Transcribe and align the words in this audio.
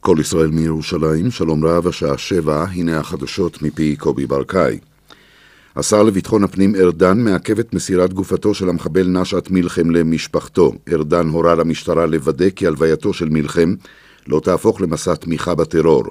כל 0.00 0.16
ישראל 0.20 0.48
מירושלים, 0.48 1.30
שלום 1.30 1.64
רב, 1.64 1.86
השעה 1.86 2.18
שבע, 2.18 2.64
הנה 2.64 2.98
החדשות 2.98 3.62
מפי 3.62 3.96
קובי 3.96 4.26
ברקאי. 4.26 4.78
השר 5.76 6.02
לביטחון 6.02 6.44
הפנים 6.44 6.74
ארדן 6.74 7.20
מעכב 7.20 7.58
את 7.58 7.74
מסירת 7.74 8.12
גופתו 8.12 8.54
של 8.54 8.68
המחבל 8.68 9.08
נשאת 9.08 9.50
מלחם 9.50 9.90
למשפחתו. 9.90 10.72
ארדן 10.92 11.28
הורה 11.28 11.54
למשטרה 11.54 12.06
לוודא 12.06 12.50
כי 12.50 12.66
הלווייתו 12.66 13.12
של 13.12 13.28
מלחם 13.28 13.74
לא 14.26 14.40
תהפוך 14.40 14.80
למסע 14.80 15.14
תמיכה 15.14 15.54
בטרור. 15.54 16.04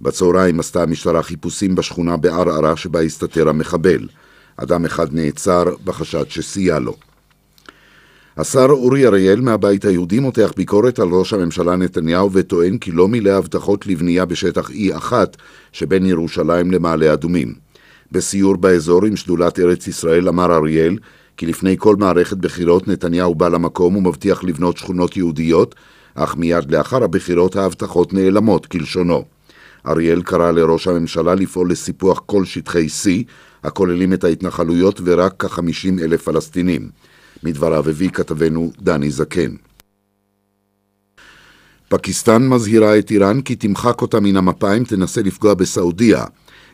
בצהריים 0.00 0.60
עשתה 0.60 0.82
המשטרה 0.82 1.22
חיפושים 1.22 1.74
בשכונה 1.74 2.16
בערערה 2.16 2.76
שבה 2.76 3.00
הסתתר 3.00 3.48
המחבל. 3.48 4.08
אדם 4.56 4.84
אחד 4.84 5.14
נעצר 5.14 5.64
בחשד 5.84 6.24
שסייע 6.28 6.78
לו. 6.78 6.96
השר 8.36 8.66
אורי 8.70 9.06
אריאל 9.06 9.40
מהבית 9.40 9.84
היהודי 9.84 10.18
מותח 10.18 10.52
ביקורת 10.56 10.98
על 10.98 11.08
ראש 11.08 11.32
הממשלה 11.32 11.76
נתניהו 11.76 12.32
וטוען 12.32 12.78
כי 12.78 12.92
לא 12.92 13.08
מילא 13.08 13.30
הבטחות 13.30 13.86
לבנייה 13.86 14.24
בשטח 14.24 14.70
E1 14.70 15.12
שבין 15.72 16.06
ירושלים 16.06 16.70
למעלה 16.70 17.12
אדומים. 17.12 17.54
בסיור 18.12 18.56
באזור 18.56 19.04
עם 19.04 19.16
שדולת 19.16 19.58
ארץ 19.58 19.86
ישראל 19.86 20.28
אמר 20.28 20.56
אריאל 20.56 20.98
כי 21.36 21.46
לפני 21.46 21.76
כל 21.78 21.96
מערכת 21.96 22.36
בחירות 22.36 22.88
נתניהו 22.88 23.34
בא 23.34 23.48
למקום 23.48 23.96
ומבטיח 23.96 24.44
לבנות 24.44 24.76
שכונות 24.76 25.16
יהודיות, 25.16 25.74
אך 26.14 26.36
מיד 26.36 26.70
לאחר 26.70 27.04
הבחירות 27.04 27.56
ההבטחות 27.56 28.12
נעלמות 28.12 28.66
כלשונו. 28.66 29.24
אריאל 29.86 30.22
קרא 30.22 30.50
לראש 30.50 30.88
הממשלה 30.88 31.34
לפעול 31.34 31.70
לסיפוח 31.70 32.22
כל 32.26 32.44
שטחי 32.44 32.86
C, 32.86 33.08
הכוללים 33.64 34.12
את 34.12 34.24
ההתנחלויות 34.24 35.00
ורק 35.04 35.34
כ-50 35.38 36.02
אלף 36.02 36.22
פלסטינים. 36.22 36.88
מדבריו 37.44 37.88
הביא 37.88 38.10
כתבנו 38.10 38.72
דני 38.80 39.10
זקן. 39.10 39.54
פקיסטן 41.88 42.48
מזהירה 42.48 42.98
את 42.98 43.10
איראן 43.10 43.40
כי 43.40 43.56
תמחק 43.56 44.02
אותה 44.02 44.20
מן 44.20 44.36
המפה 44.36 44.74
אם 44.74 44.84
תנסה 44.84 45.22
לפגוע 45.22 45.54
בסעודיה. 45.54 46.24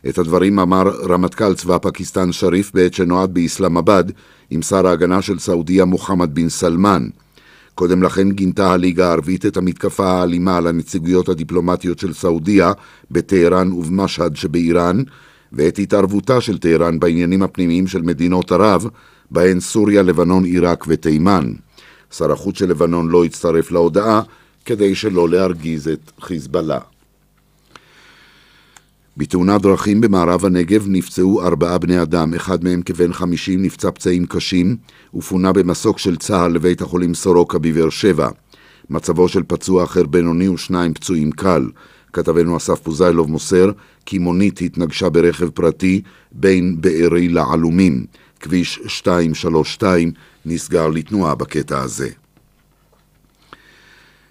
את 0.08 0.19
הדברים 0.19 0.58
אמר 0.58 0.88
רמטכ"ל 1.08 1.55
צבא 1.55 1.78
פקיסטן 1.83 2.33
שריף 2.33 2.72
בעת 2.75 2.94
שנועד 2.94 3.34
באסלאמבאד 3.34 4.12
עם 4.50 4.62
שר 4.62 4.86
ההגנה 4.86 5.22
של 5.22 5.38
סעודיה 5.38 5.84
מוחמד 5.84 6.34
בן 6.34 6.48
סלמן. 6.48 7.08
קודם 7.75 8.03
לכן 8.03 8.30
גינתה 8.30 8.72
הליגה 8.72 9.08
הערבית 9.08 9.47
את 9.47 9.56
המתקפה 9.56 10.10
האלימה 10.10 10.56
על 10.56 10.66
הנציגויות 10.66 11.28
הדיפלומטיות 11.28 11.98
של 11.98 12.14
סעודיה 12.14 12.72
בטהרן 13.10 13.72
ובמשהד 13.72 14.36
שבאיראן, 14.36 15.03
ואת 15.53 15.78
התערבותה 15.78 16.41
של 16.41 16.58
טהרן 16.58 16.98
בעניינים 16.98 17.42
הפנימיים 17.42 17.86
של 17.86 18.03
מדינות 18.03 18.53
ערב, 18.53 18.86
בהן 19.30 19.60
סוריה, 19.60 20.02
לבנון, 20.02 20.44
עיראק 20.44 20.84
ותימן. 20.88 21.52
שר 22.12 22.32
החוץ 22.32 22.58
של 22.58 22.68
לבנון 22.70 23.08
לא 23.08 23.24
הצטרף 23.24 23.70
להודעה 23.70 24.22
כדי 24.64 24.94
שלא 24.94 25.28
להרגיז 25.28 25.88
את 25.88 26.10
חיזבאללה. 26.20 26.78
בתאונת 29.16 29.62
דרכים 29.62 30.00
במערב 30.00 30.44
הנגב 30.44 30.84
נפצעו 30.88 31.42
ארבעה 31.42 31.78
בני 31.78 32.02
אדם, 32.02 32.34
אחד 32.34 32.64
מהם 32.64 32.82
כבן 32.82 33.12
חמישים 33.12 33.62
נפצע 33.62 33.90
פצעים 33.90 34.26
קשים 34.26 34.76
ופונה 35.14 35.52
במסוק 35.52 35.98
של 35.98 36.16
צה"ל 36.16 36.52
לבית 36.52 36.82
החולים 36.82 37.14
סורוקה 37.14 37.58
בבאר 37.58 37.90
שבע. 37.90 38.28
מצבו 38.90 39.28
של 39.28 39.42
פצוע 39.46 39.84
אחר 39.84 40.06
בינוני 40.06 40.48
ושניים 40.48 40.94
פצועים 40.94 41.32
קל. 41.32 41.70
כתבנו 42.12 42.56
אסף 42.56 42.80
פוזיילוב 42.80 43.30
מוסר 43.30 43.70
כי 44.06 44.18
מונית 44.18 44.60
התנגשה 44.60 45.08
ברכב 45.08 45.48
פרטי 45.48 46.02
בין 46.32 46.76
בארי 46.80 47.28
לעלומים. 47.28 48.06
כביש 48.41 48.78
232 49.06 50.12
נסגר 50.47 50.89
לתנועה 50.89 51.34
בקטע 51.34 51.81
הזה. 51.81 52.08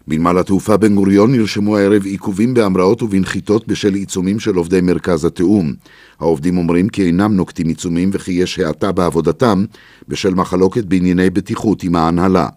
בנמל 0.08 0.38
התעופה 0.38 0.78
בן 0.78 0.96
גוריון 0.96 1.32
נרשמו 1.32 1.78
הערב 1.78 2.06
עיכובים 2.06 2.54
בהמראות 2.54 3.02
ובנחיתות 3.02 3.68
בשל 3.68 3.94
עיצומים 3.94 4.40
של 4.40 4.56
עובדי 4.56 4.82
מרכז 4.82 5.26
התיאום. 5.26 5.74
העובדים 6.20 6.58
אומרים 6.58 6.90
כי 6.90 7.04
אינם 7.04 7.36
נוקטים 7.36 7.68
עיצומים 7.68 8.10
וכי 8.14 8.32
יש 8.32 8.60
האטה 8.60 8.92
בעבודתם 8.92 9.66
בשל 10.08 10.34
מחלוקת 10.34 10.86
בענייני 10.86 11.30
בטיחות 11.30 11.84
עם 11.84 11.96
ההנהלה. 11.96 12.50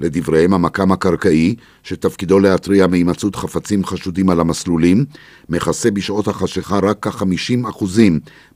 לדבריהם 0.00 0.54
המקם 0.54 0.92
הקרקעי, 0.92 1.54
שתפקידו 1.82 2.38
להתריע 2.38 2.86
מהימצאות 2.86 3.36
חפצים 3.36 3.84
חשודים 3.84 4.30
על 4.30 4.40
המסלולים, 4.40 5.04
מכסה 5.48 5.90
בשעות 5.90 6.28
החשיכה 6.28 6.78
רק 6.78 7.06
כ-50% 7.06 7.84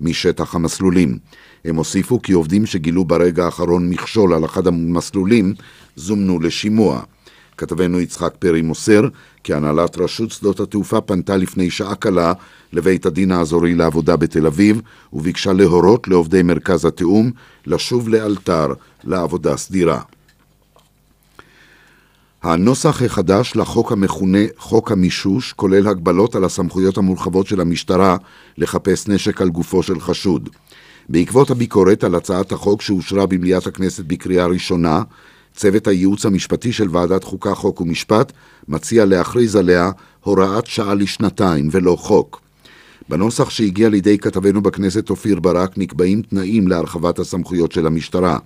משטח 0.01 0.55
המסלולים. 0.55 1.19
הם 1.65 1.77
הוסיפו 1.77 2.23
כי 2.23 2.33
עובדים 2.33 2.67
שגילו 2.67 3.05
ברגע 3.05 3.45
האחרון 3.45 3.91
מכשול 3.91 4.35
על 4.35 4.45
אחד 4.45 4.67
המסלולים 4.67 5.55
זומנו 5.97 6.41
לשימוע. 6.41 7.03
כתבנו 7.57 8.01
יצחק 8.01 8.35
פרי 8.39 8.63
מוסר 8.63 9.03
כי 9.45 9.55
הנהלת 9.55 9.99
רשות 9.99 10.31
שדות 10.31 10.61
התעופה 10.61 11.01
פנתה 11.01 11.37
לפני 11.37 11.71
שעה 11.71 11.95
קלה 11.95 12.33
לבית 12.73 13.07
הדין 13.07 13.33
האזורי 13.33 13.75
לעבודה 13.75 14.17
בתל 14.17 14.47
אביב 14.47 14.81
וביקשה 15.13 15.53
להורות 15.53 16.09
לעובדי 16.09 16.43
מרכז 16.43 16.85
התיאום 16.85 17.31
לשוב 17.67 18.09
לאלתר 18.09 18.67
לעבודה 19.05 19.57
סדירה. 19.57 20.01
הנוסח 22.43 23.03
החדש 23.03 23.57
לחוק 23.57 23.93
המכונה 23.93 24.39
חוק 24.57 24.93
המישוש 24.93 25.53
כולל 25.53 25.89
הגבלות 25.89 26.35
על 26.35 26.45
הסמכויות 26.45 26.99
המורחבות 26.99 27.47
של 27.47 27.61
המשטרה 27.61 28.17
לחפש 28.59 29.09
נשק 29.09 29.41
על 29.41 29.49
גופו 29.49 29.83
של 29.83 30.01
חשוד. 30.01 30.49
בעקבות 31.09 31.51
הביקורת 31.51 32.05
על 32.05 32.15
הצעת 32.15 32.53
החוק 32.53 32.83
שאושרה 32.83 33.27
במליאת 33.27 33.67
הכנסת 33.67 34.05
בקריאה 34.05 34.47
ראשונה, 34.47 35.03
צוות 35.57 35.87
הייעוץ 35.87 36.27
המשפטי 36.27 36.73
של 36.73 36.89
ועדת 36.91 37.25
חוקה, 37.25 37.55
חוק 37.55 37.81
ומשפט 37.81 38.33
מציע 38.69 39.05
להכריז 39.05 39.57
עליה 39.57 39.91
הוראת 40.21 40.67
שעה 40.67 40.95
לשנתיים 40.95 41.69
ולא 41.73 41.97
חוק. 41.97 42.41
בנוסח 43.09 43.51
שהגיע 43.51 43.89
לידי 43.89 44.19
כתבנו 44.19 44.63
בכנסת 44.63 45.11
אופיר 45.11 45.41
ברק 45.41 45.79
נקבעים 45.79 46.23
תנאים 46.23 46.69
להרחבת 46.69 47.19
הסמכויות 47.19 47.73
של 47.73 47.87
המשטרה. 47.87 48.39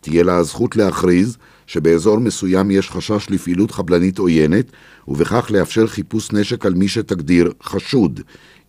תהיה 0.00 0.22
לה 0.22 0.36
הזכות 0.36 0.76
להכריז 0.76 1.36
שבאזור 1.66 2.18
מסוים 2.18 2.70
יש 2.70 2.90
חשש 2.90 3.30
לפעילות 3.30 3.70
חבלנית 3.70 4.18
עוינת, 4.18 4.64
ובכך 5.08 5.50
לאפשר 5.50 5.86
חיפוש 5.86 6.32
נשק 6.32 6.66
על 6.66 6.74
מי 6.74 6.88
שתגדיר 6.88 7.52
חשוד. 7.62 8.20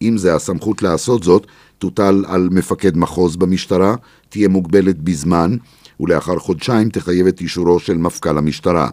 אם 0.01 0.17
זה 0.17 0.35
הסמכות 0.35 0.81
לעשות 0.81 1.23
זאת, 1.23 1.47
תוטל 1.81 2.23
על 2.27 2.49
מפקד 2.51 2.97
מחוז 2.97 3.35
במשטרה, 3.35 3.95
תהיה 4.29 4.47
מוגבלת 4.47 4.99
בזמן, 4.99 5.55
ולאחר 5.99 6.39
חודשיים 6.39 6.89
תחייב 6.89 7.27
את 7.27 7.41
אישורו 7.41 7.79
של 7.79 7.97
מפכ"ל 7.97 8.37
המשטרה. 8.37 8.89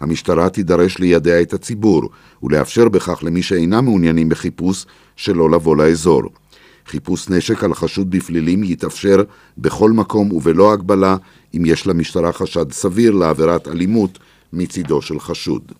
המשטרה 0.00 0.48
תידרש 0.48 0.98
לידע 0.98 1.40
את 1.42 1.52
הציבור, 1.52 2.10
ולאפשר 2.42 2.88
בכך 2.88 3.18
למי 3.22 3.42
שאינם 3.42 3.84
מעוניינים 3.84 4.28
בחיפוש, 4.28 4.86
שלא 5.16 5.50
לבוא 5.50 5.76
לאזור. 5.76 6.22
חיפוש 6.86 7.28
נשק 7.28 7.64
על 7.64 7.74
חשוד 7.74 8.10
בפלילים 8.10 8.64
יתאפשר 8.64 9.22
בכל 9.58 9.90
מקום 9.90 10.32
ובלא 10.32 10.72
הגבלה, 10.72 11.16
אם 11.56 11.62
יש 11.66 11.86
למשטרה 11.86 12.32
חשד 12.32 12.72
סביר 12.72 13.10
לעבירת 13.10 13.68
אלימות 13.68 14.18
מצידו 14.52 15.02
של 15.02 15.20
חשוד. 15.20 15.72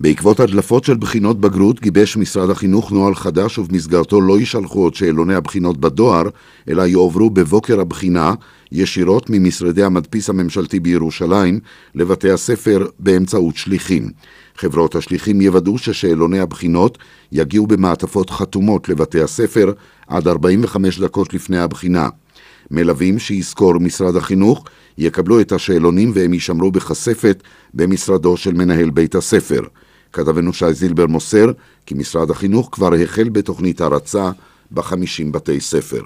בעקבות 0.00 0.40
הדלפות 0.40 0.84
של 0.84 0.94
בחינות 0.94 1.40
בגרות 1.40 1.80
גיבש 1.80 2.16
משרד 2.16 2.50
החינוך 2.50 2.92
נוהל 2.92 3.14
חדש 3.14 3.58
ובמסגרתו 3.58 4.20
לא 4.20 4.38
יישלחו 4.38 4.82
עוד 4.82 4.94
שאלוני 4.94 5.34
הבחינות 5.34 5.78
בדואר, 5.78 6.22
אלא 6.68 6.82
יועברו 6.82 7.30
בבוקר 7.30 7.80
הבחינה 7.80 8.34
ישירות 8.72 9.30
ממשרדי 9.30 9.82
המדפיס 9.84 10.30
הממשלתי 10.30 10.80
בירושלים 10.80 11.60
לבתי 11.94 12.30
הספר 12.30 12.86
באמצעות 12.98 13.56
שליחים. 13.56 14.10
חברות 14.56 14.94
השליחים 14.94 15.40
יוודאו 15.40 15.78
ששאלוני 15.78 16.40
הבחינות 16.40 16.98
יגיעו 17.32 17.66
במעטפות 17.66 18.30
חתומות 18.30 18.88
לבתי 18.88 19.20
הספר 19.20 19.72
עד 20.08 20.28
45 20.28 21.00
דקות 21.00 21.34
לפני 21.34 21.58
הבחינה. 21.58 22.08
מלווים 22.70 23.18
שיזכור 23.18 23.78
משרד 23.78 24.16
החינוך 24.16 24.64
יקבלו 24.98 25.40
את 25.40 25.52
השאלונים 25.52 26.10
והם 26.14 26.34
יישמרו 26.34 26.70
בכספת 26.70 27.42
במשרדו 27.74 28.36
של 28.36 28.52
מנהל 28.52 28.90
בית 28.90 29.14
הספר. 29.14 29.60
כתבנו 30.12 30.52
שי 30.52 30.72
זילבר 30.72 31.06
מוסר 31.06 31.46
כי 31.86 31.94
משרד 31.94 32.30
החינוך 32.30 32.68
כבר 32.72 32.94
החל 32.94 33.28
בתוכנית 33.28 33.80
הרצה 33.80 34.30
בחמישים 34.72 35.32
בתי 35.32 35.60
ספר. 35.60 36.02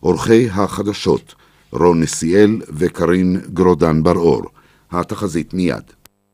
עורכי 0.00 0.50
החדשות 0.50 1.34
רון 1.72 2.00
נסיאל 2.00 2.60
וקרין 2.68 3.40
גרודן 3.52 4.02
בר-אור. 4.02 4.42
התחזית 4.90 5.54
מיד. 5.54 5.82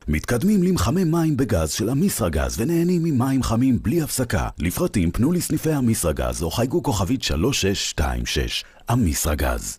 מתקדמים 0.09 0.63
למחמם 0.63 1.11
מים 1.11 1.37
בגז 1.37 1.71
של 1.71 1.91
אמיסרגז 1.91 2.61
ונהנים 2.61 3.03
ממים 3.03 3.43
חמים 3.43 3.79
בלי 3.83 4.03
הפסקה. 4.03 4.49
לפרטים 4.59 5.11
פנו 5.11 5.33
לסניפי 5.33 5.77
אמיסרגז 5.77 6.43
או 6.43 6.51
חייגו 6.51 6.83
כוכבית 6.83 7.23
3626. 7.23 8.65
אמיסרגז. 8.93 9.79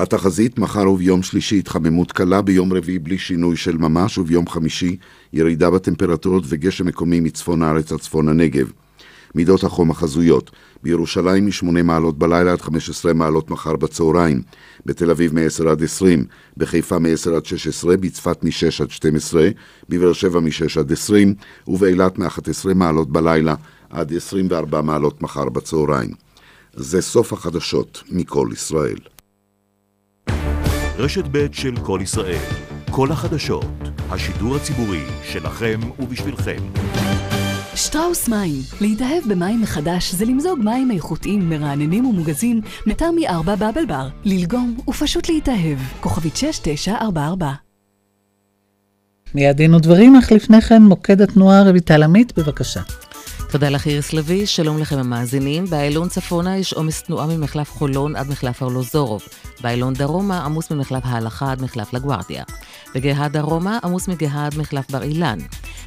התחזית 0.00 0.58
מחר 0.58 0.90
וביום 0.90 1.22
שלישי 1.22 1.58
התחממות 1.58 2.12
קלה, 2.12 2.42
ביום 2.42 2.72
רביעי 2.72 2.98
בלי 2.98 3.18
שינוי 3.18 3.56
של 3.56 3.76
ממש 3.76 4.18
וביום 4.18 4.48
חמישי 4.48 4.96
ירידה 5.32 5.70
בטמפרטורות 5.70 6.44
וגשם 6.46 6.86
מקומי 6.86 7.20
מצפון 7.20 7.62
הארץ 7.62 7.92
עד 7.92 7.98
צפון 8.00 8.28
הנגב. 8.28 8.70
מידות 9.34 9.64
החום 9.64 9.90
החזויות, 9.90 10.50
בירושלים 10.82 11.46
מ-8 11.46 11.82
מעלות 11.82 12.18
בלילה 12.18 12.52
עד 12.52 12.60
15 12.60 13.12
מעלות 13.12 13.50
מחר 13.50 13.76
בצהריים, 13.76 14.42
בתל 14.86 15.10
אביב 15.10 15.34
מ-10 15.34 15.68
עד 15.68 15.82
20, 15.82 16.24
בחיפה 16.56 16.98
מ-10 16.98 17.30
עד 17.36 17.46
16, 17.46 17.96
בצפת 17.96 18.44
מ-6 18.44 18.82
עד 18.82 18.90
12, 18.90 19.48
בבאר 19.88 20.12
שבע 20.12 20.40
מ-6 20.40 20.80
עד 20.80 20.92
20, 20.92 21.34
ובאילת 21.66 22.18
מ-11 22.18 22.74
מעלות 22.74 23.10
בלילה 23.10 23.54
עד 23.90 24.14
24 24.14 24.82
מעלות 24.82 25.22
מחר 25.22 25.48
בצהריים. 25.48 26.10
זה 26.74 27.02
סוף 27.02 27.32
החדשות 27.32 28.02
מכל 28.10 28.48
ישראל. 28.52 28.98
רשת 31.00 31.24
ב' 31.30 31.46
של 31.52 31.76
כל 31.76 32.00
ישראל, 32.02 32.44
כל 32.90 33.12
החדשות, 33.12 33.64
השידור 34.10 34.56
הציבורי 34.56 35.02
שלכם 35.24 35.80
ובשבילכם. 35.98 36.56
שטראוס 37.74 38.28
מים. 38.28 38.54
להתאהב 38.80 39.24
במים 39.28 39.60
מחדש 39.60 40.14
זה 40.14 40.24
למזוג 40.24 40.58
מים 40.58 40.90
איכותיים, 40.90 41.48
מרעננים 41.48 42.06
ומוגזים 42.06 42.60
מטעם 42.86 43.14
מ-4 43.16 43.56
בבל 43.56 43.86
בר. 43.88 44.08
ללגום 44.24 44.76
ופשוט 44.88 45.28
להתאהב. 45.28 45.78
כוכבית 46.00 46.36
6944 46.36 47.52
מיד 49.34 49.56
דין 49.56 49.74
ודברים, 49.74 50.16
אך 50.16 50.32
לפני 50.32 50.60
כן 50.60 50.82
מוקד 50.82 51.20
התנועה 51.20 51.62
רויטל 51.62 52.02
עמית, 52.02 52.38
בבקשה. 52.38 52.80
תודה 53.50 53.68
לך 53.68 53.86
איריס 53.86 54.12
לביא, 54.12 54.46
שלום 54.46 54.78
לכם 54.78 54.98
המאזינים. 54.98 55.64
באיילון 55.64 56.08
צפונה 56.08 56.56
יש 56.56 56.72
עומס 56.72 57.02
תנועה 57.02 57.26
ממחלף 57.26 57.70
חולון 57.70 58.16
עד 58.16 58.30
מחלף 58.30 58.62
ארלוזורוב. 58.62 59.22
באיילון 59.60 59.94
דרומה 59.94 60.44
עמוס 60.44 60.70
ממחלף 60.70 61.02
ההלכה 61.04 61.52
עד 61.52 61.62
מחלף 61.62 61.92
לגוארדיה. 61.92 62.44
בגהה 62.94 63.28
דרומה 63.28 63.78
עמוס 63.84 64.08
מגהה 64.08 64.46
עד 64.46 64.58
מחלף 64.58 64.90
בר 64.90 65.02
אילן. 65.02 65.38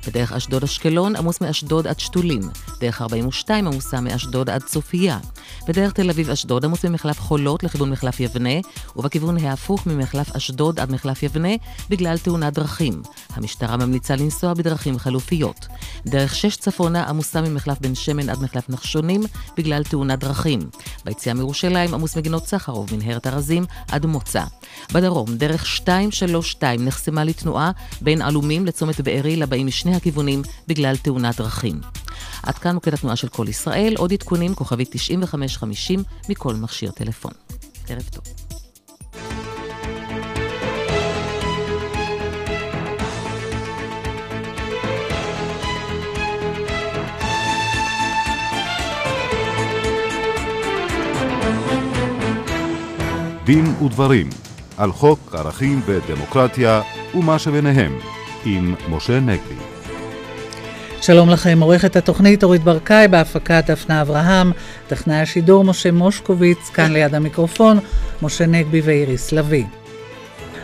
בדרך 0.07 0.31
אשדוד-אשקלון 0.31 1.15
עמוס 1.15 1.41
מאשדוד 1.41 1.87
עד 1.87 1.99
שתולים. 1.99 2.41
דרך 2.79 3.01
42 3.01 3.67
עמוסה 3.67 4.01
מאשדוד 4.01 4.49
עד 4.49 4.63
צופיה. 4.63 5.19
בדרך 5.67 5.91
תל 5.93 6.09
אביב-אשדוד 6.09 6.65
עמוס 6.65 6.85
ממחלף 6.85 7.19
חולות 7.19 7.63
לכיוון 7.63 7.89
מחלף 7.89 8.19
יבנה, 8.19 8.49
ובכיוון 8.95 9.37
ההפוך 9.37 9.87
ממחלף 9.87 10.35
אשדוד 10.35 10.79
עד 10.79 10.91
מחלף 10.91 11.23
יבנה 11.23 11.49
בגלל 11.89 12.17
תאונת 12.17 12.53
דרכים. 12.53 13.01
המשטרה 13.29 13.77
ממליצה 13.77 14.15
לנסוע 14.15 14.53
בדרכים 14.53 14.99
חלופיות. 14.99 15.67
דרך 16.05 16.35
6 16.35 16.55
צפונה 16.55 17.03
עמוסה 17.03 17.41
ממחלף 17.41 17.79
בן 17.79 17.95
שמן 17.95 18.29
עד 18.29 18.41
מחלף 18.41 18.69
נחשונים 18.69 19.21
בגלל 19.57 19.83
תאונת 19.83 20.19
דרכים. 20.19 20.59
ביציאה 21.05 21.35
מירושלים 21.35 21.93
עמוס 21.93 22.17
מגינות 22.17 22.47
סחרוב, 22.47 22.89
מנהרת 22.95 23.27
ארזים 23.27 23.65
עד 23.87 24.05
מוצא. 24.05 24.43
בדרום, 24.93 25.35
דרך 25.35 25.65
232 25.79 26.85
נחסמה 26.85 27.23
לתנועה 27.23 27.71
בין 28.01 28.21
עלומים 28.21 28.65
לצומת 28.65 29.01
בארי 29.01 29.35
לבאים 29.35 29.67
משני 29.67 29.92
הכיוונים 29.95 30.41
בגלל 30.67 30.97
תאונת 30.97 31.37
דרכים. 31.37 31.81
עד 32.43 32.57
כאן 32.57 32.73
מוקד 32.75 32.93
התנועה 32.93 33.15
של 33.15 33.27
כל 33.27 33.45
ישראל, 33.49 33.93
עוד 33.97 34.13
עדכונים, 34.13 34.55
כוכבית 34.55 34.89
9550 34.91 36.03
מכל 36.29 36.55
מכשיר 36.55 36.91
טלפון. 36.91 37.31
ערב 37.89 38.09
טוב. 38.11 38.23
דין 53.45 53.65
ודברים 53.85 54.29
על 54.77 54.91
חוק 54.91 55.35
ערכים 55.35 55.81
ודמוקרטיה 55.85 56.81
ומה 57.15 57.39
שביניהם 57.39 57.99
עם 58.45 58.75
משה 58.89 59.19
נגבי. 59.19 59.72
שלום 61.05 61.29
לכם, 61.29 61.59
עורכת 61.61 61.95
התוכנית 61.95 62.43
אורית 62.43 62.63
ברקאי 62.63 63.07
בהפקת 63.07 63.63
דפנה 63.67 64.01
אברהם, 64.01 64.51
טכנאי 64.87 65.15
השידור 65.15 65.63
משה 65.63 65.91
מושקוביץ, 65.91 66.69
כאן 66.73 66.91
ליד 66.91 67.15
המיקרופון, 67.15 67.79
משה 68.21 68.45
נגבי 68.45 68.81
ואיריס 68.83 69.31
לביא. 69.31 69.82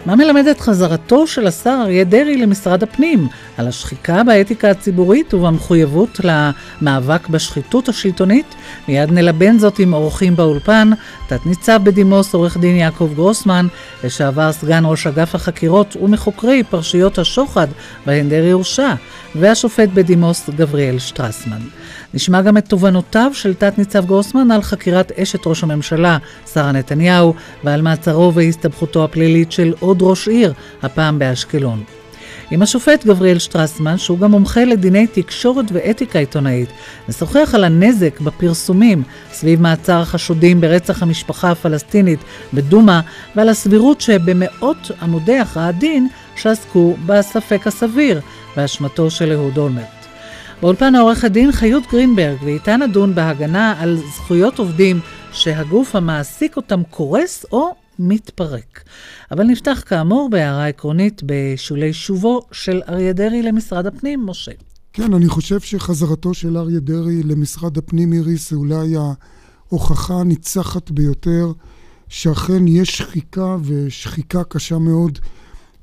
מה 0.06 0.16
מלמד 0.16 0.48
את 0.48 0.60
חזרתו 0.60 1.28
של 1.28 1.48
השר 1.48 1.80
אריה 1.84 2.04
דרעי 2.04 2.38
למשרד 2.38 2.84
הפנים 2.84 3.28
על 3.58 3.68
השחיקה 3.68 4.24
באתיקה 4.24 4.70
הציבורית 4.72 5.34
ובמחויבות 5.34 6.20
למאבק 6.24 7.28
בשחיתות 7.28 7.90
השלטונית? 7.90 8.56
מיד 8.88 9.12
נלבן 9.12 9.58
זאת 9.58 9.80
עם 9.80 9.94
אורחים 9.94 10.36
באולפן, 10.36 10.90
תת-ניצב 11.28 11.80
בדימוס 11.84 12.34
עורך 12.34 12.58
דין 12.58 12.76
יעקב 12.76 13.10
גרוסמן, 13.16 13.68
לשעבר 14.04 14.52
סגן 14.52 14.84
ראש 14.86 15.08
אגף 15.08 15.36
החקירות 15.36 15.96
ומחוקרי 16.02 16.64
פרשיות 16.70 17.18
השוחד 17.18 17.68
בהן 18.06 18.30
דרעי 18.30 18.52
הורשע, 18.52 18.94
והשופט 19.36 19.90
בדימוס 19.94 20.50
גבריאל 20.50 21.00
שטרסמן. 21.00 21.62
נשמע 22.14 22.42
גם 22.42 22.58
את 22.58 22.68
תובנותיו 22.68 23.32
של 23.34 23.54
תת-ניצב 23.54 24.06
גרוסמן 24.06 24.52
על 24.52 24.62
חקירת 24.62 25.12
אשת 25.12 25.48
ראש 25.48 25.64
הממשלה, 25.64 26.18
שרה 26.54 26.72
נתניהו, 26.72 27.34
ועל 27.64 27.82
מעצרו 27.82 28.34
והסתבכותו 28.34 29.04
הפלילית 29.04 29.52
של 29.52 29.74
עוד 29.80 29.98
ראש 30.02 30.28
עיר, 30.28 30.54
הפעם 30.82 31.20
באשקלון. 31.20 31.84
עם 32.52 32.62
השופט 32.62 33.06
גבריאל 33.06 33.40
שטרסמן, 33.40 33.98
שהוא 33.98 34.20
גם 34.20 34.32
מומחה 34.32 34.66
לדיני 34.66 35.08
תקשורת 35.08 35.66
ואתיקה 35.74 36.20
עיתונאית, 36.20 36.70
נשוחח 37.10 37.52
על 37.54 37.64
הנזק 37.64 38.20
בפרסומים 38.20 39.04
סביב 39.32 39.62
מעצר 39.62 40.02
החשודים 40.02 40.62
ברצח 40.62 41.04
המשפחה 41.04 41.52
הפלסטינית 41.52 42.20
בדומא, 42.54 43.00
ועל 43.36 43.50
הסבירות 43.50 44.02
שבמאות 44.02 44.92
עמודי 45.02 45.38
הכרעת 45.38 45.80
דין 45.80 46.08
שעסקו 46.36 46.96
בספק 47.06 47.68
הסביר 47.68 48.22
באשמתו 48.56 49.12
של 49.12 49.32
אהוד 49.32 49.58
אולמרט. 49.58 49.99
באולפן 50.62 50.96
העורכת 50.96 51.32
דין 51.32 51.52
חיות 51.52 51.84
גרינברג, 51.92 52.38
ואיתה 52.44 52.78
נדון 52.78 53.16
בהגנה 53.16 53.82
על 53.82 53.98
זכויות 54.16 54.60
עובדים 54.60 55.00
שהגוף 55.32 55.96
המעסיק 55.96 56.58
אותם 56.58 56.84
קורס 56.90 57.46
או 57.52 57.76
מתפרק. 58.00 58.84
אבל 59.32 59.44
נפתח 59.44 59.84
כאמור 59.86 60.30
בהערה 60.30 60.68
עקרונית 60.68 61.22
בשולי 61.26 61.94
שובו 61.94 62.42
של 62.52 62.82
אריה 62.90 63.14
דרעי 63.14 63.42
למשרד 63.44 63.88
הפנים, 63.88 64.26
משה. 64.26 64.52
כן, 64.94 65.14
אני 65.14 65.28
חושב 65.28 65.60
שחזרתו 65.60 66.34
של 66.34 66.58
אריה 66.58 66.80
דרעי 66.80 67.24
למשרד 67.24 67.78
הפנים, 67.78 68.14
איריס, 68.14 68.50
זה 68.50 68.56
אולי 68.56 68.96
ההוכחה 69.70 70.14
הניצחת 70.14 70.92
ביותר 70.92 71.52
שאכן 72.08 72.68
יש 72.68 72.98
שחיקה 72.98 73.58
ושחיקה 73.64 74.44
קשה 74.44 74.78
מאוד 74.78 75.20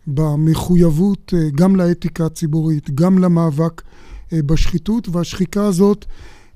במחויבות 0.07 1.35
אה, 1.37 1.51
גם 1.55 1.77
לאתיקה 1.77 2.27
הציבורית, 2.27 2.91
גם 2.91 3.19
למאבק 3.19 3.83
בשחיתות, 4.33 5.09
והשחיקה 5.09 5.67
הזאת 5.67 6.05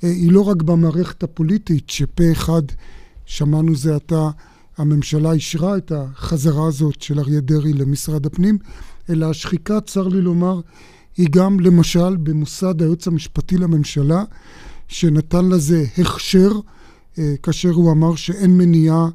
אה, 0.04 0.08
היא 0.08 0.32
לא 0.32 0.40
רק 0.40 0.62
במערכת 0.62 1.22
הפוליטית, 1.22 1.90
שפה 1.90 2.32
אחד, 2.32 2.62
שמענו 3.26 3.76
זה 3.76 3.96
עתה, 3.96 4.30
הממשלה 4.76 5.32
אישרה 5.32 5.76
את 5.76 5.92
החזרה 5.94 6.68
הזאת 6.68 7.02
של 7.02 7.18
אריה 7.18 7.40
דרעי 7.40 7.72
למשרד 7.72 8.26
הפנים, 8.26 8.58
אלא 9.10 9.30
השחיקה, 9.30 9.80
צר 9.80 10.08
לי 10.08 10.20
לומר, 10.20 10.60
היא 11.16 11.28
גם 11.30 11.60
למשל 11.60 12.16
במוסד 12.16 12.82
היועץ 12.82 13.06
המשפטי 13.06 13.56
לממשלה, 13.56 14.24
שנתן 14.88 15.48
לזה 15.48 15.84
הכשר, 15.98 16.50
אה, 17.18 17.34
כאשר 17.42 17.70
הוא 17.70 17.92
אמר 17.92 18.14
שאין 18.14 18.58
מניעה 18.58 19.08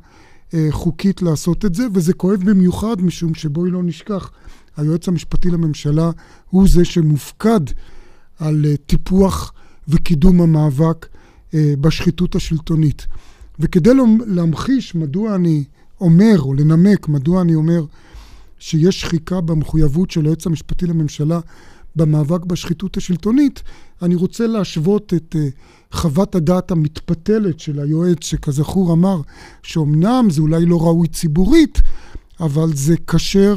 חוקית 0.72 1.22
לעשות 1.22 1.66
את 1.66 1.76
זה, 1.76 1.88
וזה 1.94 2.14
כואב 2.14 2.40
במיוחד 2.44 3.02
משום 3.02 3.34
שבואי 3.34 3.72
לא 3.72 3.84
נשכח, 3.84 4.32
היועץ 4.78 5.08
המשפטי 5.08 5.50
לממשלה 5.50 6.12
הוא 6.50 6.68
זה 6.68 6.86
שמופקד 6.86 7.60
על 8.39 8.65
אה, 8.65 8.77
טיפוח 8.77 9.54
וקידום 9.88 10.42
המאבק 10.42 11.08
אה, 11.54 11.74
בשחיתות 11.82 12.36
השלטונית. 12.36 13.08
וכדי 13.60 13.89
להמחיש 14.27 14.96
מדוע 14.96 15.36
אני 15.36 15.63
אומר, 16.01 16.39
או 16.39 16.54
לנמק 16.54 17.08
מדוע 17.08 17.42
אני 17.42 17.56
אומר 17.56 17.86
שיש 18.60 19.01
שחיקה 19.01 19.42
במחויבות 19.42 20.12
של 20.12 20.25
היועץ 20.25 20.48
המשפטי 20.48 20.88
לממשלה 20.88 21.39
במאבק 21.96 22.46
בשחיתות 22.46 22.98
השלטונית, 22.98 23.63
אני 24.01 24.15
רוצה 24.15 24.48
להשוות 24.48 25.13
את 25.13 25.36
אה, 25.39 25.48
חוות 25.92 26.36
הדעת 26.36 26.72
המתפתלת 26.72 27.60
של 27.60 27.80
היועץ, 27.80 28.24
שכזכור 28.24 28.94
אמר 28.94 29.22
שאומנם 29.63 30.27
זה 30.30 30.42
אולי 30.42 30.65
לא 30.65 30.82
ראוי 30.82 31.08
ציבורית, 31.08 31.82
אבל 32.39 32.74
זה 32.74 32.96
כשר 33.08 33.56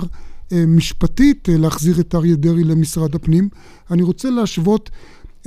משפטית 0.53 1.49
אה, 1.49 1.57
להחזיר 1.57 2.01
את 2.01 2.15
אריה 2.15 2.37
דרעי 2.37 2.65
למשרד 2.65 3.15
הפנים. 3.15 3.49
אני 3.91 4.03
רוצה 4.03 4.31
להשוות 4.31 4.91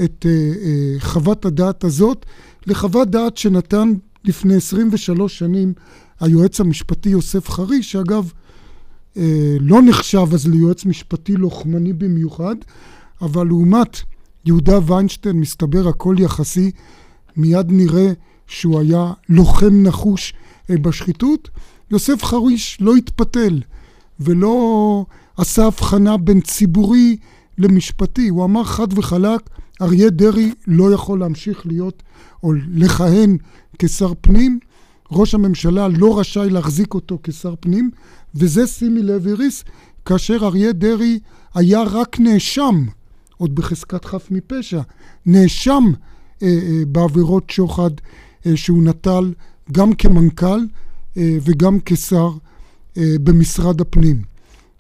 את 0.03 0.25
אה, 0.29 1.00
חוות 1.00 1.46
הדעת 1.46 1.84
הזאת 1.84 2.25
לחוות 2.67 3.10
דעת 3.10 3.38
שנתן 3.38 3.93
לפני 4.24 4.55
23 4.55 5.39
שנים 5.39 5.74
היועץ 6.20 6.60
המשפטי 6.60 7.10
יוסף 7.10 7.50
חריש, 7.50 7.91
שאגב 7.91 8.31
לא 9.60 9.81
נחשב 9.81 10.27
אז 10.34 10.48
ליועץ 10.48 10.86
משפטי 10.86 11.36
לוחמני 11.36 11.93
במיוחד, 11.93 12.55
אבל 13.22 13.48
לעומת 13.48 13.98
יהודה 14.46 14.79
ויינשטיין 14.86 15.39
מסתבר 15.39 15.88
הכל 15.88 16.15
יחסי, 16.20 16.72
מיד 17.38 17.65
נראה 17.70 18.12
שהוא 18.48 18.79
היה 18.79 19.13
לוחם 19.29 19.84
נחוש 19.84 20.34
בשחיתות. 20.70 21.50
יוסף 21.91 22.24
חריש 22.24 22.77
לא 22.81 22.96
התפתל. 22.96 23.62
ולא 24.21 25.05
עשה 25.37 25.65
הבחנה 25.65 26.17
בין 26.17 26.41
ציבורי 26.41 27.17
למשפטי. 27.57 28.27
הוא 28.27 28.45
אמר 28.45 28.63
חד 28.63 28.97
וחלק, 28.97 29.49
אריה 29.81 30.09
דרעי 30.09 30.51
לא 30.67 30.93
יכול 30.93 31.19
להמשיך 31.19 31.67
להיות 31.67 32.03
או 32.43 32.53
לכהן 32.53 33.37
כשר 33.79 34.13
פנים. 34.21 34.59
ראש 35.11 35.35
הממשלה 35.35 35.87
לא 35.87 36.19
רשאי 36.19 36.49
להחזיק 36.49 36.93
אותו 36.93 37.19
כשר 37.23 37.55
פנים, 37.59 37.91
וזה 38.35 38.67
שימי 38.67 39.03
לב 39.03 39.27
איריס, 39.27 39.63
כאשר 40.05 40.37
אריה 40.41 40.71
דרעי 40.71 41.19
היה 41.53 41.83
רק 41.83 42.19
נאשם, 42.19 42.85
עוד 43.37 43.55
בחזקת 43.55 44.05
חף 44.05 44.27
מפשע, 44.31 44.81
נאשם 45.25 45.83
אה, 46.43 46.47
אה, 46.47 46.85
בעבירות 46.87 47.49
שוחד 47.49 47.89
אה, 48.45 48.57
שהוא 48.57 48.83
נטל 48.83 49.33
גם 49.71 49.93
כמנכ"ל 49.93 50.65
אה, 51.17 51.37
וגם 51.41 51.77
כשר 51.85 52.31
במשרד 52.98 53.81
הפנים. 53.81 54.21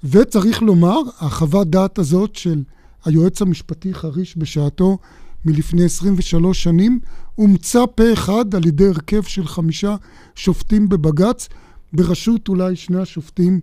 וצריך 0.03 0.61
לומר, 0.61 0.99
החוות 1.19 1.69
דעת 1.69 1.99
הזאת 1.99 2.35
של 2.35 2.63
היועץ 3.05 3.41
המשפטי 3.41 3.93
חריש 3.93 4.37
בשעתו 4.37 4.97
מלפני 5.45 5.83
23 5.83 6.63
שנים, 6.63 6.99
אומצה 7.37 7.87
פה 7.87 8.13
אחד 8.13 8.55
על 8.55 8.65
ידי 8.65 8.87
הרכב 8.87 9.23
של 9.23 9.47
חמישה 9.47 9.95
שופטים 10.35 10.89
בבג"ץ, 10.89 11.49
בראשות 11.93 12.47
אולי 12.47 12.75
שני 12.75 13.01
השופטים 13.01 13.59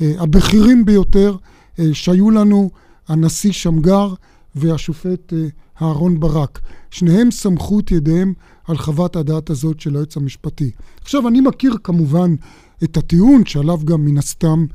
אה, 0.00 0.12
הבכירים 0.18 0.84
ביותר 0.84 1.36
אה, 1.78 1.84
שהיו 1.92 2.30
לנו, 2.30 2.70
הנשיא 3.08 3.52
שמגר 3.52 4.14
והשופט 4.54 5.32
אה, 5.32 5.46
אהרון 5.82 6.20
ברק. 6.20 6.60
שניהם 6.90 7.30
סמכו 7.30 7.80
את 7.80 7.90
ידיהם 7.90 8.34
על 8.64 8.76
חוות 8.76 9.16
הדעת 9.16 9.50
הזאת 9.50 9.80
של 9.80 9.94
היועץ 9.94 10.16
המשפטי. 10.16 10.70
עכשיו, 11.02 11.28
אני 11.28 11.40
מכיר 11.40 11.76
כמובן 11.84 12.34
את 12.84 12.96
הטיעון 12.96 13.46
שעליו 13.46 13.80
גם 13.84 14.04
מן 14.04 14.18
הסתם 14.18 14.66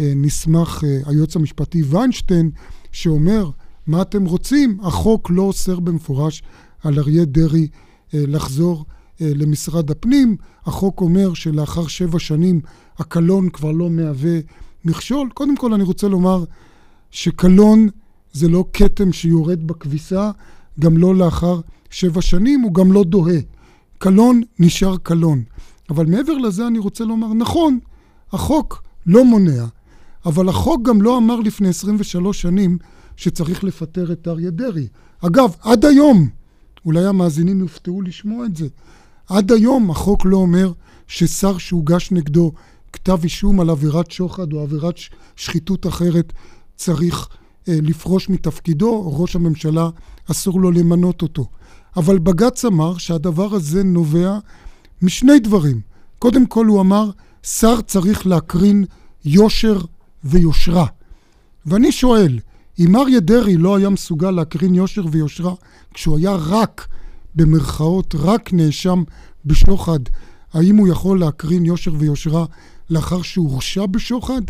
אה, 0.00 0.12
נסמך 0.16 0.84
אה, 0.86 1.00
היועץ 1.06 1.36
המשפטי 1.36 1.82
ויינשטיין, 1.82 2.50
שאומר, 2.92 3.50
מה 3.86 4.02
אתם 4.02 4.24
רוצים? 4.24 4.78
החוק 4.82 5.30
לא 5.30 5.42
אוסר 5.42 5.80
במפורש 5.80 6.42
על 6.84 6.98
אריה 6.98 7.24
דרעי 7.24 7.68
אה, 8.14 8.24
לחזור 8.26 8.84
למשרד 9.20 9.90
הפנים. 9.90 10.36
החוק 10.66 11.00
אומר 11.00 11.34
שלאחר 11.34 11.86
שבע 11.86 12.18
שנים 12.18 12.60
הקלון 12.98 13.48
כבר 13.48 13.72
לא 13.72 13.90
מהווה 13.90 14.38
מכשול. 14.84 15.28
קודם 15.34 15.56
כל 15.56 15.74
אני 15.74 15.82
רוצה 15.84 16.08
לומר 16.08 16.44
שקלון 17.10 17.88
זה 18.32 18.48
לא 18.48 18.64
כתם 18.72 19.12
שיורד 19.12 19.66
בכביסה, 19.66 20.30
גם 20.80 20.96
לא 20.96 21.14
לאחר 21.14 21.60
שבע 21.90 22.22
שנים, 22.22 22.60
הוא 22.60 22.74
גם 22.74 22.92
לא 22.92 23.04
דוהה. 23.04 23.38
קלון 23.98 24.42
נשאר 24.58 24.96
קלון. 24.96 25.42
אבל 25.90 26.06
מעבר 26.06 26.34
לזה 26.34 26.66
אני 26.66 26.78
רוצה 26.78 27.04
לומר, 27.04 27.32
נכון, 27.32 27.78
החוק 28.32 28.82
לא 29.06 29.24
מונע, 29.24 29.64
אבל 30.26 30.48
החוק 30.48 30.82
גם 30.82 31.02
לא 31.02 31.18
אמר 31.18 31.40
לפני 31.40 31.68
23 31.68 32.42
שנים 32.42 32.78
שצריך 33.16 33.64
לפטר 33.64 34.12
את 34.12 34.28
אריה 34.28 34.50
דרעי. 34.50 34.88
אגב, 35.26 35.56
עד 35.60 35.84
היום, 35.84 36.28
אולי 36.84 37.06
המאזינים 37.06 37.60
יופתעו 37.60 38.02
לשמוע 38.02 38.46
את 38.46 38.56
זה, 38.56 38.66
עד 39.28 39.52
היום 39.52 39.90
החוק 39.90 40.24
לא 40.24 40.36
אומר 40.36 40.72
ששר 41.06 41.58
שהוגש 41.58 42.12
נגדו 42.12 42.52
כתב 42.92 43.18
אישום 43.22 43.60
על 43.60 43.70
עבירת 43.70 44.10
שוחד 44.10 44.52
או 44.52 44.60
עבירת 44.62 44.94
שחיתות 45.36 45.86
אחרת 45.86 46.32
צריך 46.76 47.28
אה, 47.68 47.78
לפרוש 47.82 48.28
מתפקידו, 48.28 48.88
או 48.88 49.20
ראש 49.22 49.36
הממשלה 49.36 49.88
אסור 50.30 50.60
לו 50.60 50.70
למנות 50.70 51.22
אותו. 51.22 51.46
אבל 51.96 52.18
בג"ץ 52.18 52.64
אמר 52.64 52.98
שהדבר 52.98 53.54
הזה 53.54 53.84
נובע 53.84 54.38
משני 55.02 55.38
דברים. 55.38 55.80
קודם 56.18 56.46
כל 56.46 56.66
הוא 56.66 56.80
אמר, 56.80 57.10
שר 57.42 57.80
צריך 57.80 58.26
להקרין 58.26 58.84
יושר 59.24 59.80
ויושרה. 60.24 60.86
ואני 61.66 61.92
שואל, 61.92 62.38
אם 62.78 62.96
אריה 62.96 63.20
דרעי 63.20 63.56
לא 63.56 63.76
היה 63.76 63.88
מסוגל 63.88 64.30
להקרין 64.30 64.74
יושר 64.74 65.04
ויושרה 65.10 65.54
כשהוא 65.94 66.18
היה 66.18 66.34
רק, 66.34 66.88
במרכאות, 67.34 68.14
רק 68.18 68.52
נאשם 68.52 69.02
בשוחד, 69.44 70.00
האם 70.52 70.76
הוא 70.76 70.88
יכול 70.88 71.20
להקרין 71.20 71.64
יושר 71.64 71.92
ויושרה 71.98 72.44
לאחר 72.90 73.22
שהוא 73.22 73.50
הורשע 73.50 73.86
בשוחד? 73.86 74.42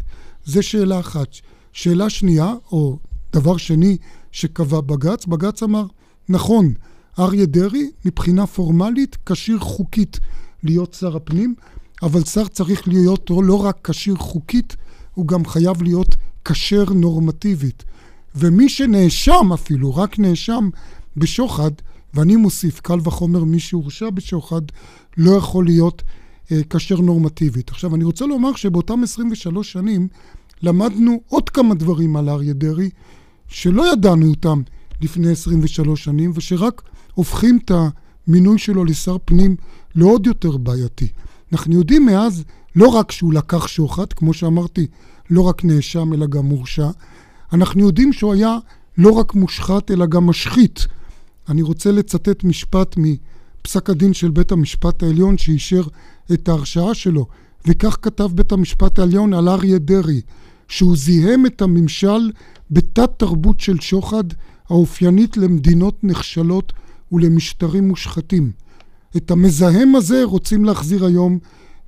זו 0.45 0.63
שאלה 0.63 1.01
אחת. 1.01 1.29
שאלה 1.73 2.11
שנייה, 2.11 2.55
או 2.73 2.99
דבר 3.33 3.57
שני 3.57 3.97
שקבע 4.33 4.81
בג"ץ, 4.81 5.27
בג"ץ 5.27 5.63
אמר, 5.63 5.87
נכון, 6.29 6.75
אריה 7.19 7.47
דרעי 7.47 7.91
מבחינה 8.05 8.47
פורמלית 8.47 9.17
כשיר 9.27 9.59
חוקית 9.59 10.21
להיות 10.63 10.95
שר 10.95 11.17
הפנים, 11.17 11.55
אבל 12.03 12.25
שר 12.25 12.49
צריך 12.49 12.89
להיות 12.89 13.31
לא 13.31 13.65
רק 13.65 13.91
כשיר 13.91 14.17
חוקית, 14.17 14.77
הוא 15.15 15.27
גם 15.27 15.45
חייב 15.45 15.83
להיות 15.83 16.17
כשר 16.45 16.85
נורמטיבית. 16.85 17.85
ומי 18.35 18.69
שנאשם 18.69 19.53
אפילו, 19.55 19.97
רק 19.97 20.19
נאשם 20.19 20.69
בשוחד, 21.17 21.71
ואני 22.15 22.37
מוסיף, 22.37 22.81
קל 22.81 22.99
וחומר 23.05 23.45
מי 23.45 23.59
שהורשע 23.61 24.11
בשוחד, 24.11 24.63
לא 25.17 25.31
יכול 25.31 25.65
להיות 25.65 26.03
כשר 26.71 26.97
אה, 26.97 27.03
נורמטיבית. 27.03 27.71
עכשיו, 27.71 27.95
אני 27.95 28.05
רוצה 28.05 28.27
לומר 28.27 28.55
שבאותם 28.55 29.03
23 29.03 29.73
שנים 29.73 30.09
למדנו 30.63 31.21
עוד 31.29 31.51
כמה 31.51 31.75
דברים 31.75 32.17
על 32.17 32.29
אריה 32.29 32.53
דרעי, 32.53 32.91
שלא 33.49 33.93
ידענו 33.93 34.31
אותם 34.31 34.63
לפני 35.01 35.31
23 35.31 36.05
שנים, 36.05 36.31
ושרק 36.35 36.83
הופכים 37.17 37.59
את 37.65 37.73
המינוי 38.29 38.59
שלו 38.59 38.85
לשר 38.85 39.17
פנים 39.25 39.57
לעוד 39.95 40.27
יותר 40.27 40.57
בעייתי. 40.57 41.09
אנחנו 41.53 41.75
יודעים 41.75 42.07
מאז 42.07 42.45
לא 42.77 42.89
רק 42.89 43.13
שהוא 43.13 43.35
לקח 43.35 43.67
שוחד, 43.67 44.13
כמו 44.13 44.35
שאמרתי, 44.35 44.87
לא 45.31 45.41
רק 45.41 45.65
נאשם 45.65 46.13
אלא 46.13 46.27
גם 46.27 46.47
מורשע, 46.47 46.89
אנחנו 47.53 47.81
יודעים 47.81 48.13
שהוא 48.13 48.35
היה 48.35 48.59
לא 48.99 49.11
רק 49.13 49.35
מושחת 49.35 49.91
אלא 49.91 50.07
גם 50.07 50.27
משחית. 50.27 50.87
אני 51.49 51.63
רוצה 51.63 51.93
לצטט 51.93 52.45
משפט 52.45 52.97
מפסק 52.97 53.91
הדין 53.91 54.15
של 54.15 54.31
בית 54.31 54.53
המשפט 54.53 55.03
העליון 55.03 55.39
שאישר 55.39 55.83
את 56.33 56.49
ההרשעה 56.49 56.95
שלו, 56.95 57.27
וכך 57.67 57.99
כתב 58.03 58.31
בית 58.35 58.53
המשפט 58.53 58.99
העליון 58.99 59.35
על 59.35 59.49
אריה 59.49 59.79
דרעי, 59.79 60.21
שהוא 60.69 60.97
זיהם 60.97 61.47
את 61.47 61.63
הממשל 61.63 62.31
בתת 62.71 63.11
תרבות 63.17 63.61
של 63.61 63.81
שוחד 63.81 64.25
האופיינית 64.69 65.37
למדינות 65.37 66.05
נחשלות 66.05 66.73
ולמשטרים 67.13 67.89
מושחתים. 67.89 68.53
את 69.17 69.31
המזהם 69.31 69.95
הזה 69.95 70.25
רוצים 70.25 70.65
להחזיר 70.65 71.05
היום 71.05 71.39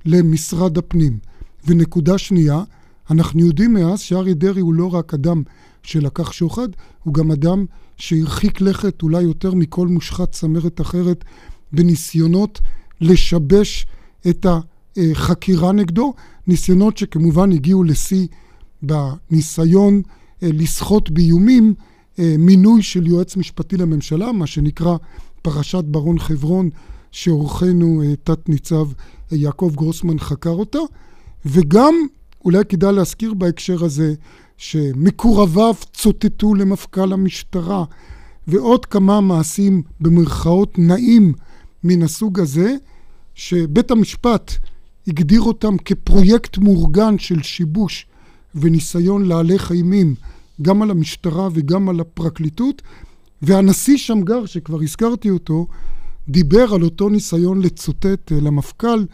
למשרד 0.05 0.77
הפנים. 0.77 1.19
ונקודה 1.67 2.17
שנייה, 2.17 2.63
אנחנו 3.11 3.39
יודעים 3.39 3.73
מאז 3.73 3.99
שאריה 3.99 4.33
דרעי 4.33 4.61
הוא 4.61 4.73
לא 4.73 4.93
רק 4.93 5.13
אדם 5.13 5.43
שלקח 5.83 6.31
שוחד, 6.31 6.67
הוא 7.03 7.13
גם 7.13 7.31
אדם 7.31 7.65
שהרחיק 7.97 8.61
לכת 8.61 9.01
אולי 9.01 9.21
יותר 9.21 9.53
מכל 9.53 9.87
מושחת 9.87 10.31
צמרת 10.31 10.81
אחרת 10.81 11.25
בניסיונות 11.71 12.59
לשבש 13.01 13.87
את 14.29 14.45
החקירה 14.97 15.71
נגדו, 15.71 16.13
ניסיונות 16.47 16.97
שכמובן 16.97 17.51
הגיעו 17.51 17.83
לשיא 17.83 18.27
בניסיון 18.81 20.01
אה, 20.43 20.49
לסחוט 20.53 21.09
באיומים 21.09 21.73
מינוי 22.37 22.81
של 22.81 23.07
יועץ 23.07 23.37
משפטי 23.37 23.77
לממשלה, 23.77 24.31
מה 24.31 24.47
שנקרא 24.47 24.97
פרשת 25.41 25.83
ברון 25.83 26.19
חברון, 26.19 26.69
שעורכנו 27.11 28.01
אה, 28.03 28.15
תת-ניצב 28.23 28.87
יעקב 29.31 29.71
גרוסמן 29.75 30.19
חקר 30.19 30.49
אותה, 30.49 30.79
וגם 31.45 31.93
אולי 32.45 32.65
כדאי 32.69 32.93
להזכיר 32.93 33.33
בהקשר 33.33 33.85
הזה 33.85 34.13
שמקורביו 34.57 35.75
צוטטו 35.93 36.55
למפכ"ל 36.55 37.13
המשטרה 37.13 37.83
ועוד 38.47 38.85
כמה 38.85 39.21
מעשים 39.21 39.81
במרכאות 40.01 40.79
נעים 40.79 41.33
מן 41.83 42.03
הסוג 42.03 42.39
הזה, 42.39 42.75
שבית 43.35 43.91
המשפט 43.91 44.51
הגדיר 45.07 45.41
אותם 45.41 45.77
כפרויקט 45.77 46.57
מאורגן 46.57 47.17
של 47.17 47.41
שיבוש 47.41 48.05
וניסיון 48.55 49.25
להלך 49.25 49.71
אימים 49.71 50.15
גם 50.61 50.81
על 50.81 50.91
המשטרה 50.91 51.49
וגם 51.53 51.89
על 51.89 51.99
הפרקליטות, 51.99 52.81
והנשיא 53.41 53.97
שמגר, 53.97 54.45
שכבר 54.45 54.81
הזכרתי 54.81 55.29
אותו, 55.29 55.67
דיבר 56.29 56.73
על 56.73 56.83
אותו 56.83 57.09
ניסיון 57.09 57.61
לצוטט 57.61 58.31
אה, 58.31 58.39
למפכ"ל, 58.41 59.05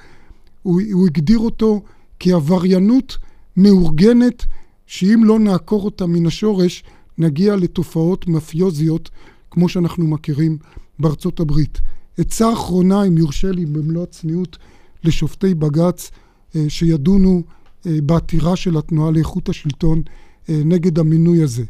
הוא, 0.64 0.82
הוא 0.94 1.08
הגדיר 1.08 1.40
אותו 1.40 1.82
כעבריינות 2.20 3.18
מאורגנת, 3.58 4.46
שאם 4.88 5.22
לא 5.24 5.40
נעקור 5.40 5.86
אותה 5.86 6.06
מן 6.06 6.26
השורש, 6.26 6.84
נגיע 7.18 7.56
לתופעות 7.56 8.28
מאפיוזיות 8.28 9.10
כמו 9.52 9.70
שאנחנו 9.70 10.08
מכירים 10.08 10.58
בארצות 11.00 11.40
הברית. 11.40 11.82
עצה 12.18 12.54
אחרונה, 12.54 13.04
אם 13.04 13.18
יורשה 13.18 13.52
לי 13.52 13.66
במלוא 13.66 14.04
הצניעות, 14.04 14.58
לשופטי 15.04 15.54
בג"ץ 15.54 16.12
אה, 16.56 16.66
שידונו 16.68 17.44
אה, 17.86 17.98
בעתירה 18.04 18.56
של 18.56 18.78
התנועה 18.78 19.12
לאיכות 19.12 19.50
השלטון 19.50 20.02
נגד 20.50 21.00
המינוי 21.00 21.44
הזה. 21.44 21.64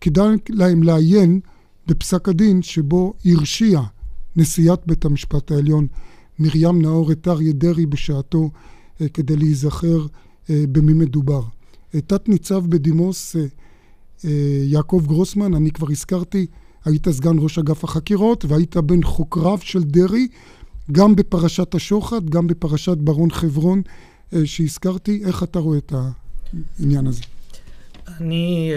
כדאי 0.00 0.36
להם 0.48 0.82
לעיין 0.82 1.40
בפסק 1.86 2.28
הדין 2.28 2.62
שבו 2.62 3.14
הרשיע 3.24 3.80
נשיאת 4.36 4.86
בית 4.86 5.04
המשפט 5.04 5.50
העליון 5.50 5.86
מרים 6.38 6.82
נאור 6.82 7.12
את 7.12 7.28
אריה 7.28 7.52
דרעי 7.52 7.86
בשעתו 7.86 8.50
כדי 9.14 9.36
להיזכר 9.36 10.06
במי 10.48 10.92
מדובר. 10.92 11.42
תת 11.90 12.28
ניצב 12.28 12.66
בדימוס 12.66 13.36
יעקב 14.64 15.02
גרוסמן, 15.06 15.54
אני 15.54 15.70
כבר 15.70 15.90
הזכרתי, 15.90 16.46
היית 16.84 17.08
סגן 17.08 17.36
ראש 17.38 17.58
אגף 17.58 17.84
החקירות 17.84 18.44
והיית 18.44 18.76
בין 18.76 19.04
חוקריו 19.04 19.58
של 19.60 19.82
דרעי, 19.82 20.28
גם 20.92 21.16
בפרשת 21.16 21.74
השוחד, 21.74 22.30
גם 22.30 22.46
בפרשת 22.46 22.96
ברון 22.96 23.30
חברון 23.30 23.82
שהזכרתי. 24.44 25.24
איך 25.24 25.42
אתה 25.42 25.58
רואה 25.58 25.78
את 25.78 25.92
העניין 26.78 27.06
הזה? 27.06 27.22
אני, 28.08 28.72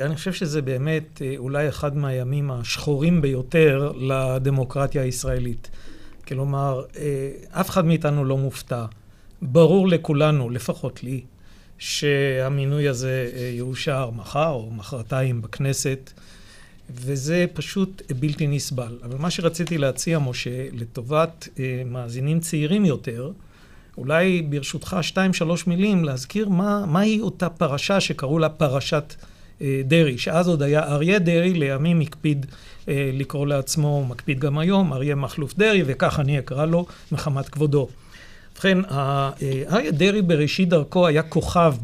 אני 0.00 0.14
חושב 0.14 0.32
שזה 0.32 0.62
באמת 0.62 1.22
אולי 1.36 1.68
אחד 1.68 1.96
מהימים 1.96 2.50
השחורים 2.50 3.22
ביותר 3.22 3.92
לדמוקרטיה 3.96 5.02
הישראלית. 5.02 5.70
כלומר, 6.28 6.82
אף 7.50 7.70
אחד 7.70 7.84
מאיתנו 7.84 8.24
לא 8.24 8.36
מופתע. 8.38 8.84
ברור 9.42 9.88
לכולנו, 9.88 10.50
לפחות 10.50 11.04
לי, 11.04 11.20
שהמינוי 11.78 12.88
הזה 12.88 13.30
יאושר 13.56 14.10
מחר 14.10 14.48
או 14.50 14.70
מחרתיים 14.70 15.42
בכנסת, 15.42 16.12
וזה 16.90 17.46
פשוט 17.52 18.02
בלתי 18.20 18.46
נסבל. 18.46 18.98
אבל 19.02 19.18
מה 19.18 19.30
שרציתי 19.30 19.78
להציע, 19.78 20.18
משה, 20.18 20.66
לטובת 20.72 21.48
מאזינים 21.86 22.40
צעירים 22.40 22.84
יותר, 22.84 23.30
אולי 23.98 24.42
ברשותך 24.42 24.96
שתיים 25.02 25.32
שלוש 25.32 25.66
מילים 25.66 26.04
להזכיר 26.04 26.48
מה, 26.48 26.86
מהי 26.86 27.20
אותה 27.20 27.48
פרשה 27.48 28.00
שקראו 28.00 28.38
לה 28.38 28.48
פרשת 28.48 29.14
אה, 29.62 29.82
דרעי, 29.84 30.18
שאז 30.18 30.48
עוד 30.48 30.62
היה 30.62 30.84
אריה 30.84 31.18
דרעי, 31.18 31.54
לימים 31.54 32.00
הקפיד 32.00 32.46
אה, 32.88 33.10
לקרוא 33.12 33.46
לעצמו, 33.46 34.04
מקפיד 34.08 34.40
גם 34.40 34.58
היום, 34.58 34.92
אריה 34.92 35.14
מכלוף 35.14 35.54
דרעי, 35.54 35.82
וכך 35.86 36.20
אני 36.20 36.38
אקרא 36.38 36.66
לו 36.66 36.86
מחמת 37.12 37.48
כבודו. 37.48 37.88
ובכן, 38.52 38.78
אה, 38.84 39.30
אריה 39.72 39.90
דרעי 39.90 40.22
בראשית 40.22 40.68
דרכו 40.68 41.06
היה 41.06 41.22
כוכב 41.22 41.74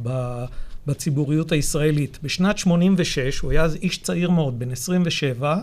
בציבוריות 0.86 1.52
הישראלית. 1.52 2.18
בשנת 2.22 2.58
86, 2.58 3.38
הוא 3.38 3.50
היה 3.50 3.62
אז 3.62 3.74
איש 3.74 3.98
צעיר 3.98 4.30
מאוד, 4.30 4.58
בן 4.58 4.70
27, 4.70 5.56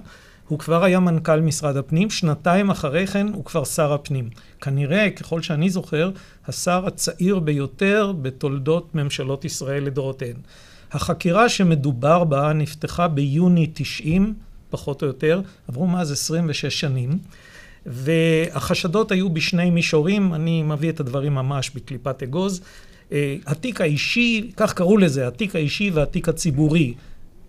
הוא 0.48 0.60
כבר 0.60 0.84
היה 0.84 1.00
מנכ"ל 1.00 1.42
משרד 1.42 1.78
הפנים, 1.78 2.10
שנתיים 2.10 2.70
אחרי 2.70 3.08
כן 3.08 3.28
הוא 3.34 3.46
כבר 3.46 3.64
שר 3.64 3.94
הפנים. 3.94 4.30
כנראה, 4.62 5.10
ככל 5.10 5.42
שאני 5.42 5.70
זוכר, 5.70 6.12
השר 6.48 6.86
הצעיר 6.88 7.40
ביותר 7.40 8.14
בתולדות 8.22 8.96
ממשלות 8.96 9.46
ישראל 9.46 9.84
לדורותיהן. 9.84 10.36
החקירה 10.92 11.50
שמדובר 11.50 12.24
בה 12.24 12.54
נפתחה 12.54 13.08
ביוני 13.08 13.68
90, 13.74 14.34
פחות 14.70 15.02
או 15.02 15.08
יותר, 15.08 15.42
עברו 15.68 15.88
מאז 15.88 16.12
26 16.12 16.80
שנים, 16.80 17.18
והחשדות 17.86 19.12
היו 19.12 19.30
בשני 19.30 19.70
מישורים, 19.70 20.34
אני 20.34 20.64
מביא 20.64 20.90
את 20.90 21.00
הדברים 21.00 21.36
ממש 21.36 21.72
בקליפת 21.76 22.24
אגוז. 22.24 22.62
אה, 23.12 23.36
התיק 23.46 23.82
האישי, 23.82 24.52
כך 24.58 24.74
קראו 24.74 24.98
לזה, 24.98 25.28
התיק 25.28 25.56
האישי 25.56 25.92
והתיק 25.94 26.30
הציבורי, 26.30 26.94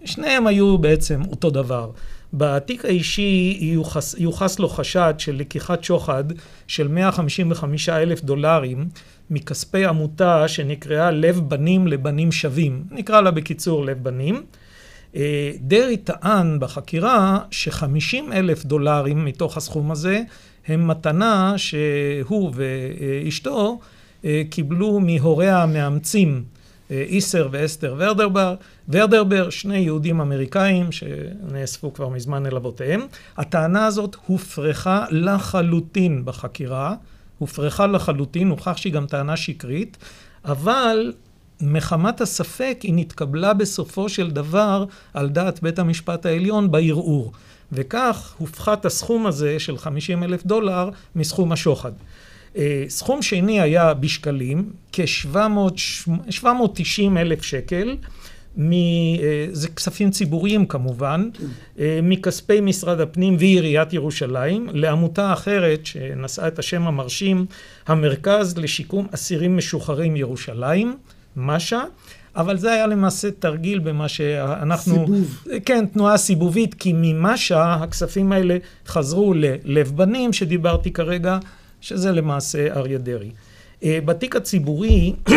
שניהם 0.04 0.46
היו 0.46 0.78
בעצם 0.78 1.22
אותו 1.30 1.50
דבר. 1.50 1.90
בתיק 2.32 2.84
האישי 2.84 3.58
יוחס, 3.60 4.14
יוחס 4.18 4.58
לו 4.58 4.68
חשד 4.68 5.14
של 5.18 5.36
לקיחת 5.36 5.84
שוחד 5.84 6.24
של 6.66 6.88
155 6.88 7.88
אלף 7.88 8.22
דולרים 8.22 8.88
מכספי 9.30 9.84
עמותה 9.84 10.48
שנקראה 10.48 11.10
לב 11.10 11.40
בנים 11.48 11.86
לבנים 11.86 12.32
שווים. 12.32 12.84
נקרא 12.90 13.20
לה 13.20 13.30
בקיצור 13.30 13.84
לב 13.84 14.04
בנים. 14.04 14.42
אה, 15.16 15.52
דרעי 15.60 15.96
טען 15.96 16.58
בחקירה 16.60 17.38
ש-50 17.50 18.32
אלף 18.32 18.64
דולרים 18.64 19.24
מתוך 19.24 19.56
הסכום 19.56 19.90
הזה 19.90 20.22
הם 20.66 20.88
מתנה 20.88 21.54
שהוא 21.56 22.52
ואשתו 22.54 23.78
אה, 24.24 24.42
קיבלו 24.50 25.00
מהוריה 25.00 25.62
המאמצים 25.62 26.44
אה, 26.90 27.04
איסר 27.08 27.48
ואסתר 27.50 27.94
ורדרבר, 27.98 28.54
ורדרבר, 28.88 29.50
שני 29.50 29.78
יהודים 29.78 30.20
אמריקאים 30.20 30.92
שנאספו 30.92 31.92
כבר 31.92 32.08
מזמן 32.08 32.46
אל 32.46 32.56
אבותיהם. 32.56 33.00
הטענה 33.36 33.86
הזאת 33.86 34.16
הופרכה 34.26 35.04
לחלוטין 35.10 36.24
בחקירה, 36.24 36.94
הופרכה 37.38 37.86
לחלוטין, 37.86 38.48
הוכח 38.48 38.76
שהיא 38.76 38.92
גם 38.92 39.06
טענה 39.06 39.36
שקרית, 39.36 39.96
אבל 40.44 41.12
מחמת 41.60 42.20
הספק 42.20 42.78
היא 42.82 42.92
נתקבלה 42.96 43.54
בסופו 43.54 44.08
של 44.08 44.30
דבר 44.30 44.84
על 45.14 45.28
דעת 45.28 45.62
בית 45.62 45.78
המשפט 45.78 46.26
העליון 46.26 46.70
בערעור. 46.70 47.32
וכך 47.72 48.34
הופחת 48.38 48.84
הסכום 48.84 49.26
הזה 49.26 49.58
של 49.58 49.78
50 49.78 50.22
אלף 50.22 50.46
דולר 50.46 50.90
מסכום 51.16 51.52
השוחד. 51.52 51.92
אה, 52.56 52.84
סכום 52.88 53.22
שני 53.22 53.60
היה 53.60 53.94
בשקלים, 53.94 54.70
כ-790 54.92 57.16
אלף 57.16 57.42
שקל, 57.42 57.96
מ... 58.56 58.72
אה, 58.72 59.46
זה 59.52 59.68
כספים 59.68 60.10
ציבוריים 60.10 60.66
כמובן. 60.66 61.28
אה, 61.78 62.00
מכספי 62.02 62.60
משרד 62.60 63.00
הפנים 63.00 63.36
ועיריית 63.38 63.92
ירושלים, 63.92 64.68
לעמותה 64.72 65.32
אחרת 65.32 65.86
שנשאה 65.86 66.48
את 66.48 66.58
השם 66.58 66.82
המרשים, 66.82 67.46
המרכז 67.86 68.58
לשיקום 68.58 69.06
אסירים 69.14 69.56
משוחררים 69.56 70.16
ירושלים, 70.16 70.96
משה. 71.36 71.82
אבל 72.36 72.58
זה 72.58 72.72
היה 72.72 72.86
למעשה 72.86 73.30
תרגיל 73.30 73.78
במה 73.78 74.08
שאנחנו... 74.08 74.94
סיבוב. 74.94 75.44
כן, 75.64 75.86
תנועה 75.86 76.16
סיבובית, 76.16 76.74
כי 76.74 76.92
ממשה 76.94 77.74
הכספים 77.74 78.32
האלה 78.32 78.56
חזרו 78.86 79.34
ללב 79.34 79.92
בנים, 79.96 80.32
שדיברתי 80.32 80.92
כרגע, 80.92 81.38
שזה 81.80 82.12
למעשה 82.12 82.74
אריה 82.74 82.98
דרעי. 82.98 83.30
אה, 83.84 83.98
בתיק 84.04 84.36
הציבורי 84.36 85.12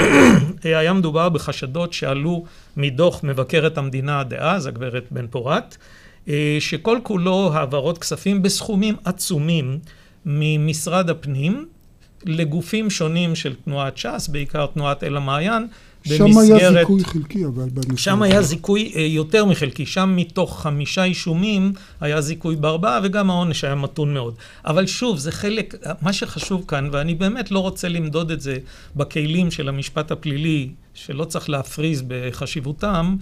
אה, 0.65 0.79
היה 0.79 0.93
מדובר 0.93 1.29
בחשדות 1.29 1.93
שעלו 1.93 2.45
מדוח 2.77 3.23
מבקרת 3.23 3.77
המדינה 3.77 4.23
דאז, 4.23 4.67
הגברת 4.67 5.05
בן 5.11 5.27
פורת, 5.27 5.77
אה, 6.27 6.57
שכל 6.59 6.99
כולו 7.03 7.51
העברות 7.53 7.97
כספים 7.97 8.41
בסכומים 8.41 8.95
עצומים 9.05 9.79
ממשרד 10.25 11.09
הפנים 11.09 11.67
לגופים 12.25 12.89
שונים 12.89 13.35
של 13.35 13.55
תנועת 13.65 13.97
ש"ס, 13.97 14.27
בעיקר 14.27 14.65
תנועת 14.65 15.03
אל 15.03 15.17
המעיין, 15.17 15.67
במסגרת... 16.17 16.59
שם 16.59 16.63
היה 16.63 16.73
זיכוי 16.73 17.03
חלקי, 17.03 17.45
אבל. 17.45 17.67
שם 17.95 18.21
היה 18.21 18.41
זיכוי 18.41 18.91
אה, 18.95 19.01
יותר 19.01 19.45
מחלקי. 19.45 19.85
שם 19.85 20.13
מתוך 20.15 20.61
חמישה 20.61 21.03
אישומים 21.03 21.73
היה 22.01 22.21
זיכוי 22.21 22.55
בארבעה, 22.55 22.99
וגם 23.03 23.29
העונש 23.29 23.63
היה 23.63 23.75
מתון 23.75 24.13
מאוד. 24.13 24.35
אבל 24.65 24.85
שוב, 24.87 25.17
זה 25.17 25.31
חלק, 25.31 25.75
מה 26.01 26.13
שחשוב 26.13 26.65
כאן, 26.67 26.89
ואני 26.91 27.15
באמת 27.15 27.51
לא 27.51 27.59
רוצה 27.59 27.87
למדוד 27.87 28.31
את 28.31 28.41
זה 28.41 28.57
בכלים 28.95 29.51
של 29.51 29.69
המשפט 29.69 30.11
הפלילי, 30.11 30.69
שלא 30.93 31.25
צריך 31.25 31.49
להפריז 31.49 32.03
בחשיבותם, 32.07 33.15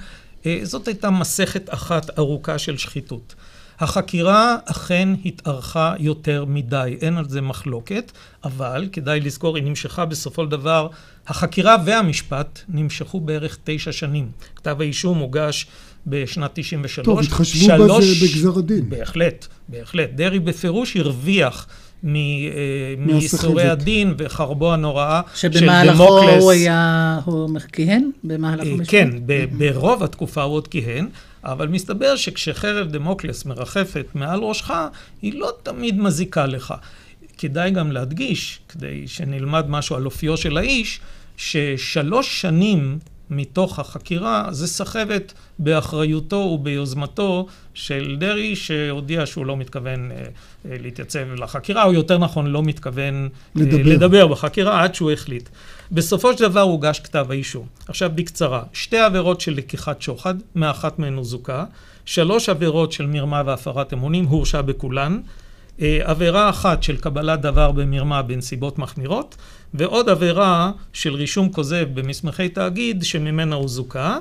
אה, 0.46 0.60
זאת 0.64 0.88
הייתה 0.88 1.10
מסכת 1.10 1.74
אחת 1.74 2.20
ארוכה 2.20 2.58
של 2.58 2.78
שחיתות. 2.78 3.36
החקירה 3.80 4.58
אכן 4.66 5.10
התארכה 5.26 5.94
יותר 6.00 6.46
מדי, 6.46 6.98
אין 7.02 7.18
על 7.18 7.30
זה 7.30 7.42
מחלוקת, 7.42 8.12
אבל 8.44 8.88
כדאי 8.92 9.20
לזכור, 9.20 9.56
היא 9.56 9.64
נמשכה 9.64 10.06
בסופו 10.06 10.44
של 10.44 10.50
דבר, 10.50 10.88
החקירה 11.28 11.76
והמשפט 11.86 12.60
נמשכו 12.70 13.20
בערך 13.20 13.58
תשע 13.64 13.92
שנים. 13.92 14.32
כתב 14.56 14.76
האישום 14.80 15.18
הוגש 15.18 15.68
בשנת 16.08 16.52
93. 16.54 17.06
טוב, 17.06 17.20
התחשבו 17.20 17.66
שלוש... 17.66 18.06
בזה 18.06 18.26
בגזר 18.26 18.60
הדין. 18.60 18.90
בהחלט, 18.90 19.48
בהחלט. 19.68 20.10
דרעי 20.16 20.40
בפירוש 20.40 20.98
הרוויח 20.98 21.68
אה, 22.06 22.10
מייסורי 22.98 23.70
הדין 23.70 24.14
וחרבו 24.18 24.74
הנוראה 24.74 25.22
של 25.36 25.48
דמוקלס. 25.48 25.62
שבמהלכו 25.62 26.20
הוא 26.40 26.52
היה, 26.52 27.20
הוא 27.26 27.60
כיהן? 27.74 28.12
במהלך 28.24 28.66
אה, 28.68 28.72
המשפט? 28.72 28.92
כן, 28.92 29.10
ברוב 29.58 30.04
התקופה 30.04 30.44
הוא 30.44 30.54
עוד 30.54 30.68
כיהן, 30.68 31.08
אבל 31.48 31.68
מסתבר 31.68 32.16
שכשחרב 32.16 32.88
דמוקלס 32.88 33.46
מרחפת 33.46 34.06
מעל 34.16 34.40
ראשך, 34.40 34.72
היא 35.22 35.34
לא 35.40 35.52
תמיד 35.64 36.00
מזיקה 36.00 36.46
לך. 36.46 36.74
כדאי 37.38 37.72
גם 37.72 37.92
להדגיש, 37.92 38.60
כדי 38.70 39.08
שנלמד 39.08 39.70
משהו 39.70 39.96
על 39.96 40.06
אופיו 40.06 40.38
של 40.38 40.58
האיש, 40.58 41.00
ששלוש 41.38 42.42
שנים 42.42 43.00
מתוך 43.30 43.80
החקירה 43.80 44.48
זה 44.52 44.68
סחבת 44.68 45.34
באחריותו 45.60 46.36
וביוזמתו 46.36 47.48
של 47.74 48.16
דרעי 48.20 48.56
שהודיע 48.56 49.26
שהוא 49.26 49.46
לא 49.46 49.58
מתכוון 49.58 50.12
אה, 50.12 50.18
אה, 50.18 50.78
להתייצב 50.80 51.20
לחקירה, 51.38 51.84
או 51.84 51.94
יותר 51.94 52.18
נכון 52.18 52.48
לא 52.48 52.64
מתכוון 52.64 53.30
אה, 53.58 53.62
לדבר. 53.62 53.84
לדבר 53.84 54.28
בחקירה 54.28 54.84
עד 54.84 54.96
שהוא 54.96 55.12
החליט. 55.12 55.50
בסופו 55.92 56.34
של 56.34 56.44
דבר 56.44 56.62
הוגש 56.62 57.00
כתב 57.00 57.26
האישום. 57.30 57.68
עכשיו 57.88 58.12
בקצרה, 58.16 58.64
שתי 58.74 58.98
עבירות 58.98 59.42
של 59.42 59.54
לקיחת 59.54 60.02
שוחד, 60.02 60.36
מאחת 60.56 61.00
מהן 61.00 61.14
הוא 61.14 61.26
זוכה, 61.26 61.66
שלוש 62.06 62.50
עבירות 62.50 62.92
של 62.92 63.06
מרמה 63.06 63.42
והפרת 63.46 63.94
אמונים, 63.94 64.26
הורשע 64.26 64.62
בכולן, 64.62 65.22
עבירה 65.80 66.50
אחת 66.50 66.84
של 66.84 66.98
קבלת 66.98 67.42
דבר 67.42 67.72
במרמה 67.72 68.22
בנסיבות 68.22 68.80
מחמירות, 68.80 69.36
ועוד 69.74 70.10
עבירה 70.10 70.72
של 70.94 71.14
רישום 71.14 71.50
כוזב 71.50 71.88
במסמכי 71.94 72.50
תאגיד 72.50 73.04
שממנה 73.04 73.56
הוא 73.56 73.68
זוכה. 73.68 74.18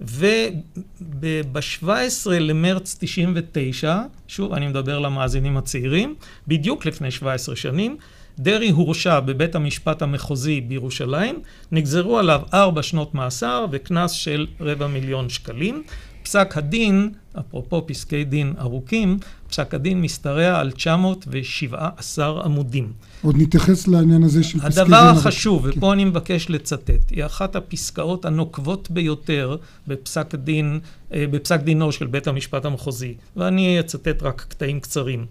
וב-17 0.00 1.86
למרץ 2.30 2.96
99, 3.00 4.00
שוב 4.28 4.52
אני 4.52 4.66
מדבר 4.66 4.98
למאזינים 4.98 5.56
הצעירים, 5.56 6.14
בדיוק 6.48 6.86
לפני 6.86 7.10
17 7.10 7.56
שנים, 7.56 7.96
דרעי 8.38 8.70
הורשע 8.70 9.20
בבית 9.20 9.54
המשפט 9.54 10.02
המחוזי 10.02 10.60
בירושלים, 10.60 11.40
נגזרו 11.72 12.18
עליו 12.18 12.40
ארבע 12.54 12.82
שנות 12.82 13.14
מאסר 13.14 13.66
וקנס 13.70 14.10
של 14.10 14.46
רבע 14.60 14.86
מיליון 14.86 15.28
שקלים. 15.28 15.82
פסק 16.24 16.56
הדין, 16.56 17.10
אפרופו 17.40 17.86
פסקי 17.86 18.24
דין 18.24 18.54
ארוכים, 18.60 19.18
פסק 19.48 19.74
הדין 19.74 20.02
משתרע 20.02 20.60
על 20.60 20.70
917 20.70 22.44
עמודים. 22.44 22.92
עוד 23.22 23.36
נתייחס 23.38 23.88
לעניין 23.88 24.22
הזה 24.22 24.42
של 24.42 24.58
פסקי 24.58 24.74
דין. 24.74 24.82
הדבר 24.82 24.96
החשוב, 24.96 25.66
ופה 25.68 25.92
אני 25.92 26.04
מבקש 26.04 26.50
לצטט, 26.50 27.10
היא 27.10 27.24
אחת 27.24 27.56
הפסקאות 27.56 28.24
הנוקבות 28.24 28.90
ביותר 28.90 29.56
בפסק, 29.88 30.34
דין, 30.34 30.80
אה, 31.14 31.24
בפסק 31.30 31.60
דינו 31.60 31.92
של 31.92 32.06
בית 32.06 32.26
המשפט 32.26 32.64
המחוזי, 32.64 33.14
ואני 33.36 33.80
אצטט 33.80 34.22
רק 34.22 34.46
קטעים 34.48 34.80
קצרים. 34.80 35.26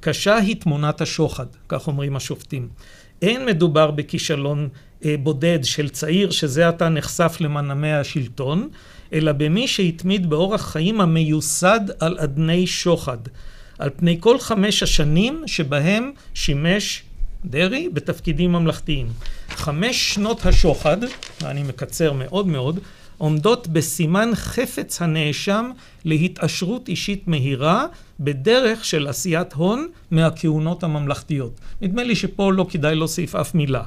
קשה 0.00 0.36
היא 0.36 0.56
תמונת 0.56 1.00
השוחד, 1.00 1.46
כך 1.68 1.86
אומרים 1.86 2.16
השופטים. 2.16 2.68
אין 3.22 3.46
מדובר 3.46 3.90
בכישלון 3.90 4.68
אה, 5.04 5.14
בודד 5.22 5.58
של 5.62 5.88
צעיר 5.88 6.30
שזה 6.30 6.68
עתה 6.68 6.88
נחשף 6.88 7.36
למנעמי 7.40 7.92
השלטון, 7.92 8.68
אלא 9.16 9.32
במי 9.32 9.68
שהתמיד 9.68 10.30
באורח 10.30 10.72
חיים 10.72 11.00
המיוסד 11.00 11.80
על 12.00 12.18
אדני 12.18 12.66
שוחד, 12.66 13.18
על 13.78 13.90
פני 13.96 14.16
כל 14.20 14.38
חמש 14.38 14.82
השנים 14.82 15.42
שבהם 15.46 16.12
שימש 16.34 17.02
דרעי 17.44 17.88
בתפקידים 17.88 18.52
ממלכתיים. 18.52 19.06
חמש 19.48 20.14
שנות 20.14 20.46
השוחד, 20.46 20.96
ואני 21.42 21.62
מקצר 21.62 22.12
מאוד 22.12 22.46
מאוד, 22.46 22.78
עומדות 23.18 23.68
בסימן 23.68 24.30
חפץ 24.34 25.02
הנאשם 25.02 25.70
להתעשרות 26.04 26.88
אישית 26.88 27.28
מהירה 27.28 27.86
בדרך 28.20 28.84
של 28.84 29.06
עשיית 29.06 29.52
הון 29.52 29.88
מהכהונות 30.10 30.84
הממלכתיות. 30.84 31.60
נדמה 31.82 32.04
לי 32.04 32.16
שפה 32.16 32.52
לא 32.52 32.66
כדאי 32.70 32.94
להוסיף 32.94 33.34
אף 33.34 33.54
מילה. 33.54 33.82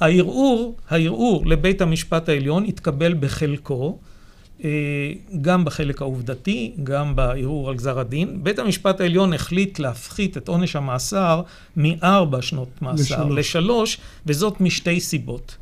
הערעור, 0.00 0.76
הערעור 0.90 1.46
לבית 1.46 1.80
המשפט 1.80 2.28
העליון 2.28 2.64
התקבל 2.64 3.14
בחלקו, 3.20 3.98
גם 5.40 5.64
בחלק 5.64 6.02
העובדתי, 6.02 6.72
גם 6.82 7.16
בערעור 7.16 7.68
על 7.68 7.74
גזר 7.74 7.98
הדין. 7.98 8.44
בית 8.44 8.58
המשפט 8.58 9.00
העליון 9.00 9.32
החליט 9.32 9.78
להפחית 9.78 10.36
את 10.36 10.48
עונש 10.48 10.76
המאסר 10.76 11.42
מארבע 11.76 12.42
שנות 12.42 12.82
מאסר 12.82 13.24
לשלוש, 13.24 13.38
לשלוש 13.38 13.98
וזאת 14.26 14.60
משתי 14.60 15.00
סיבות, 15.00 15.56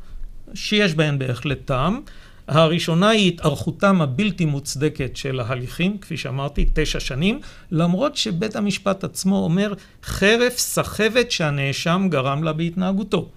שיש 0.53 0.95
בהן 0.95 1.19
בהחלט 1.19 1.59
טעם. 1.65 2.01
הראשונה 2.47 3.09
היא 3.09 3.27
התארכותם 3.27 4.01
הבלתי 4.01 4.45
מוצדקת 4.45 5.15
של 5.15 5.39
ההליכים, 5.39 5.97
כפי 5.97 6.17
שאמרתי, 6.17 6.65
תשע 6.73 6.99
שנים, 6.99 7.39
למרות 7.71 8.15
שבית 8.17 8.55
המשפט 8.55 9.03
עצמו 9.03 9.43
אומר 9.43 9.73
חרף 10.03 10.57
סחבת 10.57 11.31
שהנאשם 11.31 12.07
גרם 12.09 12.43
לה 12.43 12.53
בהתנהגותו. 12.53 13.29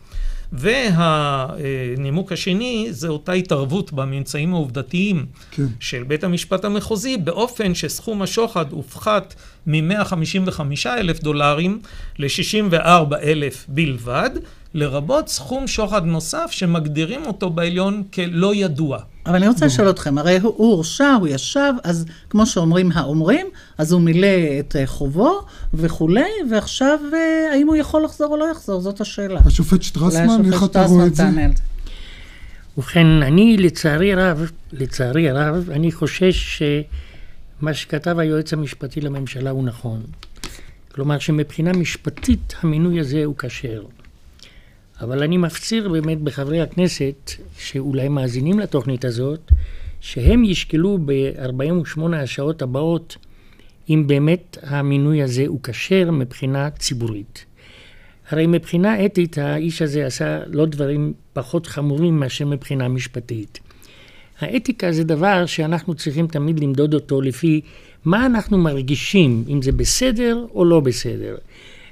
והנימוק 0.54 2.32
השני 2.32 2.86
זה 2.90 3.08
אותה 3.08 3.32
התערבות 3.32 3.92
בממצאים 3.92 4.54
העובדתיים 4.54 5.26
כן. 5.50 5.66
של 5.80 6.02
בית 6.02 6.24
המשפט 6.24 6.64
המחוזי, 6.64 7.16
באופן 7.16 7.74
שסכום 7.74 8.22
השוחד 8.22 8.72
הופחת 8.72 9.34
מ-155 9.66 10.60
אלף 10.86 11.20
דולרים 11.20 11.80
ל-64 12.18 13.16
אלף 13.22 13.64
בלבד, 13.68 14.30
לרבות 14.74 15.28
סכום 15.28 15.66
שוחד 15.66 16.04
נוסף 16.04 16.48
שמגדירים 16.50 17.26
אותו 17.26 17.50
בעליון 17.50 18.02
כלא 18.12 18.54
ידוע. 18.54 18.98
אבל 19.26 19.36
אני 19.36 19.48
רוצה 19.48 19.66
לשאול 19.66 19.90
אתכם, 19.90 20.18
הרי 20.18 20.38
הוא 20.38 20.54
הורשע, 20.56 21.12
הוא 21.20 21.28
ישב, 21.28 21.72
אז 21.84 22.04
כמו 22.30 22.46
שאומרים 22.46 22.92
האומרים, 22.94 23.46
אז 23.78 23.92
הוא 23.92 24.00
מילא 24.00 24.28
את 24.60 24.76
אה, 24.76 24.86
חובו 24.86 25.40
וכולי, 25.74 26.30
ועכשיו 26.50 26.98
אה, 27.14 27.52
האם 27.52 27.66
הוא 27.66 27.76
יכול 27.76 28.04
לחזור 28.04 28.32
או 28.32 28.36
לא 28.36 28.50
יחזור, 28.50 28.80
זאת 28.80 29.00
השאלה. 29.00 29.40
השופט 29.46 29.82
שטרסמן, 29.82 30.52
איך 30.52 30.64
אתה 30.64 30.84
רואה 30.84 31.06
את 31.06 31.14
זה? 31.14 31.24
ובכן, 32.78 33.06
אני 33.06 33.56
לצערי 33.56 34.14
רב, 34.14 34.50
לצערי 34.72 35.30
הרב, 35.30 35.70
אני 35.70 35.92
חושש 35.92 36.62
שמה 37.60 37.74
שכתב 37.74 38.18
היועץ 38.18 38.52
המשפטי 38.52 39.00
לממשלה 39.00 39.50
הוא 39.50 39.64
נכון. 39.64 40.02
כלומר 40.94 41.18
שמבחינה 41.18 41.72
משפטית 41.72 42.54
המינוי 42.62 43.00
הזה 43.00 43.24
הוא 43.24 43.34
כשר. 43.38 43.82
אבל 45.00 45.22
אני 45.22 45.36
מפציר 45.36 45.88
באמת 45.88 46.20
בחברי 46.20 46.60
הכנסת 46.60 47.30
שאולי 47.58 48.08
מאזינים 48.08 48.58
לתוכנית 48.58 49.04
הזאת, 49.04 49.52
שהם 50.00 50.44
ישקלו 50.44 50.98
ב-48 51.04 52.00
השעות 52.16 52.62
הבאות 52.62 53.16
אם 53.90 54.04
באמת 54.06 54.58
המינוי 54.62 55.22
הזה 55.22 55.44
הוא 55.46 55.60
כשר 55.62 56.10
מבחינה 56.10 56.70
ציבורית. 56.70 57.44
הרי 58.30 58.46
מבחינה 58.46 59.04
אתית 59.04 59.38
האיש 59.38 59.82
הזה 59.82 60.06
עשה 60.06 60.40
לא 60.46 60.66
דברים 60.66 61.12
פחות 61.32 61.66
חמורים 61.66 62.20
מאשר 62.20 62.46
מבחינה 62.46 62.88
משפטית. 62.88 63.60
האתיקה 64.40 64.92
זה 64.92 65.04
דבר 65.04 65.46
שאנחנו 65.46 65.94
צריכים 65.94 66.26
תמיד 66.26 66.60
למדוד 66.60 66.94
אותו 66.94 67.20
לפי 67.20 67.60
מה 68.04 68.26
אנחנו 68.26 68.58
מרגישים, 68.58 69.44
אם 69.48 69.62
זה 69.62 69.72
בסדר 69.72 70.46
או 70.54 70.64
לא 70.64 70.80
בסדר. 70.80 71.36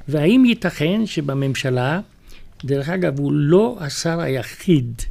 והאם 0.08 0.44
ייתכן 0.44 1.06
שבממשלה 1.06 2.00
דרך 2.64 2.88
אגב, 2.88 3.18
הוא 3.18 3.32
לא 3.32 3.76
השר 3.80 4.20
היחיד 4.20 5.02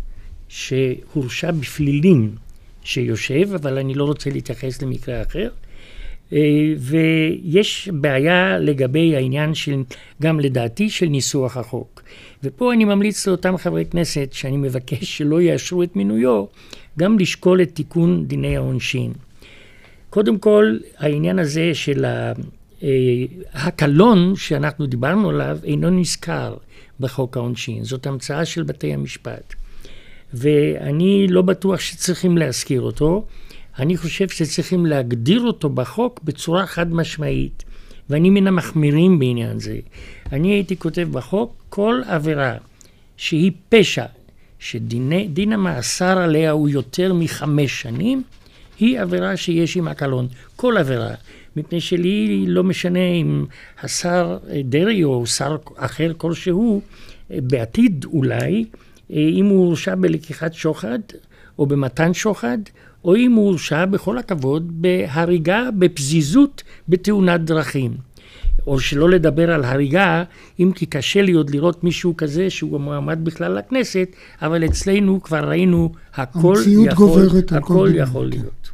שהורשע 0.47 1.51
בפלילים 1.51 2.35
שיושב, 2.83 3.53
אבל 3.55 3.77
אני 3.77 3.93
לא 3.93 4.03
רוצה 4.03 4.29
להתייחס 4.29 4.81
למקרה 4.81 5.21
אחר. 5.21 5.49
אה, 6.33 6.73
ויש 6.77 7.89
בעיה 7.93 8.59
לגבי 8.59 9.15
העניין 9.15 9.55
של, 9.55 9.83
גם 10.21 10.39
לדעתי, 10.39 10.89
של 10.89 11.05
ניסוח 11.05 11.57
החוק. 11.57 12.03
ופה 12.43 12.73
אני 12.73 12.85
ממליץ 12.85 13.27
לאותם 13.27 13.57
חברי 13.57 13.85
כנסת 13.85 14.29
שאני 14.31 14.57
מבקש 14.57 15.17
שלא 15.17 15.41
יאשרו 15.41 15.83
את 15.83 15.95
מינויו, 15.95 16.45
גם 16.99 17.19
לשקול 17.19 17.61
את 17.61 17.71
תיקון 17.73 18.25
דיני 18.25 18.57
העונשין. 18.57 19.13
קודם 20.09 20.37
כל, 20.37 20.77
העניין 20.97 21.39
הזה 21.39 21.71
של 21.73 22.05
אה, 22.05 22.31
הקלון 23.53 24.35
שאנחנו 24.35 24.85
דיברנו 24.85 25.29
עליו 25.29 25.57
אינו 25.63 25.89
נזכר. 25.89 26.55
בחוק 27.01 27.37
העונשין. 27.37 27.83
זאת 27.83 28.07
המצאה 28.07 28.45
של 28.45 28.63
בתי 28.63 28.93
המשפט. 28.93 29.53
ואני 30.33 31.27
לא 31.29 31.41
בטוח 31.41 31.79
שצריכים 31.79 32.37
להזכיר 32.37 32.81
אותו. 32.81 33.25
אני 33.79 33.97
חושב 33.97 34.29
שצריכים 34.29 34.85
להגדיר 34.85 35.41
אותו 35.41 35.69
בחוק 35.69 36.19
בצורה 36.23 36.65
חד 36.65 36.93
משמעית. 36.93 37.63
ואני 38.09 38.29
מן 38.29 38.47
המחמירים 38.47 39.19
בעניין 39.19 39.59
זה. 39.59 39.79
אני 40.31 40.53
הייתי 40.53 40.77
כותב 40.77 41.07
בחוק 41.11 41.63
כל 41.69 42.01
עבירה 42.05 42.55
שהיא 43.17 43.51
פשע, 43.69 44.05
שדין 44.59 45.53
המאסר 45.53 46.17
עליה 46.17 46.51
הוא 46.51 46.69
יותר 46.69 47.13
מחמש 47.13 47.81
שנים, 47.81 48.23
היא 48.79 48.99
עבירה 48.99 49.37
שיש 49.37 49.77
עמה 49.77 49.93
קלון. 49.93 50.27
כל 50.55 50.77
עבירה. 50.77 51.13
מפני 51.55 51.81
שלי 51.81 52.45
לא 52.47 52.63
משנה 52.63 53.05
אם 53.05 53.45
השר 53.81 54.37
דרעי 54.63 55.03
או 55.03 55.27
שר 55.27 55.57
אחר 55.75 56.11
כלשהו, 56.17 56.81
בעתיד 57.29 58.05
אולי, 58.05 58.65
אם 59.09 59.45
הוא 59.45 59.65
הורשע 59.65 59.95
בלקיחת 59.95 60.53
שוחד 60.53 60.99
או 61.59 61.65
במתן 61.65 62.13
שוחד, 62.13 62.57
או 63.05 63.15
אם 63.15 63.31
הוא 63.31 63.47
הורשע, 63.47 63.85
בכל 63.85 64.17
הכבוד, 64.17 64.81
בהריגה, 64.81 65.69
בפזיזות, 65.79 66.63
בתאונת 66.89 67.41
דרכים. 67.41 67.91
או 68.67 68.79
שלא 68.79 69.09
לדבר 69.09 69.51
על 69.51 69.63
הריגה, 69.63 70.23
אם 70.59 70.71
כי 70.75 70.85
קשה 70.85 71.21
לי 71.21 71.31
עוד 71.31 71.49
לראות 71.49 71.83
מישהו 71.83 72.17
כזה 72.17 72.49
שהוא 72.49 72.79
מועמד 72.79 73.19
בכלל 73.23 73.57
לכנסת, 73.57 74.07
אבל 74.41 74.65
אצלנו 74.65 75.23
כבר 75.23 75.49
ראינו 75.49 75.91
הכל 76.13 76.55
יכול, 76.67 77.21
הכל 77.51 77.89
יכול 77.95 78.25
להיות. 78.27 78.70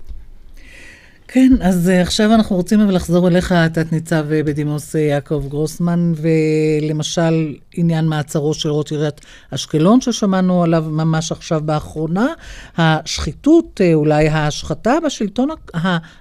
כן, 1.27 1.53
אז 1.61 1.87
uh, 1.87 1.91
עכשיו 2.01 2.33
אנחנו 2.33 2.55
רוצים 2.55 2.79
אבל 2.79 2.95
לחזור 2.95 3.27
אליך, 3.27 3.53
תת-ניצב 3.73 4.25
uh, 4.29 4.45
בדימוס 4.45 4.95
uh, 4.95 4.99
יעקב 4.99 5.45
גרוסמן, 5.49 6.13
ולמשל 6.15 7.55
עניין 7.73 8.05
מעצרו 8.05 8.53
של 8.53 8.69
ראש 8.69 8.91
עיריית 8.91 9.21
אשקלון, 9.51 10.01
ששמענו 10.01 10.63
עליו 10.63 10.85
ממש 10.87 11.31
עכשיו 11.31 11.61
באחרונה, 11.65 12.27
השחיתות, 12.77 13.81
אולי 13.93 14.27
ההשחתה 14.27 14.93
בשלטון 15.05 15.49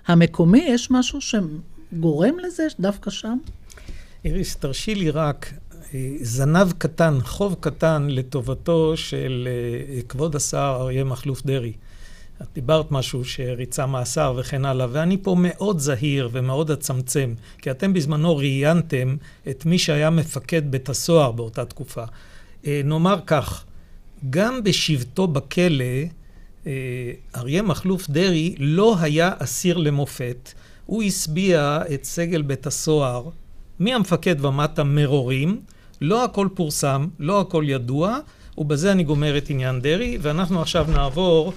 המקומי, 0.07 0.65
יש 0.69 0.91
משהו 0.91 1.19
שגורם 1.21 2.35
לזה 2.39 2.67
דווקא 2.81 3.11
שם? 3.11 3.37
איריס, 4.25 4.57
תרשי 4.57 4.95
לי 4.95 5.11
רק 5.11 5.53
זנב 6.21 6.73
קטן, 6.79 7.19
חוב 7.23 7.57
קטן 7.61 8.07
לטובתו 8.11 8.97
של 8.97 9.49
כבוד 10.09 10.37
השר 10.37 10.77
אריה 10.81 11.05
מכלוף 11.05 11.47
דרעי. 11.47 11.73
את 12.43 12.47
דיברת 12.55 12.91
משהו 12.91 13.25
שריצה 13.25 13.87
מאסר 13.87 14.35
וכן 14.37 14.65
הלאה, 14.65 14.87
ואני 14.91 15.17
פה 15.23 15.37
מאוד 15.39 15.79
זהיר 15.79 16.29
ומאוד 16.33 16.71
אצמצם, 16.71 17.35
כי 17.59 17.71
אתם 17.71 17.93
בזמנו 17.93 18.37
ראיינתם 18.37 19.17
את 19.51 19.67
מי 19.67 19.79
שהיה 19.79 20.11
מפקד 20.11 20.71
בית 20.71 20.89
הסוהר 20.89 21.33
באותה 21.33 21.65
תקופה. 21.65 22.05
אה, 22.67 22.81
נאמר 22.85 23.19
כך, 23.27 23.65
גם 24.31 24.65
בשבתו 24.65 25.27
בכלא, 25.27 25.85
אה, 26.67 26.73
אריה 27.37 27.63
מכלוף 27.63 28.11
דרעי 28.11 28.55
לא 28.59 28.97
היה 29.01 29.31
אסיר 29.39 29.77
למופת. 29.77 30.53
הוא 30.87 31.03
השביע 31.03 31.81
את 31.95 32.05
סגל 32.05 32.43
בית 32.43 32.67
הסוהר 32.67 33.29
מהמפקד 33.79 34.45
ומטה 34.45 34.85
מרורים. 34.85 35.61
לא 36.01 36.25
הכל 36.25 36.49
פורסם, 36.55 37.07
לא 37.19 37.41
הכל 37.41 37.65
ידוע, 37.67 38.19
ובזה 38.59 38.93
אני 38.93 39.05
גומר 39.05 39.39
את 39.39 39.51
עניין 39.51 39.81
דרעי, 39.81 40.19
ואנחנו 40.21 40.61
עכשיו 40.61 40.87
נעבור 40.93 41.53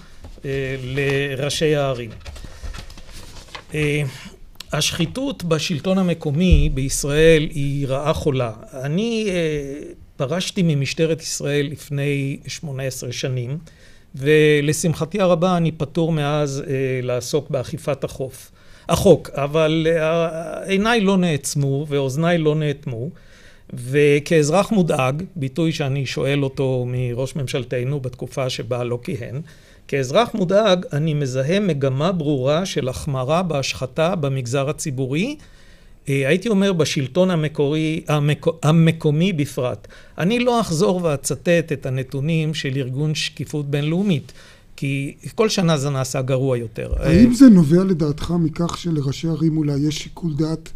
לראשי 0.83 1.75
הערים. 1.75 2.09
אה, 3.73 4.03
השחיתות 4.73 5.43
בשלטון 5.43 5.97
המקומי 5.97 6.69
בישראל 6.73 7.47
היא 7.51 7.87
רעה 7.87 8.13
חולה. 8.13 8.51
אני 8.73 9.25
אה, 9.29 9.91
פרשתי 10.17 10.63
ממשטרת 10.63 11.21
ישראל 11.21 11.67
לפני 11.71 12.39
18 12.47 13.11
שנים, 13.11 13.57
ולשמחתי 14.15 15.21
הרבה 15.21 15.57
אני 15.57 15.71
פטור 15.71 16.11
מאז 16.11 16.63
אה, 16.67 16.73
לעסוק 17.03 17.49
באכיפת 17.49 18.03
החוף. 18.03 18.51
החוק, 18.89 19.29
אבל 19.33 19.87
אה, 19.89 20.63
עיניי 20.63 21.01
לא 21.01 21.17
נעצמו 21.17 21.85
ואוזניי 21.89 22.37
לא 22.37 22.55
נאטמו, 22.55 23.09
וכאזרח 23.73 24.71
מודאג, 24.71 25.23
ביטוי 25.35 25.71
שאני 25.71 26.05
שואל 26.05 26.43
אותו 26.43 26.85
מראש 26.87 27.35
ממשלתנו 27.35 27.99
בתקופה 27.99 28.49
שבה 28.49 28.83
לא 28.83 28.99
כיהן, 29.03 29.41
כאזרח 29.89 30.29
מודאג 30.33 30.85
אני 30.93 31.13
מזהה 31.13 31.59
מגמה 31.59 32.11
ברורה 32.11 32.65
של 32.65 32.89
החמרה 32.89 33.43
בהשחתה 33.43 34.15
במגזר 34.15 34.69
הציבורי, 34.69 35.35
אה, 36.09 36.27
הייתי 36.27 36.49
אומר 36.49 36.73
בשלטון 36.73 37.31
המקורי, 37.31 38.03
המק, 38.07 38.45
המקומי 38.63 39.33
בפרט. 39.33 39.87
אני 40.17 40.39
לא 40.39 40.61
אחזור 40.61 41.03
ואצטט 41.03 41.71
את 41.71 41.85
הנתונים 41.85 42.53
של 42.53 42.71
ארגון 42.75 43.15
שקיפות 43.15 43.71
בינלאומית, 43.71 44.31
כי 44.75 45.15
כל 45.35 45.49
שנה 45.49 45.77
זה 45.77 45.89
נעשה 45.89 46.21
גרוע 46.21 46.57
יותר. 46.57 46.93
האם 46.99 47.33
זה 47.33 47.49
נובע 47.49 47.83
לדעתך 47.83 48.33
מכך 48.39 48.77
שלראשי 48.77 49.27
ערים 49.27 49.57
אולי 49.57 49.79
יש 49.87 49.97
שיקול 49.97 50.33
דעת 50.33 50.69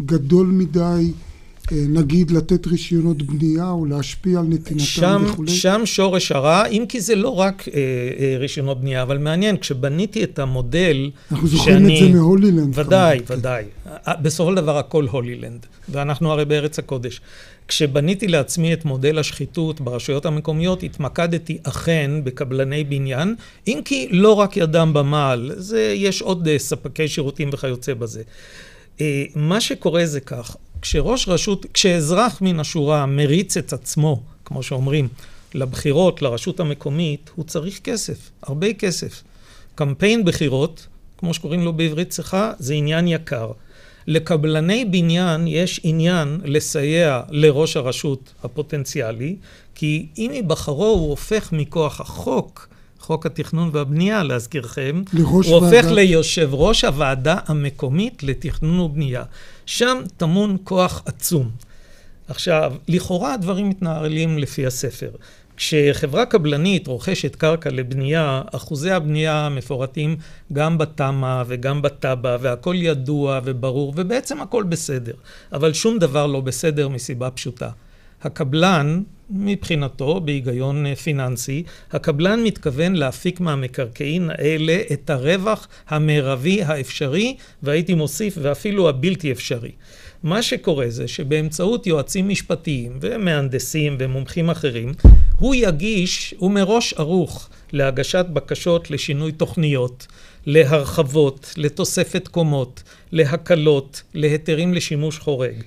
גדול 0.00 0.46
מדי 0.46 0.80
אה, 0.80 1.35
נגיד 1.72 2.30
לתת 2.30 2.66
רישיונות 2.66 3.22
בנייה 3.22 3.70
או 3.70 3.86
להשפיע 3.86 4.38
על 4.38 4.46
נתינתם 4.46 4.84
שם, 4.84 5.24
וכולי? 5.26 5.52
שם 5.52 5.80
שורש 5.84 6.32
הרע, 6.32 6.66
אם 6.66 6.84
כי 6.88 7.00
זה 7.00 7.14
לא 7.14 7.38
רק 7.38 7.68
אה, 7.68 7.74
אה, 8.18 8.36
רישיונות 8.38 8.80
בנייה, 8.80 9.02
אבל 9.02 9.18
מעניין, 9.18 9.56
כשבניתי 9.56 10.24
את 10.24 10.38
המודל 10.38 11.10
אנחנו 11.30 11.48
זוכרים 11.48 11.90
את 11.90 11.96
זה 12.00 12.08
מהולילנד. 12.08 12.78
ודאי, 12.78 13.18
כמובן, 13.18 13.38
ודאי. 13.38 13.64
כן. 13.84 14.12
בסופו 14.22 14.50
של 14.50 14.56
דבר 14.56 14.78
הכל 14.78 15.06
הולילנד, 15.10 15.66
ואנחנו 15.88 16.32
הרי 16.32 16.44
בארץ 16.44 16.78
הקודש. 16.78 17.20
כשבניתי 17.68 18.28
לעצמי 18.28 18.72
את 18.72 18.84
מודל 18.84 19.18
השחיתות 19.18 19.80
ברשויות 19.80 20.26
המקומיות, 20.26 20.82
התמקדתי 20.82 21.58
אכן 21.62 22.10
בקבלני 22.24 22.84
בניין, 22.84 23.34
אם 23.66 23.80
כי 23.84 24.08
לא 24.10 24.32
רק 24.32 24.56
ידם 24.56 24.90
במעל, 24.94 25.52
זה, 25.56 25.92
יש 25.96 26.22
עוד 26.22 26.48
אה, 26.48 26.58
ספקי 26.58 27.08
שירותים 27.08 27.50
וכיוצא 27.52 27.94
בזה. 27.94 28.22
אה, 29.00 29.24
מה 29.34 29.60
שקורה 29.60 30.06
זה 30.06 30.20
כך, 30.20 30.56
כשראש 30.82 31.28
רשות, 31.28 31.66
כשאזרח 31.74 32.40
מן 32.40 32.60
השורה 32.60 33.06
מריץ 33.06 33.56
את 33.56 33.72
עצמו, 33.72 34.22
כמו 34.44 34.62
שאומרים, 34.62 35.08
לבחירות, 35.54 36.22
לרשות 36.22 36.60
המקומית, 36.60 37.30
הוא 37.34 37.44
צריך 37.44 37.80
כסף, 37.84 38.30
הרבה 38.42 38.72
כסף. 38.72 39.22
קמפיין 39.74 40.24
בחירות, 40.24 40.86
כמו 41.18 41.34
שקוראים 41.34 41.62
לו 41.62 41.72
בעברית 41.72 42.10
צחה, 42.10 42.52
זה 42.58 42.74
עניין 42.74 43.08
יקר. 43.08 43.50
לקבלני 44.06 44.84
בניין 44.84 45.46
יש 45.46 45.80
עניין 45.82 46.40
לסייע 46.44 47.22
לראש 47.30 47.76
הרשות 47.76 48.32
הפוטנציאלי, 48.42 49.36
כי 49.74 50.06
אם 50.18 50.30
ייבחרו 50.34 50.86
הוא 50.86 51.10
הופך 51.10 51.52
מכוח 51.52 52.00
החוק, 52.00 52.68
חוק 53.06 53.26
התכנון 53.26 53.70
והבנייה 53.72 54.22
להזכירכם, 54.22 55.02
הוא 55.22 55.54
הופך 55.54 55.70
ועדת- 55.72 55.92
ליושב 55.92 56.48
ראש 56.52 56.84
הוועדה 56.84 57.36
המקומית 57.46 58.22
לתכנון 58.22 58.80
ובנייה. 58.80 59.22
שם 59.66 59.98
טמון 60.16 60.56
כוח 60.64 61.02
עצום. 61.06 61.50
עכשיו, 62.28 62.72
לכאורה 62.88 63.34
הדברים 63.34 63.68
מתנהלים 63.68 64.38
לפי 64.38 64.66
הספר. 64.66 65.10
כשחברה 65.56 66.26
קבלנית 66.26 66.86
רוכשת 66.86 67.36
קרקע 67.36 67.70
לבנייה, 67.70 68.42
אחוזי 68.52 68.90
הבנייה 68.90 69.48
מפורטים 69.50 70.16
גם 70.52 70.78
בתמ"א 70.78 71.42
וגם 71.46 71.82
בתב"ע, 71.82 72.36
והכל 72.40 72.74
ידוע 72.78 73.40
וברור, 73.44 73.92
ובעצם 73.96 74.40
הכל 74.40 74.62
בסדר. 74.62 75.14
אבל 75.52 75.72
שום 75.72 75.98
דבר 75.98 76.26
לא 76.26 76.40
בסדר 76.40 76.88
מסיבה 76.88 77.30
פשוטה. 77.30 77.70
הקבלן, 78.22 79.02
מבחינתו, 79.30 80.20
בהיגיון 80.20 80.86
אה, 80.86 80.96
פיננסי, 80.96 81.62
הקבלן 81.92 82.42
מתכוון 82.42 82.94
להפיק 82.94 83.40
מהמקרקעין 83.40 84.30
האלה 84.30 84.78
את 84.92 85.10
הרווח 85.10 85.68
המרבי 85.88 86.62
האפשרי, 86.62 87.36
והייתי 87.62 87.94
מוסיף, 87.94 88.38
ואפילו 88.42 88.88
הבלתי 88.88 89.32
אפשרי. 89.32 89.72
מה 90.22 90.42
שקורה 90.42 90.86
זה 90.88 91.08
שבאמצעות 91.08 91.86
יועצים 91.86 92.28
משפטיים 92.28 92.98
ומהנדסים 93.00 93.96
ומומחים 94.00 94.50
אחרים, 94.50 94.92
הוא 95.38 95.54
יגיש, 95.54 96.34
הוא 96.38 96.50
מראש 96.50 96.94
ערוך 96.94 97.48
להגשת 97.72 98.26
בקשות 98.32 98.90
לשינוי 98.90 99.32
תוכניות, 99.32 100.06
להרחבות, 100.46 101.54
לתוספת 101.56 102.28
קומות, 102.28 102.82
להקלות, 103.12 104.02
להיתרים 104.14 104.74
לשימוש 104.74 105.18
חורג. 105.18 105.62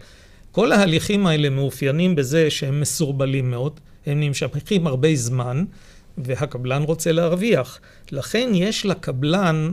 כל 0.52 0.72
ההליכים 0.72 1.28
האלה 1.28 1.50
מאופיינים 1.50 2.16
בזה 2.16 2.50
שהם 2.50 2.82
מסורבלים 2.82 3.52
מאוד, 3.52 3.80
הם 4.06 4.20
נמשכים 4.20 4.88
הרבה 4.88 5.16
זמן, 5.16 5.64
והקבלן 6.18 6.82
רוצה 6.84 7.12
להרוויח. 7.12 7.80
לכן 8.12 8.50
יש 8.54 8.86
לקבלן, 8.86 9.72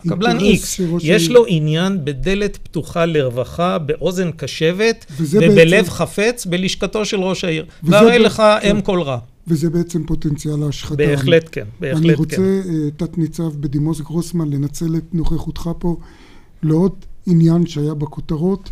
הקבלן 0.00 0.38
שראש 0.56 1.02
יש 1.04 1.30
לו 1.30 1.44
עניין 1.48 2.04
בדלת 2.04 2.56
פתוחה 2.62 3.06
לרווחה, 3.06 3.78
באוזן 3.78 4.30
קשבת, 4.30 5.06
ובלב 5.20 5.70
בעצם- 5.70 5.90
חפץ 5.90 6.46
בלשכתו 6.46 7.04
של 7.04 7.20
ראש 7.20 7.44
העיר. 7.44 7.64
והרי 7.82 8.18
ב- 8.18 8.22
לך 8.22 8.42
כן. 8.62 8.76
אם 8.76 8.80
כל 8.82 9.02
רע. 9.02 9.18
וזה 9.46 9.70
בעצם 9.70 10.06
פוטנציאל 10.06 10.62
ההשחתה. 10.62 10.96
בהחלט 10.96 11.48
כן, 11.52 11.60
אני 11.60 11.70
בהחלט 11.92 12.16
רוצה, 12.18 12.36
כן. 12.36 12.42
אה, 12.42 12.90
תת-ניצב 12.96 13.52
בדימוס 13.60 14.00
גרוסמן, 14.00 14.50
לנצל 14.50 14.96
את 14.96 15.14
נוכחותך 15.14 15.70
פה 15.78 15.96
לעוד 16.62 16.92
עניין 17.26 17.66
שהיה 17.66 17.94
בכותרות. 17.94 18.70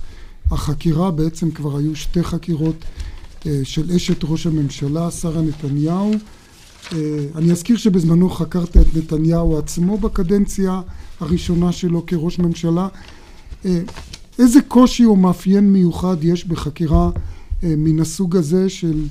החקירה, 0.51 1.11
בעצם 1.11 1.51
כבר 1.51 1.77
היו 1.77 1.97
שתי 1.97 2.23
חקירות 2.23 2.85
אה, 3.47 3.61
של 3.65 3.93
אשת 3.93 4.25
ראש 4.25 4.47
הממשלה, 4.47 5.11
שרה 5.11 5.43
נתניהו. 5.43 6.13
אה, 6.93 6.99
אני 7.35 7.53
אזכיר 7.53 7.77
שבזמנו 7.77 8.31
חקרת 8.31 8.77
את 8.77 8.87
נתניהו 8.97 9.59
עצמו 9.59 9.99
בקדנציה 9.99 10.81
הראשונה 11.21 11.73
שלו 11.73 12.07
כראש 12.07 12.39
ממשלה. 12.39 12.89
אה, 13.65 13.81
איזה 14.39 14.61
קושי 14.69 15.05
או 15.05 15.17
מאפיין 15.17 15.73
מיוחד 15.73 16.17
יש 16.23 16.45
בחקירה 16.45 17.11
מן 17.63 18.01
הסוג 18.01 18.37
הזה 18.37 18.71
של, 18.71 19.03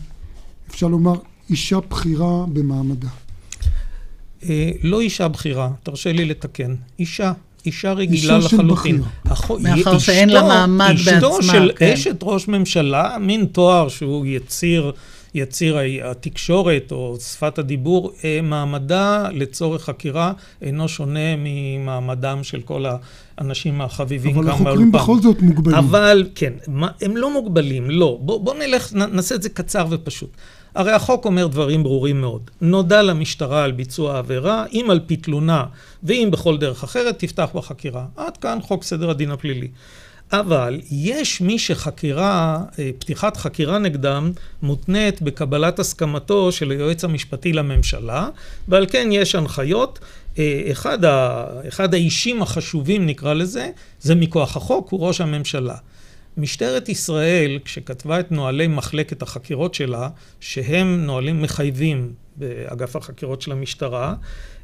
אפשר 0.69 0.87
לומר, 0.87 1.15
אישה 1.49 1.79
בכירה 1.79 2.45
במעמדה? 2.53 3.07
לא 4.83 5.01
אישה 5.01 5.27
בכירה, 5.27 5.71
תרשה 5.83 6.11
לי 6.11 6.25
לתקן. 6.25 6.75
אישה. 6.99 7.33
אישה 7.65 7.93
רגילה 7.93 8.35
אישה 8.37 8.49
של 8.49 8.55
לחלוטין. 8.57 9.01
החו- 9.25 9.59
מאחר 9.59 9.75
אשתו- 9.79 9.99
שאין 9.99 10.29
לה 10.29 10.41
מעמד 10.43 10.91
אשתו 10.95 11.11
בעצמה, 11.37 11.53
של 11.53 11.71
כן. 11.75 11.91
אשת 11.93 12.17
ראש 12.23 12.47
ממשלה, 12.47 13.17
מין 13.21 13.45
תואר 13.45 13.87
שהוא 13.89 14.25
יציר, 14.25 14.91
יציר 15.33 15.77
ה- 15.77 15.81
התקשורת 16.11 16.91
או 16.91 17.17
שפת 17.19 17.59
הדיבור, 17.59 18.11
אה, 18.23 18.39
מעמדה 18.43 19.27
לצורך 19.33 19.83
חקירה 19.83 20.31
אינו 20.61 20.87
שונה 20.87 21.19
ממעמדם 21.37 22.39
של 22.43 22.61
כל 22.61 22.85
האנשים 23.37 23.81
החביבים 23.81 24.35
אבל 24.35 24.43
כאן 24.45 24.51
החוקרים 24.53 24.91
באולפן. 24.91 24.91
בכל 24.91 25.21
זאת 25.21 25.41
מוגבלים. 25.41 25.77
אבל 25.77 26.27
כן, 26.35 26.53
מה, 26.67 26.87
הם 27.01 27.17
לא 27.17 27.33
מוגבלים, 27.33 27.89
לא. 27.89 28.17
בוא, 28.21 28.39
בוא 28.39 28.53
נלך, 28.55 28.93
נ, 28.93 29.15
נעשה 29.15 29.35
את 29.35 29.41
זה 29.43 29.49
קצר 29.49 29.85
ופשוט. 29.89 30.29
הרי 30.75 30.91
החוק 30.91 31.25
אומר 31.25 31.47
דברים 31.47 31.83
ברורים 31.83 32.21
מאוד. 32.21 32.51
נודע 32.61 33.01
למשטרה 33.01 33.63
על 33.63 33.71
ביצוע 33.71 34.15
העבירה, 34.15 34.65
אם 34.73 34.87
על 34.89 34.99
פי 35.07 35.15
תלונה 35.15 35.65
ואם 36.03 36.29
בכל 36.31 36.57
דרך 36.57 36.83
אחרת, 36.83 37.19
תפתח 37.19 37.49
בחקירה. 37.55 38.05
עד 38.15 38.37
כאן 38.37 38.59
חוק 38.61 38.83
סדר 38.83 39.09
הדין 39.09 39.31
הפלילי. 39.31 39.67
אבל 40.31 40.79
יש 40.91 41.41
מי 41.41 41.59
שחקירה, 41.59 42.59
אה, 42.79 42.89
פתיחת 42.99 43.37
חקירה 43.37 43.79
נגדם 43.79 44.31
מותנית 44.61 45.21
בקבלת 45.21 45.79
הסכמתו 45.79 46.51
של 46.51 46.71
היועץ 46.71 47.03
המשפטי 47.03 47.53
לממשלה, 47.53 48.29
ועל 48.67 48.85
כן 48.89 49.09
יש 49.11 49.35
הנחיות. 49.35 49.99
אה, 50.39 50.61
אחד, 50.71 51.05
ה, 51.05 51.45
אחד 51.67 51.93
האישים 51.93 52.41
החשובים, 52.41 53.05
נקרא 53.05 53.33
לזה, 53.33 53.69
זה 53.99 54.15
מכוח 54.15 54.57
החוק, 54.57 54.89
הוא 54.89 55.07
ראש 55.07 55.21
הממשלה. 55.21 55.75
משטרת 56.37 56.89
ישראל, 56.89 57.59
כשכתבה 57.65 58.19
את 58.19 58.31
נוהלי 58.31 58.67
מחלקת 58.67 59.21
החקירות 59.21 59.73
שלה, 59.73 60.09
שהם 60.39 61.05
נהלים 61.05 61.41
מחייבים 61.41 62.13
באגף 62.35 62.95
החקירות 62.95 63.41
של 63.41 63.51
המשטרה, 63.51 64.15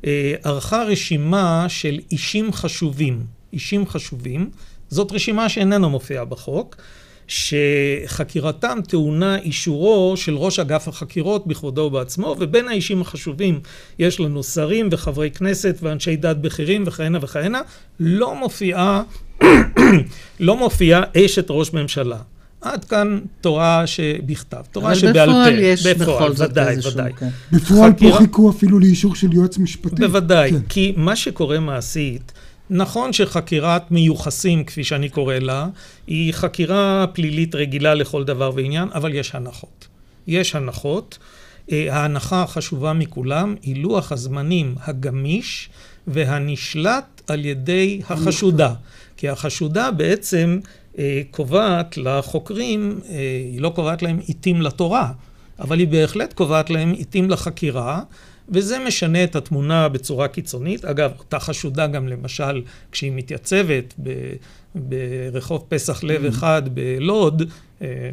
אה, 0.06 0.36
ערכה 0.44 0.84
רשימה 0.84 1.66
של 1.70 2.00
אישים 2.12 2.54
חשובים. 2.54 3.26
אישים 3.54 3.88
חשובים, 3.88 4.50
זאת 4.90 5.12
רשימה 5.12 5.50
שאיננה 5.50 5.88
מופיעה 5.88 6.26
בחוק, 6.26 6.76
שחקירתם 7.32 8.80
טעונה 8.88 9.38
אישורו 9.38 10.14
של 10.18 10.36
ראש 10.36 10.60
אגף 10.60 10.88
החקירות 10.88 11.48
בכבודו 11.48 11.82
ובעצמו, 11.82 12.36
ובין 12.40 12.68
האישים 12.68 13.02
החשובים 13.02 13.60
יש 14.00 14.20
לנו 14.20 14.44
שרים 14.44 14.90
וחברי 14.92 15.32
כנסת 15.32 15.76
ואנשי 15.82 16.16
דת 16.16 16.38
בכירים 16.38 16.84
וכהנה 16.88 17.20
וכהנה, 17.22 17.62
לא 18.00 18.36
מופיעה, 18.36 19.04
לא 20.40 20.58
מופיעה 20.58 21.02
אשת 21.18 21.46
ראש 21.50 21.74
ממשלה. 21.74 22.18
עד 22.62 22.86
כאן 22.86 23.20
תורה 23.42 23.88
שבכתב, 23.88 24.62
תורה 24.72 24.92
אבל 24.92 24.96
שבעל 24.96 25.30
פה. 25.30 25.32
בפועל 25.32 25.60
יש 25.60 25.88
בפועל, 25.88 26.18
בכל 26.18 26.34
זאת 26.34 26.52
ודאי, 26.52 26.68
איזשהו... 26.68 26.92
ודאי. 26.92 27.14
כן. 27.14 27.30
בפועל 27.52 27.94
פה 27.94 28.18
חיכו 28.18 28.50
אפילו 28.50 28.80
לאישור 28.80 29.16
של 29.16 29.34
יועץ 29.34 29.58
משפטי. 29.58 29.96
בוודאי, 29.96 30.52
כן. 30.52 30.60
כי 30.70 30.94
מה 30.98 31.16
שקורה 31.16 31.60
מעשית, 31.60 32.32
נכון 32.74 33.14
שחקירת 33.14 33.92
מיוחסים, 33.92 34.64
כפי 34.64 34.84
שאני 34.84 35.10
קורא 35.10 35.36
לה, 35.36 35.68
היא 36.08 36.34
חקירה 36.34 37.06
פלילית 37.14 37.56
רגילה 37.56 37.94
לכל 37.94 38.24
דבר 38.24 38.52
ועניין, 38.56 38.90
אבל 38.94 39.14
יש 39.16 39.36
הנחות. 39.36 39.88
יש 40.28 40.56
הנחות. 40.56 41.18
אה, 41.72 41.96
ההנחה 41.96 42.44
החשובה 42.44 42.94
מכולם 42.94 43.56
היא 43.62 43.84
לוח 43.84 44.12
הזמנים 44.12 44.76
הגמיש 44.84 45.70
והנשלט 46.08 47.22
על 47.28 47.46
ידי 47.46 48.02
החשודה. 48.10 48.74
כי 49.18 49.30
החשודה 49.30 49.92
בעצם 49.92 50.60
אה, 51.00 51.22
קובעת 51.32 51.98
לחוקרים, 51.98 53.00
אה, 53.10 53.16
היא 53.52 53.62
לא 53.62 53.70
קובעת 53.76 54.02
להם 54.02 54.20
עיתים 54.28 54.62
לתורה, 54.62 55.12
אבל 55.60 55.80
היא 55.80 55.88
בהחלט 55.88 56.34
קובעת 56.34 56.70
להם 56.70 56.92
עיתים 56.92 57.30
לחקירה, 57.30 58.02
וזה 58.52 58.80
משנה 58.80 59.24
את 59.24 59.36
התמונה 59.36 59.90
בצורה 59.90 60.28
קיצונית. 60.28 60.86
אגב, 60.86 61.12
אותה 61.20 61.40
חשודה 61.40 61.88
גם 61.88 62.08
למשל 62.08 62.62
כשהיא 62.92 63.12
מתייצבת 63.16 63.94
ב, 64.04 64.34
ברחוב 64.76 65.66
פסח 65.70 66.04
לב 66.04 66.26
mm-hmm. 66.26 66.30
אחד 66.30 66.62
בלוד, 66.74 67.44
אה, 67.82 68.10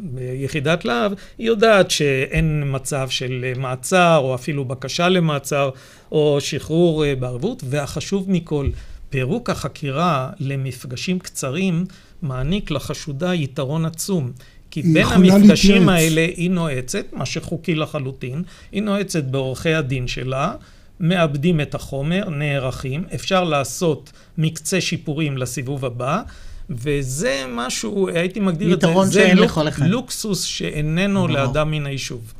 ביחידת 0.00 0.84
להב, 0.84 1.12
היא 1.38 1.46
יודעת 1.46 1.90
שאין 1.90 2.62
מצב 2.66 3.08
של 3.10 3.52
מעצר, 3.56 4.18
או 4.22 4.34
אפילו 4.34 4.64
בקשה 4.64 5.08
למעצר, 5.08 5.70
או 6.12 6.38
שחרור 6.40 7.04
אה, 7.04 7.14
בערבות, 7.16 7.62
והחשוב 7.66 8.30
מכל, 8.30 8.68
פירוק 9.10 9.50
החקירה 9.50 10.30
למפגשים 10.40 11.18
קצרים 11.18 11.84
מעניק 12.22 12.70
לחשודה 12.70 13.34
יתרון 13.34 13.84
עצום. 13.84 14.32
כי 14.70 14.82
בין 14.82 15.06
המפגשים 15.06 15.88
להתייעץ. 15.88 15.88
האלה 15.88 16.20
היא 16.20 16.50
נועצת, 16.50 17.04
מה 17.12 17.26
שחוקי 17.26 17.74
לחלוטין, 17.74 18.42
היא 18.72 18.82
נועצת 18.82 19.24
בעורכי 19.24 19.74
הדין 19.74 20.08
שלה, 20.08 20.52
מאבדים 21.00 21.60
את 21.60 21.74
החומר, 21.74 22.30
נערכים, 22.30 23.04
אפשר 23.14 23.44
לעשות 23.44 24.12
מקצה 24.38 24.80
שיפורים 24.80 25.38
לסיבוב 25.38 25.84
הבא, 25.84 26.22
וזה 26.70 27.44
משהו, 27.48 28.08
הייתי 28.08 28.40
מגדיר 28.40 28.74
את 28.74 28.80
זה, 28.80 28.88
זה 29.04 29.34
לוק, 29.34 29.58
לוקסוס 29.78 30.42
שאיננו 30.42 31.28
לאדם 31.28 31.70
מן 31.70 31.86
היישוב. 31.86 32.32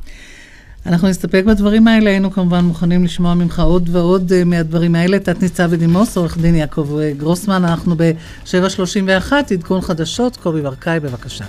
אנחנו 0.86 1.08
נסתפק 1.08 1.42
בדברים 1.46 1.88
האלה, 1.88 2.10
היינו 2.10 2.30
כמובן 2.30 2.64
מוכנים 2.64 3.04
לשמוע 3.04 3.34
ממך 3.34 3.60
עוד 3.60 3.88
ועוד 3.92 4.32
uh, 4.32 4.44
מהדברים 4.44 4.94
האלה. 4.94 5.18
תת-ניצב 5.18 5.70
בדימוס, 5.70 6.16
עורך 6.16 6.38
דין 6.38 6.54
יעקב 6.54 6.98
אה, 6.98 7.12
גרוסמן, 7.16 7.64
אנחנו 7.64 7.96
ב-731, 7.96 9.32
עדכון 9.52 9.80
חדשות, 9.80 10.36
קובי 10.36 10.62
ברקאי, 10.62 11.00
בבקשה. 11.00 11.44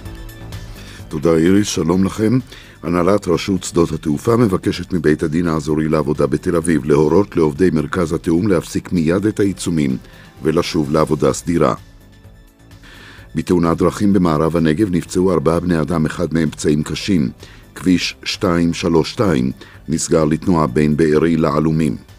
תודה 1.12 1.36
איריס, 1.36 1.68
שלום 1.68 2.04
לכם. 2.04 2.40
הנהלת 2.84 3.28
רשות 3.28 3.64
שדות 3.64 3.92
התעופה 3.92 4.38
מבקשת 4.38 4.94
מבית 4.94 5.24
הדין 5.24 5.48
האזורי 5.48 5.90
לעבודה 5.90 6.28
בתל 6.28 6.56
אביב 6.56 6.86
להורות 6.86 7.38
לעובדי 7.38 7.70
מרכז 7.74 8.14
התיאום 8.14 8.48
להפסיק 8.48 8.92
מיד 8.92 9.26
את 9.26 9.40
העיצומים 9.40 9.98
ולשוב 10.44 10.92
לעבודה 10.92 11.34
סדירה. 11.34 11.74
בתאונת 13.36 13.78
דרכים 13.78 14.14
במערב 14.14 14.58
הנגב 14.58 14.92
נפצעו 14.92 15.32
ארבעה 15.32 15.60
בני 15.60 15.82
אדם, 15.82 16.06
אחד 16.06 16.34
מהם 16.34 16.50
פצעים 16.50 16.84
קשים. 16.84 17.30
כביש 17.76 18.16
232 18.44 19.52
נסגר 19.90 20.26
לתנועה 20.26 20.68
בין 20.68 20.98
בארי 20.98 21.38
לעלומים. 21.38 22.11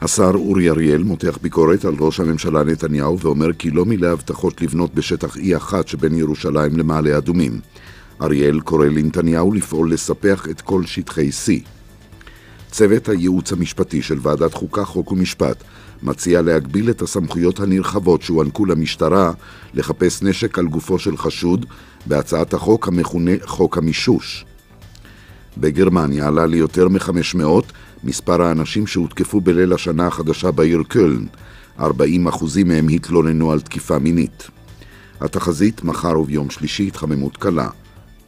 השר 0.00 0.30
אורי 0.34 0.70
אריאל 0.70 1.02
מותח 1.02 1.38
ביקורת 1.42 1.84
על 1.84 1.94
ראש 2.00 2.20
הממשלה 2.20 2.64
נתניהו 2.64 3.18
ואומר 3.18 3.52
כי 3.52 3.70
לא 3.70 3.84
מילא 3.84 4.06
הבטחות 4.06 4.62
לבנות 4.62 4.94
בשטח 4.94 5.36
E1 5.36 5.72
שבין 5.86 6.14
ירושלים 6.14 6.76
למעלה 6.76 7.18
אדומים. 7.18 7.60
אריאל 8.22 8.60
קורא 8.60 8.86
לנתניהו 8.86 9.52
לפעול 9.52 9.92
לספח 9.92 10.46
את 10.50 10.60
כל 10.60 10.86
שטחי 10.86 11.28
C. 11.28 11.50
צוות 12.70 13.08
הייעוץ 13.08 13.52
המשפטי 13.52 14.02
של 14.02 14.18
ועדת 14.22 14.54
חוקה, 14.54 14.84
חוק 14.84 15.12
ומשפט 15.12 15.64
מציע 16.02 16.42
להגביל 16.42 16.90
את 16.90 17.02
הסמכויות 17.02 17.60
הנרחבות 17.60 18.22
שהוענקו 18.22 18.64
למשטרה 18.64 19.32
לחפש 19.74 20.22
נשק 20.22 20.58
על 20.58 20.66
גופו 20.66 20.98
של 20.98 21.16
חשוד 21.16 21.66
בהצעת 22.06 22.54
החוק 22.54 22.88
המכונה 22.88 23.32
חוק 23.44 23.78
המישוש. 23.78 24.44
בגרמניה 25.60 26.28
עלה 26.28 26.46
ליותר 26.46 26.88
מ-500 26.88 27.72
מספר 28.04 28.42
האנשים 28.42 28.86
שהותקפו 28.86 29.40
בליל 29.40 29.72
השנה 29.72 30.06
החדשה 30.06 30.50
בעיר 30.50 30.82
קöln. 30.88 31.38
40% 31.80 31.82
מהם 32.66 32.86
התלוננו 32.94 33.52
על 33.52 33.60
תקיפה 33.60 33.98
מינית. 33.98 34.50
התחזית 35.20 35.84
מחר 35.84 36.20
וביום 36.20 36.50
שלישי 36.50 36.86
התחממות 36.86 37.36
קלה. 37.36 37.68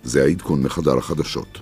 זה 0.02 0.22
העדכון 0.22 0.62
מחדר 0.62 0.98
החדשות. 0.98 1.58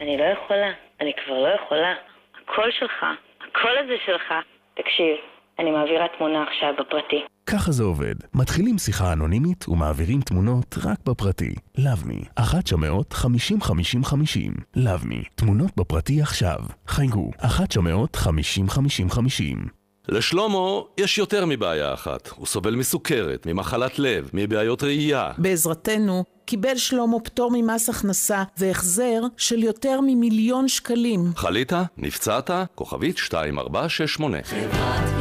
אני 0.00 0.16
לא 0.16 0.24
יכולה, 0.24 0.70
אני 1.00 1.12
כבר 1.24 1.38
לא 1.42 1.48
יכולה. 1.64 1.94
הקול 2.42 2.70
שלך, 2.78 3.06
הקול 3.40 3.78
הזה 3.84 3.96
שלך. 4.06 4.34
תקשיב, 4.74 5.16
אני 5.58 5.70
מעבירה 5.70 6.06
תמונה 6.18 6.42
עכשיו 6.42 6.74
בפרטי. 6.78 7.35
ככה 7.46 7.72
זה 7.72 7.82
עובד. 7.82 8.14
מתחילים 8.34 8.78
שיחה 8.78 9.12
אנונימית 9.12 9.68
ומעבירים 9.68 10.20
תמונות 10.20 10.78
רק 10.82 10.98
בפרטי. 11.06 11.54
לבמי, 11.78 12.20
1 12.34 12.64
900 12.64 13.12
50 13.12 13.60
50 13.60 14.04
50 14.04 14.52
לבמי, 14.76 15.22
תמונות 15.34 15.70
בפרטי 15.76 16.22
עכשיו. 16.22 16.58
חייגו, 16.86 17.30
1 17.38 17.68
900 17.68 18.16
50 18.16 18.68
50 18.68 19.10
50 19.10 19.66
לשלומו 20.08 20.88
יש 20.98 21.18
יותר 21.18 21.46
מבעיה 21.46 21.94
אחת. 21.94 22.28
הוא 22.36 22.46
סובל 22.46 22.74
מסוכרת, 22.74 23.46
ממחלת 23.46 23.98
לב, 23.98 24.30
מבעיות 24.32 24.82
ראייה. 24.82 25.32
בעזרתנו 25.38 26.24
קיבל 26.44 26.76
שלמה 26.76 27.20
פטור 27.20 27.50
ממס 27.54 27.88
הכנסה 27.88 28.42
והחזר 28.58 29.20
של 29.36 29.62
יותר 29.62 30.00
ממיליון 30.00 30.68
שקלים. 30.68 31.32
חלית? 31.36 31.72
נפצעת? 31.96 32.50
כוכבית 32.74 33.16
2468. 33.16 34.38
חברת 34.44 35.15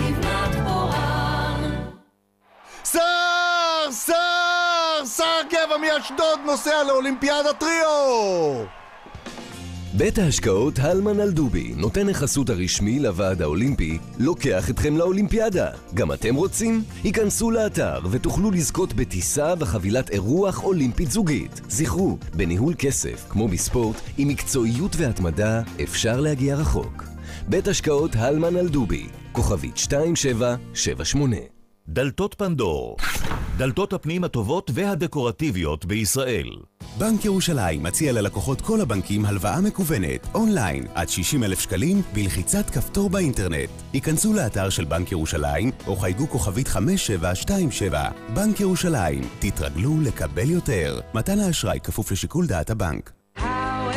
שר! 5.18 5.24
שר 5.24 5.48
גבע 5.50 5.78
מאשדוד 5.78 6.40
נוסע 6.46 6.84
לאולימפיאדת 6.88 7.60
טריו! 7.60 8.66
בית 9.94 10.18
ההשקעות 10.18 10.80
הלמן 10.80 11.20
אלדובי 11.20 11.74
נותן 11.76 12.10
החסות 12.10 12.50
הרשמי 12.50 13.00
לוועד 13.00 13.42
האולימפי, 13.42 13.98
לוקח 14.20 14.70
אתכם 14.70 14.98
לאולימפיאדה. 14.98 15.70
גם 15.94 16.12
אתם 16.12 16.36
רוצים? 16.36 16.84
היכנסו 17.04 17.52
לאתר 17.52 18.00
ותוכלו 18.12 18.52
לזכות 18.52 18.94
בטיסה 18.94 19.54
וחבילת 19.60 20.10
אירוח 20.10 20.64
אולימפית 20.64 21.12
זוגית. 21.12 21.62
זכרו, 21.70 22.18
בניהול 22.34 22.74
כסף, 22.78 23.26
כמו 23.30 23.48
בספורט, 23.48 24.02
עם 24.18 24.28
מקצועיות 24.28 24.96
והתמדה, 24.96 25.62
אפשר 25.84 26.20
להגיע 26.20 26.56
רחוק. 26.56 27.04
בית 27.48 27.68
השקעות 27.68 28.16
הלמן 28.16 28.58
אלדובי, 28.58 29.08
כוכבית 29.32 29.76
2778 29.78 31.55
דלתות 31.88 32.36
פנדור, 32.38 32.98
דלתות 33.58 33.94
הפנים 33.94 34.24
הטובות 34.24 34.72
והדקורטיביות 34.74 35.86
בישראל. 35.86 36.50
בנק 36.98 37.26
ירושלים 37.26 37.84
מציע 37.84 38.12
ללקוחות 38.12 38.62
כל 38.62 38.82
הבנקים 38.82 39.26
הלוואה 39.26 39.62
מקוונת, 39.62 40.28
אונליין, 40.34 40.88
עד 40.96 41.10
60 41.10 41.44
אלף 41.44 41.60
שקלים, 41.60 42.02
בלחיצת 42.14 42.70
כפתור 42.70 43.10
באינטרנט. 43.10 43.70
היכנסו 43.94 44.34
לאתר 44.34 44.70
של 44.70 44.86
בנק 44.86 45.12
ירושלים, 45.12 45.72
או 45.88 45.96
חייגו 45.96 46.28
כוכבית 46.30 46.68
5727. 46.68 48.10
בנק 48.34 48.60
ירושלים, 48.60 49.22
תתרגלו 49.40 50.02
לקבל 50.02 50.50
יותר. 50.50 51.00
מתן 51.14 51.40
האשראי 51.40 51.80
כפוף 51.80 52.12
לשיקול 52.12 52.48
דעת 52.48 52.70
הבנק. 52.70 53.12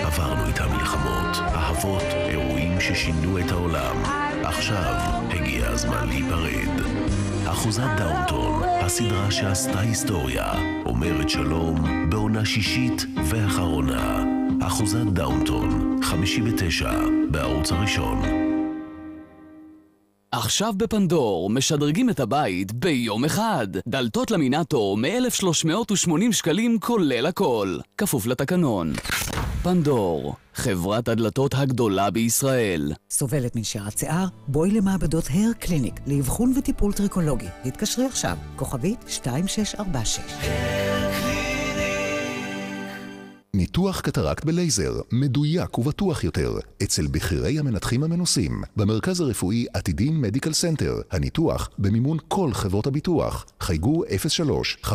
עברנו 0.05 0.46
איתם 0.46 0.68
מלחמות, 0.72 1.37
אהבות, 1.38 2.03
אירועים 2.03 2.81
ששינו 2.81 3.38
את 3.38 3.51
העולם. 3.51 4.03
עכשיו 4.44 4.94
הגיע 5.31 5.68
הזמן 5.68 6.09
להיפרד. 6.09 6.88
אחוזת 7.50 7.88
דאונטון, 7.98 8.62
הסדרה 8.64 9.30
שעשתה 9.30 9.80
היסטוריה, 9.80 10.52
אומרת 10.87 11.28
שלום 11.28 12.11
בעונה 12.11 12.44
שישית 12.44 13.04
ואחרונה. 13.30 14.24
אחוזת 14.62 15.06
דאונטון, 15.06 15.96
חמישי 16.02 16.40
בתשע, 16.40 16.92
בערוץ 17.30 17.72
הראשון. 17.72 18.22
עכשיו 20.32 20.72
בפנדור, 20.76 21.50
משדרגים 21.50 22.11
את 22.11 22.20
הבית 22.20 22.72
ביום 22.72 23.24
אחד. 23.24 23.68
דלתות 23.87 24.30
למינטו 24.30 24.96
מ-1,380 24.96 26.32
שקלים 26.32 26.78
כולל 26.80 27.26
הכל. 27.26 27.78
כפוף 27.98 28.26
לתקנון. 28.26 28.92
פנדור, 29.62 30.35
חברת 30.55 31.09
הדלתות 31.09 31.54
הגדולה 31.54 32.11
בישראל. 32.11 32.92
סובלת 33.11 33.56
מנשירת 33.56 33.98
שיער? 33.98 34.27
בואי 34.48 34.71
למעבדות 34.71 35.25
Hair 35.31 35.52
Clinic 35.58 36.00
לאבחון 36.06 36.52
וטיפול 36.56 36.92
טריקולוגי. 36.92 37.46
התקשרי 37.65 38.06
עכשיו, 38.06 38.37
כוכבית 38.56 38.98
2646. 39.06 40.21
ניתוח 43.59 44.00
קטרקט 44.00 44.44
בלייזר, 44.44 45.00
מדויק 45.13 45.79
ובטוח 45.79 46.25
יותר, 46.25 46.59
אצל 46.83 47.06
בכירי 47.06 47.59
המנתחים 47.59 48.04
המנוסים, 48.04 48.63
במרכז 48.77 49.21
הרפואי 49.21 49.67
עתידים 49.75 50.23
Medical 50.23 50.52
Center, 50.52 51.00
הניתוח 51.11 51.71
במימון 51.79 52.19
כל 52.29 52.52
חברות 52.52 52.87
הביטוח. 52.87 53.46
חייגו 53.61 54.04
03-525-4555, 54.85 54.90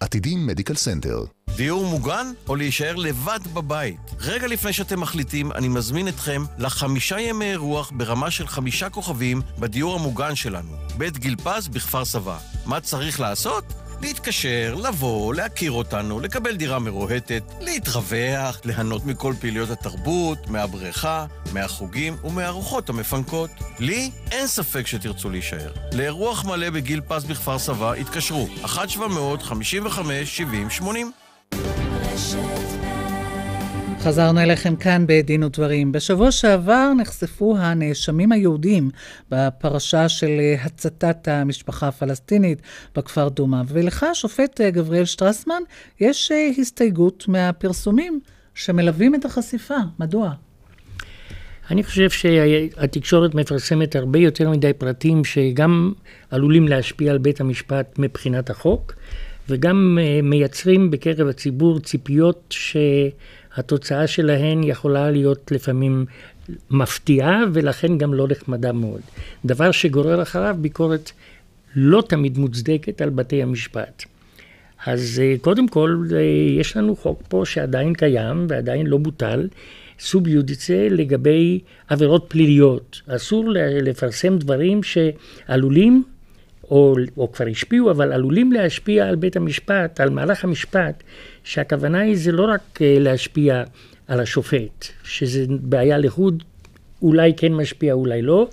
עתידים 0.00 0.46
מדיקל 0.46 0.74
סנטר. 0.74 1.24
דיור 1.56 1.86
מוגן 1.86 2.26
או 2.48 2.56
להישאר 2.56 2.96
לבד 2.96 3.40
בבית? 3.54 4.00
רגע 4.20 4.46
לפני 4.46 4.72
שאתם 4.72 5.00
מחליטים, 5.00 5.52
אני 5.52 5.68
מזמין 5.68 6.08
אתכם 6.08 6.44
לחמישה 6.58 7.20
ימי 7.20 7.50
אירוח 7.50 7.92
ברמה 7.96 8.30
של 8.30 8.46
חמישה 8.46 8.90
כוכבים 8.90 9.42
בדיור 9.58 9.94
המוגן 9.94 10.34
שלנו, 10.34 10.70
בית 10.98 11.18
גיל 11.18 11.36
פז 11.36 11.68
בכפר 11.68 12.04
סבא. 12.04 12.38
מה 12.66 12.80
צריך 12.80 13.20
לעשות? 13.20 13.87
להתקשר, 14.02 14.74
לבוא, 14.74 15.34
להכיר 15.34 15.72
אותנו, 15.72 16.20
לקבל 16.20 16.56
דירה 16.56 16.78
מרוהטת, 16.78 17.42
להתרווח, 17.60 18.60
ליהנות 18.64 19.06
מכל 19.06 19.34
פעילויות 19.40 19.70
התרבות, 19.70 20.48
מהבריכה, 20.48 21.26
מהחוגים 21.52 22.16
ומהארוחות 22.24 22.88
המפנקות. 22.88 23.50
לי 23.78 24.10
אין 24.30 24.46
ספק 24.46 24.86
שתרצו 24.86 25.30
להישאר. 25.30 25.72
לאירוח 25.92 26.44
מלא 26.44 26.70
בגיל 26.70 27.00
פז 27.08 27.24
בכפר 27.24 27.58
סבא, 27.58 27.92
התקשרו 27.92 28.48
1-700-55-70-80 28.64 30.84
חזרנו 34.00 34.40
אליכם 34.40 34.76
כאן 34.76 35.04
בדין 35.08 35.42
ודברים. 35.42 35.92
בשבוע 35.92 36.30
שעבר 36.30 36.92
נחשפו 36.96 37.56
הנאשמים 37.58 38.32
היהודים 38.32 38.90
בפרשה 39.30 40.08
של 40.08 40.28
הצתת 40.64 41.28
המשפחה 41.28 41.88
הפלסטינית 41.88 42.62
בכפר 42.96 43.28
דומא, 43.28 43.62
ולך, 43.68 44.02
השופט 44.02 44.60
גבריאל 44.60 45.04
שטרסמן, 45.04 45.62
יש 46.00 46.32
הסתייגות 46.58 47.28
מהפרסומים 47.28 48.20
שמלווים 48.54 49.14
את 49.14 49.24
החשיפה. 49.24 49.76
מדוע? 49.98 50.32
אני 51.70 51.84
חושב 51.84 52.10
שהתקשורת 52.10 53.34
מפרסמת 53.34 53.96
הרבה 53.96 54.18
יותר 54.18 54.50
מדי 54.50 54.72
פרטים 54.72 55.24
שגם 55.24 55.92
עלולים 56.30 56.68
להשפיע 56.68 57.12
על 57.12 57.18
בית 57.18 57.40
המשפט 57.40 57.98
מבחינת 57.98 58.50
החוק, 58.50 58.94
וגם 59.48 59.98
מייצרים 60.22 60.90
בקרב 60.90 61.28
הציבור 61.28 61.80
ציפיות 61.80 62.44
ש... 62.50 62.76
התוצאה 63.58 64.06
שלהן 64.06 64.62
יכולה 64.64 65.10
להיות 65.10 65.52
לפעמים 65.52 66.06
מפתיעה 66.70 67.44
ולכן 67.52 67.98
גם 67.98 68.14
לא 68.14 68.26
נחמדה 68.30 68.72
מאוד. 68.72 69.00
דבר 69.44 69.70
שגורר 69.70 70.22
אחריו 70.22 70.56
ביקורת 70.60 71.12
לא 71.76 72.02
תמיד 72.08 72.38
מוצדקת 72.38 73.00
על 73.00 73.10
בתי 73.10 73.42
המשפט. 73.42 74.04
אז 74.86 75.22
אה, 75.24 75.34
קודם 75.40 75.68
כל 75.68 76.04
אה, 76.12 76.20
יש 76.60 76.76
לנו 76.76 76.96
חוק 76.96 77.22
פה 77.28 77.42
שעדיין 77.46 77.94
קיים 77.94 78.46
ועדיין 78.48 78.86
לא 78.86 78.98
בוטל, 78.98 79.48
סוב 80.00 80.28
יודיצה 80.28 80.88
לגבי 80.90 81.60
עבירות 81.88 82.24
פליליות. 82.28 83.00
אסור 83.06 83.44
לפרסם 83.82 84.38
דברים 84.38 84.80
שעלולים 84.82 86.02
או, 86.70 86.94
או 87.16 87.32
כבר 87.32 87.46
השפיעו, 87.46 87.90
אבל 87.90 88.12
עלולים 88.12 88.52
להשפיע 88.52 89.08
על 89.08 89.16
בית 89.16 89.36
המשפט, 89.36 90.00
על 90.00 90.10
מהלך 90.10 90.44
המשפט, 90.44 91.02
שהכוונה 91.44 92.00
היא 92.00 92.16
זה 92.16 92.32
לא 92.32 92.46
רק 92.52 92.82
אה, 92.82 92.96
להשפיע 92.98 93.62
על 94.08 94.20
השופט, 94.20 94.86
שזה 95.04 95.44
בעיה 95.48 95.98
לחוד, 95.98 96.42
אולי 97.02 97.32
כן 97.36 97.52
משפיע, 97.52 97.92
אולי 97.92 98.22
לא, 98.22 98.48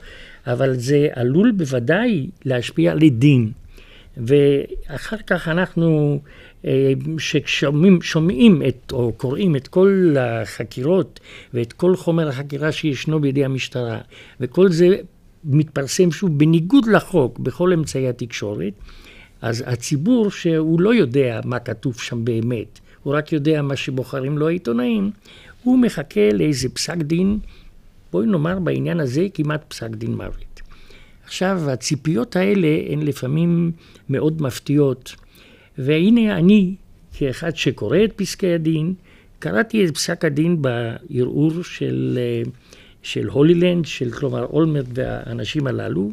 אבל 0.47 0.74
זה 0.74 1.07
עלול 1.13 1.51
בוודאי 1.51 2.28
להשפיע 2.45 2.91
על 2.91 2.99
עדים. 3.03 3.51
ואחר 4.18 5.18
כך 5.28 5.47
אנחנו, 5.47 6.20
אה, 6.66 6.93
ששומעים 7.18 8.61
את, 8.68 8.91
או 8.91 9.13
קוראים 9.18 9.55
את 9.55 9.68
כל 9.68 10.16
החקירות 10.20 11.20
ואת 11.53 11.74
כל 11.74 11.95
חומר 11.95 12.28
החקירה 12.28 12.72
שישנו 12.72 13.20
בידי 13.20 13.45
המשטרה, 13.45 13.99
וכל 14.39 14.70
זה 14.70 14.95
מתפרסם 15.46 16.12
שוב 16.12 16.39
בניגוד 16.39 16.88
לחוק 16.88 17.39
בכל 17.39 17.74
אמצעי 17.74 18.08
התקשורת, 18.10 18.74
אז 19.41 19.64
הציבור 19.68 20.32
שהוא 20.32 20.82
לא 20.82 20.93
יודע 20.93 21.39
מה 21.46 21.60
כתוב 21.60 22.00
שם 22.00 22.26
באמת, 22.26 22.80
הוא 23.04 23.14
רק 23.16 23.34
יודע 23.34 23.62
מה 23.62 23.76
שבוחרים 23.76 24.38
לו 24.38 24.48
העיתונאים, 24.48 25.12
הוא 25.64 25.80
מחכה 25.80 26.30
לאיזה 26.34 26.70
פסק 26.70 26.98
דין, 26.98 27.39
בואי 28.12 28.28
נאמר 28.28 28.60
בעניין 28.60 29.00
הזה 29.00 29.28
כמעט 29.34 29.64
פסק 29.68 29.89
דין 29.89 30.16
מוות. 30.16 30.62
עכשיו, 31.26 31.62
הציפיות 31.70 32.36
האלה 32.36 32.68
הן 32.89 33.02
לפעמים 33.02 33.72
מאוד 34.10 34.41
מפתיעות, 34.41 35.16
והנה 35.78 36.38
אני, 36.38 36.76
כאחד 37.14 37.56
שקורא 37.56 37.98
את 38.04 38.14
פסקי 38.16 38.54
הדין, 38.54 38.93
קראתי 39.39 39.86
את 39.86 39.96
פסק 39.96 40.26
הדין 40.26 40.62
בערעור 40.62 41.64
של... 41.64 42.20
של 43.06 43.28
הולילנד, 43.28 43.86
של 43.86 44.12
כלומר 44.12 44.45
אולמרט 44.45 44.86
והאנשים 44.93 45.68
הללו, 45.68 46.12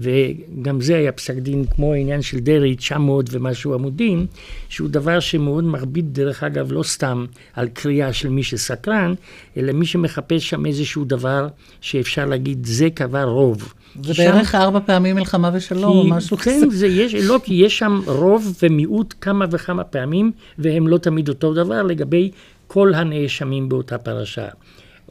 וגם 0.00 0.80
זה 0.80 0.96
היה 0.96 1.12
פסק 1.12 1.34
דין 1.34 1.64
כמו 1.64 1.92
העניין 1.92 2.22
של 2.22 2.38
דרעי, 2.38 2.76
900 2.76 3.26
ומשהו 3.30 3.74
עמודים, 3.74 4.26
שהוא 4.68 4.88
דבר 4.88 5.20
שמאוד 5.20 5.64
מכביד 5.64 6.14
דרך 6.14 6.42
אגב 6.42 6.72
לא 6.72 6.82
סתם 6.82 7.26
על 7.54 7.68
קריאה 7.68 8.12
של 8.12 8.28
מי 8.28 8.42
שסקרן, 8.42 9.14
אלא 9.56 9.72
מי 9.72 9.86
שמחפש 9.86 10.50
שם 10.50 10.66
איזשהו 10.66 11.04
דבר 11.04 11.48
שאפשר 11.80 12.24
להגיד 12.24 12.66
זה 12.66 12.88
קבע 12.94 13.24
רוב. 13.24 13.72
זה 14.02 14.12
בערך 14.14 14.54
ארבע 14.54 14.80
פעמים 14.86 15.16
מלחמה 15.16 15.50
ושלום 15.54 15.96
או 15.96 16.08
משהו 16.08 16.36
כן, 16.36 16.42
כזה. 16.42 16.66
כן, 16.66 16.70
זה 16.70 16.86
יש, 16.86 17.14
לא, 17.14 17.40
כי 17.44 17.54
יש 17.54 17.78
שם 17.78 18.00
רוב 18.06 18.58
ומיעוט 18.62 19.14
כמה 19.20 19.44
וכמה 19.50 19.84
פעמים, 19.84 20.32
והם 20.58 20.88
לא 20.88 20.98
תמיד 20.98 21.28
אותו 21.28 21.54
דבר 21.54 21.82
לגבי 21.82 22.30
כל 22.66 22.94
הנאשמים 22.94 23.68
באותה 23.68 23.98
פרשה. 23.98 24.48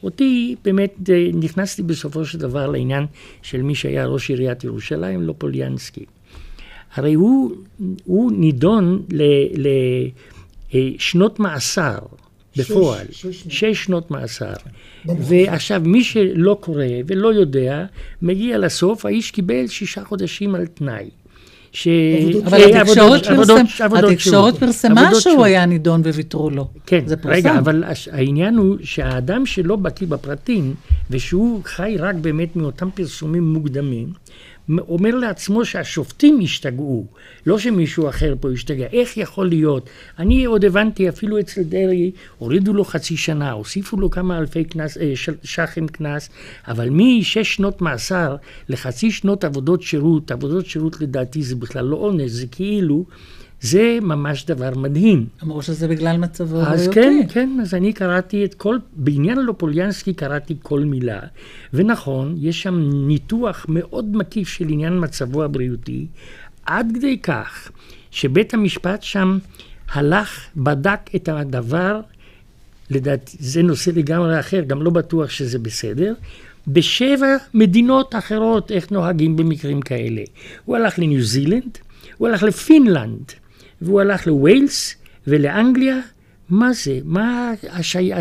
אותי 0.03 0.55
באמת 0.63 1.09
אה, 1.09 1.27
נכנסתי 1.33 1.83
בסופו 1.83 2.25
של 2.25 2.37
דבר 2.37 2.67
לעניין 2.67 3.05
של 3.41 3.61
מי 3.61 3.75
שהיה 3.75 4.05
ראש 4.05 4.29
עיריית 4.29 4.63
ירושלים, 4.63 5.21
לא 5.21 5.33
פוליאנסקי. 5.37 6.05
הרי 6.93 7.13
הוא, 7.13 7.55
הוא 8.05 8.31
נידון 8.31 9.05
לשנות 10.99 11.39
מאסר 11.39 11.97
בפועל, 12.57 13.05
שש, 13.11 13.25
שש, 13.25 13.43
שש 13.49 13.83
שנות 13.83 14.11
מאסר. 14.11 14.53
ועכשיו 15.05 15.81
מי 15.85 16.03
שלא 16.03 16.57
קורא 16.61 16.85
ולא 17.07 17.33
יודע, 17.33 17.85
מגיע 18.21 18.57
לסוף, 18.57 19.05
האיש 19.05 19.31
קיבל 19.31 19.67
שישה 19.67 20.03
חודשים 20.03 20.55
על 20.55 20.67
תנאי. 20.67 21.09
ש... 21.71 21.87
אבל 22.45 22.75
התקשורת, 22.75 23.25
פרסם, 23.25 23.65
התקשורת 23.95 24.57
פרסמה 24.57 25.11
שהוא 25.19 25.45
היה 25.45 25.65
נידון 25.65 26.01
וויתרו 26.01 26.49
לו. 26.49 26.67
כן, 26.85 27.01
זה 27.05 27.17
פרסם. 27.17 27.35
רגע, 27.35 27.57
אבל 27.59 27.83
העניין 28.11 28.55
הוא 28.55 28.77
שהאדם 28.83 29.45
שלא 29.45 29.75
בקיא 29.75 30.07
בפרטים, 30.07 30.73
ושהוא 31.09 31.61
חי 31.65 31.95
רק 31.99 32.15
באמת 32.15 32.55
מאותם 32.55 32.89
פרסומים 32.93 33.53
מוקדמים, 33.53 34.07
אומר 34.77 35.15
לעצמו 35.15 35.65
שהשופטים 35.65 36.39
השתגעו, 36.43 37.05
לא 37.45 37.59
שמישהו 37.59 38.09
אחר 38.09 38.35
פה 38.39 38.51
השתגע. 38.51 38.85
איך 38.85 39.17
יכול 39.17 39.49
להיות? 39.49 39.89
אני 40.19 40.45
עוד 40.45 40.65
הבנתי, 40.65 41.09
אפילו 41.09 41.39
אצל 41.39 41.63
דרעי, 41.63 42.11
הורידו 42.37 42.73
לו 42.73 42.85
חצי 42.85 43.17
שנה, 43.17 43.51
הוסיפו 43.51 43.97
לו 43.97 44.09
כמה 44.09 44.37
אלפי 44.37 44.63
קנס, 44.63 44.97
אה, 44.97 45.13
שחים 45.43 45.87
קנס, 45.87 46.29
אבל 46.67 46.89
משש 46.91 47.55
שנות 47.55 47.81
מאסר 47.81 48.35
לחצי 48.69 49.11
שנות 49.11 49.43
עבודות 49.43 49.81
שירות, 49.81 50.31
עבודות 50.31 50.65
שירות 50.65 51.01
לדעתי 51.01 51.43
זה 51.43 51.55
בכלל 51.55 51.85
לא 51.85 51.95
עונש, 51.95 52.31
זה 52.31 52.47
כאילו 52.47 53.05
זה 53.61 53.99
ממש 54.01 54.45
דבר 54.45 54.69
מדהים. 54.75 55.25
אמרו 55.43 55.61
שזה 55.61 55.87
בגלל 55.87 56.17
מצבו 56.17 56.61
הבריאותי. 56.61 56.83
אז 56.83 56.87
כן, 56.93 57.21
כן, 57.29 57.57
אז 57.61 57.73
אני 57.73 57.93
קראתי 57.93 58.45
את 58.45 58.53
כל, 58.53 58.77
בעניין 58.93 59.39
לופוליאנסקי 59.39 60.13
קראתי 60.13 60.55
כל 60.61 60.79
מילה, 60.79 61.19
ונכון, 61.73 62.35
יש 62.37 62.61
שם 62.61 62.89
ניתוח 63.07 63.65
מאוד 63.69 64.15
מקיף 64.15 64.47
של 64.47 64.65
עניין 64.69 65.03
מצבו 65.03 65.43
הבריאותי, 65.43 66.05
עד 66.65 66.91
כדי 66.95 67.17
כך 67.17 67.71
שבית 68.11 68.53
המשפט 68.53 69.03
שם 69.03 69.37
הלך, 69.91 70.39
בדק 70.55 70.99
את 71.15 71.29
הדבר, 71.29 72.01
לדעתי, 72.89 73.37
זה 73.39 73.61
נושא 73.61 73.91
לגמרי 73.95 74.39
אחר, 74.39 74.61
גם 74.67 74.81
לא 74.81 74.89
בטוח 74.91 75.29
שזה 75.29 75.59
בסדר, 75.59 76.13
בשבע 76.67 77.37
מדינות 77.53 78.15
אחרות 78.15 78.71
איך 78.71 78.91
נוהגים 78.91 79.35
במקרים 79.35 79.81
כאלה. 79.81 80.21
הוא 80.65 80.75
הלך 80.75 80.99
לניו 80.99 81.21
זילנד, 81.21 81.77
הוא 82.17 82.27
הלך 82.27 82.43
לפינלנד, 82.43 83.31
והוא 83.81 84.01
הלך 84.01 84.27
לווילס 84.27 84.95
ולאנגליה, 85.27 85.99
מה 86.49 86.73
זה? 86.73 86.99
מה, 87.03 87.51
השי... 87.69 88.11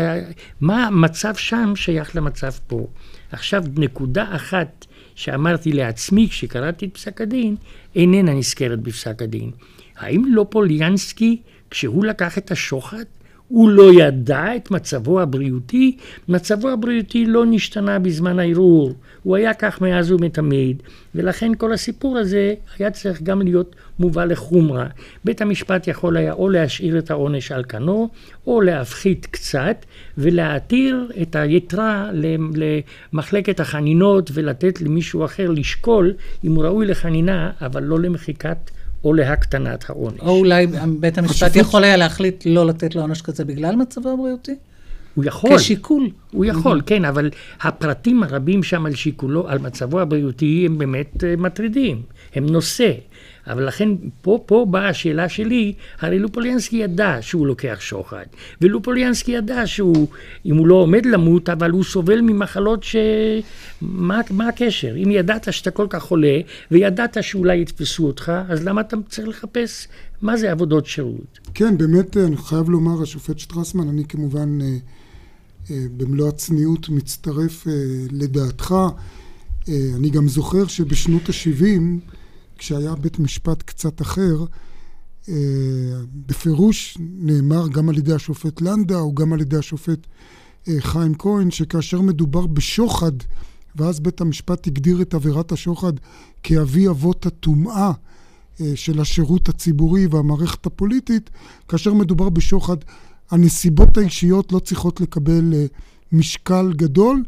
מה 0.61 0.87
המצב 0.87 1.35
שם 1.35 1.73
שייך 1.75 2.15
למצב 2.15 2.51
פה? 2.67 2.87
עכשיו, 3.31 3.63
נקודה 3.75 4.25
אחת 4.35 4.85
שאמרתי 5.15 5.71
לעצמי 5.71 6.27
כשקראתי 6.29 6.85
את 6.85 6.93
פסק 6.93 7.21
הדין, 7.21 7.55
איננה 7.95 8.33
נזכרת 8.33 8.79
בפסק 8.79 9.21
הדין. 9.21 9.51
האם 9.97 10.23
לא 10.27 10.45
פוליאנסקי, 10.49 11.41
כשהוא 11.69 12.05
לקח 12.05 12.37
את 12.37 12.51
השוחד, 12.51 13.03
הוא 13.49 13.69
לא 13.69 13.91
ידע 14.01 14.55
את 14.55 14.71
מצבו 14.71 15.21
הבריאותי, 15.21 15.97
מצבו 16.27 16.69
הבריאותי 16.69 17.25
לא 17.25 17.45
נשתנה 17.45 17.99
בזמן 17.99 18.39
הערעור, 18.39 18.93
הוא 19.23 19.35
היה 19.35 19.53
כך 19.53 19.81
מאז 19.81 20.11
ומתמיד, 20.11 20.83
ולכן 21.15 21.51
כל 21.57 21.73
הסיפור 21.73 22.17
הזה 22.17 22.53
היה 22.79 22.91
צריך 22.91 23.21
גם 23.21 23.41
להיות 23.41 23.75
מובא 23.99 24.25
לחומרה. 24.25 24.87
בית 25.23 25.41
המשפט 25.41 25.87
יכול 25.87 26.17
היה 26.17 26.33
או 26.33 26.49
להשאיר 26.49 26.97
את 26.97 27.11
העונש 27.11 27.51
על 27.51 27.63
כנו, 27.69 28.09
או 28.47 28.61
להפחית 28.61 29.27
קצת, 29.31 29.85
ולהתיר 30.17 31.11
את 31.21 31.35
היתרה 31.35 32.09
למחלקת 33.13 33.59
החנינות 33.59 34.29
ולתת 34.33 34.81
למישהו 34.81 35.25
אחר 35.25 35.51
לשקול 35.51 36.13
אם 36.43 36.55
הוא 36.55 36.63
ראוי 36.63 36.85
לחנינה, 36.85 37.51
אבל 37.61 37.83
לא 37.83 37.99
למחיקת 37.99 38.71
או 39.03 39.13
להקטנת 39.13 39.89
העונש. 39.89 40.19
או 40.19 40.37
אולי 40.39 40.67
בית 40.99 41.17
המשפט 41.17 41.35
השופט- 41.51 41.55
יכול 41.55 41.83
היה 41.83 41.97
להחליט 41.97 42.43
לא 42.45 42.65
לתת 42.67 42.95
לו 42.95 43.01
עונש 43.01 43.21
כזה 43.21 43.43
bגלל 43.43 43.75
מצבו 43.75 44.09
הבריאותי? 44.09 44.55
הוא 45.15 45.25
יכול. 45.25 45.57
כשיקול. 45.57 46.09
הוא 46.31 46.45
יכול, 46.45 46.79
Mhm. 46.79 46.83
כן, 46.85 47.05
אבל 47.05 47.29
הפרטים 47.61 48.23
הרבים 48.23 48.63
שם 48.63 48.85
על 48.85 48.95
שיקולו, 48.95 49.47
על 49.49 49.59
מצבו 49.59 49.99
הבריאותי, 49.99 50.63
הם 50.65 50.77
באמת 50.77 51.23
אה, 51.23 51.35
מטרידים. 51.37 52.01
הם 52.35 52.45
נושא. 52.45 52.91
אבל 53.49 53.67
לכן, 53.67 53.89
פה, 54.21 54.43
פה 54.45 54.65
באה 54.69 54.89
השאלה 54.89 55.29
שלי, 55.29 55.73
הרי 55.99 56.19
לופוליאנסקי 56.19 56.75
ידע 56.75 57.17
שהוא 57.21 57.47
לוקח 57.47 57.77
שוחד. 57.79 58.25
ולופוליאנסקי 58.61 59.31
ידע 59.31 59.67
שהוא, 59.67 60.07
אם 60.45 60.57
הוא 60.57 60.67
לא 60.67 60.75
עומד 60.75 61.05
למות, 61.05 61.49
אבל 61.49 61.71
הוא 61.71 61.83
סובל 61.83 62.21
ממחלות 62.21 62.83
ש... 62.83 62.95
מה, 63.81 64.21
מה 64.31 64.47
הקשר? 64.47 64.95
אם 65.03 65.11
ידעת 65.11 65.53
שאתה 65.53 65.71
כל 65.71 65.87
כך 65.89 66.03
חולה, 66.03 66.39
וידעת 66.71 67.17
שאולי 67.21 67.61
יתפסו 67.61 68.07
אותך, 68.07 68.31
אז 68.49 68.65
למה 68.65 68.81
אתה 68.81 68.97
צריך 69.09 69.27
לחפש 69.27 69.87
מה 70.21 70.37
זה 70.37 70.51
עבודות 70.51 70.85
שירות? 70.85 71.39
כן, 71.53 71.77
באמת, 71.77 72.17
אני 72.17 72.37
חייב 72.37 72.69
לומר, 72.69 73.01
השופט 73.01 73.39
שטרסמן, 73.39 73.89
אני 73.89 74.05
כמובן 74.05 74.61
אה, 74.61 74.67
אה, 75.71 75.85
במלוא 75.97 76.27
הצניעות 76.27 76.89
מצטרף 76.89 77.67
אה, 77.67 77.73
לדעתך. 78.11 78.75
אני 79.95 80.09
גם 80.09 80.27
זוכר 80.27 80.67
שבשנות 80.67 81.29
ה-70, 81.29 81.81
כשהיה 82.59 82.95
בית 82.95 83.19
משפט 83.19 83.63
קצת 83.63 84.01
אחר, 84.01 84.45
אה, 85.29 85.33
בפירוש 86.27 86.97
נאמר 86.99 87.67
גם 87.67 87.89
על 87.89 87.97
ידי 87.97 88.13
השופט 88.13 88.61
לנדאו, 88.61 89.15
גם 89.15 89.33
על 89.33 89.41
ידי 89.41 89.57
השופט 89.57 90.07
אה, 90.67 90.73
חיים 90.79 91.15
כהן, 91.15 91.51
שכאשר 91.51 92.01
מדובר 92.01 92.47
בשוחד, 92.47 93.11
ואז 93.75 93.99
בית 93.99 94.21
המשפט 94.21 94.67
הגדיר 94.67 95.01
את 95.01 95.13
עבירת 95.13 95.51
השוחד 95.51 95.93
כאבי 96.43 96.87
אבות 96.87 97.25
הטומאה, 97.25 97.91
אה, 98.61 98.71
של 98.75 99.01
השירות 99.01 99.49
הציבורי 99.49 100.07
והמערכת 100.07 100.65
הפוליטית, 100.65 101.29
כאשר 101.67 101.93
מדובר 101.93 102.29
בשוחד, 102.29 102.77
הנסיבות 103.31 103.97
האישיות 103.97 104.51
לא 104.51 104.59
צריכות 104.59 105.01
לקבל 105.01 105.53
משקל 106.11 106.73
גדול. 106.75 107.23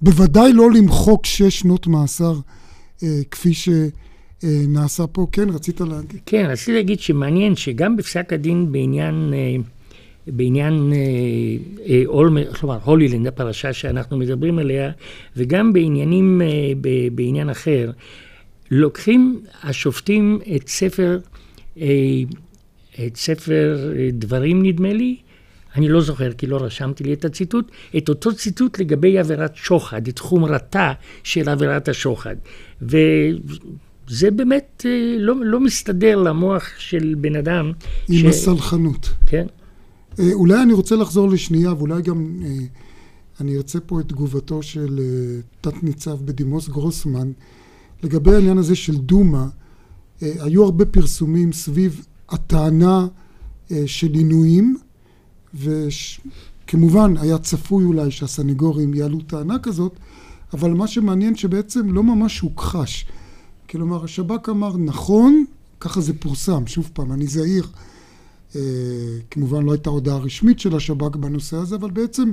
בוודאי 0.00 0.52
לא 0.52 0.70
למחוק 0.70 1.26
שש 1.26 1.60
שנות 1.60 1.86
מאסר 1.86 2.40
כפי 3.30 3.54
שנעשה 4.42 5.06
פה. 5.06 5.26
כן, 5.32 5.50
רצית 5.50 5.80
להגיד? 5.80 6.20
כן, 6.26 6.46
רציתי 6.48 6.72
להגיד 6.72 7.00
שמעניין 7.00 7.56
שגם 7.56 7.96
בפסק 7.96 8.32
הדין 8.32 8.72
בעניין, 8.72 9.34
אה, 9.34 9.56
בעניין 10.26 10.92
אה, 10.92 10.98
אה, 11.86 12.02
אולמר, 12.06 12.52
כלומר 12.54 12.78
הולילנד, 12.84 13.26
הפרשה 13.26 13.72
שאנחנו 13.72 14.18
מדברים 14.18 14.58
עליה, 14.58 14.90
וגם 15.36 15.72
בעניינים, 15.72 16.42
אה, 16.42 16.72
בעניין 17.12 17.50
אחר, 17.50 17.90
לוקחים 18.70 19.40
השופטים 19.62 20.38
את 20.56 20.68
ספר, 20.68 21.18
אה, 21.80 21.86
את 23.06 23.16
ספר 23.16 23.92
אה, 23.96 24.08
דברים 24.12 24.62
נדמה 24.62 24.92
לי, 24.92 25.16
אני 25.76 25.88
לא 25.88 26.00
זוכר 26.00 26.32
כי 26.32 26.46
לא 26.46 26.56
רשמתי 26.56 27.04
לי 27.04 27.12
את 27.12 27.24
הציטוט, 27.24 27.70
את 27.96 28.08
אותו 28.08 28.34
ציטוט 28.34 28.78
לגבי 28.78 29.18
עבירת 29.18 29.56
שוחד, 29.56 30.08
את 30.08 30.18
חומרתה 30.18 30.92
של 31.22 31.48
עבירת 31.48 31.88
השוחד. 31.88 32.36
וזה 34.08 34.30
באמת 34.30 34.86
אה, 34.88 35.16
לא, 35.18 35.34
לא 35.44 35.60
מסתדר 35.60 36.16
למוח 36.16 36.64
של 36.78 37.14
בן 37.18 37.36
אדם. 37.36 37.72
עם 38.08 38.26
הסלחנות. 38.26 39.10
כן. 39.26 39.46
אה, 40.18 40.32
אולי 40.32 40.62
אני 40.62 40.72
רוצה 40.72 40.96
לחזור 40.96 41.28
לשנייה, 41.28 41.72
ואולי 41.72 42.02
גם 42.02 42.40
אה, 42.44 42.50
אני 43.40 43.56
ארצה 43.56 43.80
פה 43.80 44.00
את 44.00 44.08
תגובתו 44.08 44.62
של 44.62 45.00
אה, 45.02 45.40
תת-ניצב 45.60 46.16
בדימוס 46.24 46.68
גרוסמן. 46.68 47.32
לגבי 48.02 48.34
העניין 48.34 48.58
הזה 48.58 48.74
של 48.74 48.96
דומא, 48.96 49.44
אה, 50.22 50.32
היו 50.40 50.64
הרבה 50.64 50.84
פרסומים 50.84 51.52
סביב 51.52 52.06
הטענה 52.28 53.06
אה, 53.70 53.82
של 53.86 54.12
עינויים, 54.12 54.76
וכמובן 55.54 57.14
היה 57.16 57.38
צפוי 57.38 57.84
אולי 57.84 58.10
שהסנגורים 58.10 58.94
יעלו 58.94 59.20
טענה 59.20 59.58
כזאת, 59.58 59.92
אבל 60.52 60.70
מה 60.70 60.86
שמעניין 60.86 61.36
שבעצם 61.36 61.92
לא 61.92 62.02
ממש 62.02 62.40
הוכחש. 62.40 63.06
כלומר, 63.70 64.04
השב"כ 64.04 64.48
אמר, 64.48 64.76
נכון, 64.76 65.44
ככה 65.80 66.00
זה 66.00 66.12
פורסם, 66.14 66.66
שוב 66.66 66.90
פעם, 66.92 67.12
אני 67.12 67.26
זהיר. 67.26 67.66
אה, 68.56 68.60
כמובן 69.30 69.64
לא 69.64 69.72
הייתה 69.72 69.90
הודעה 69.90 70.16
רשמית 70.16 70.60
של 70.60 70.76
השב"כ 70.76 71.16
בנושא 71.16 71.56
הזה, 71.56 71.76
אבל 71.76 71.90
בעצם 71.90 72.32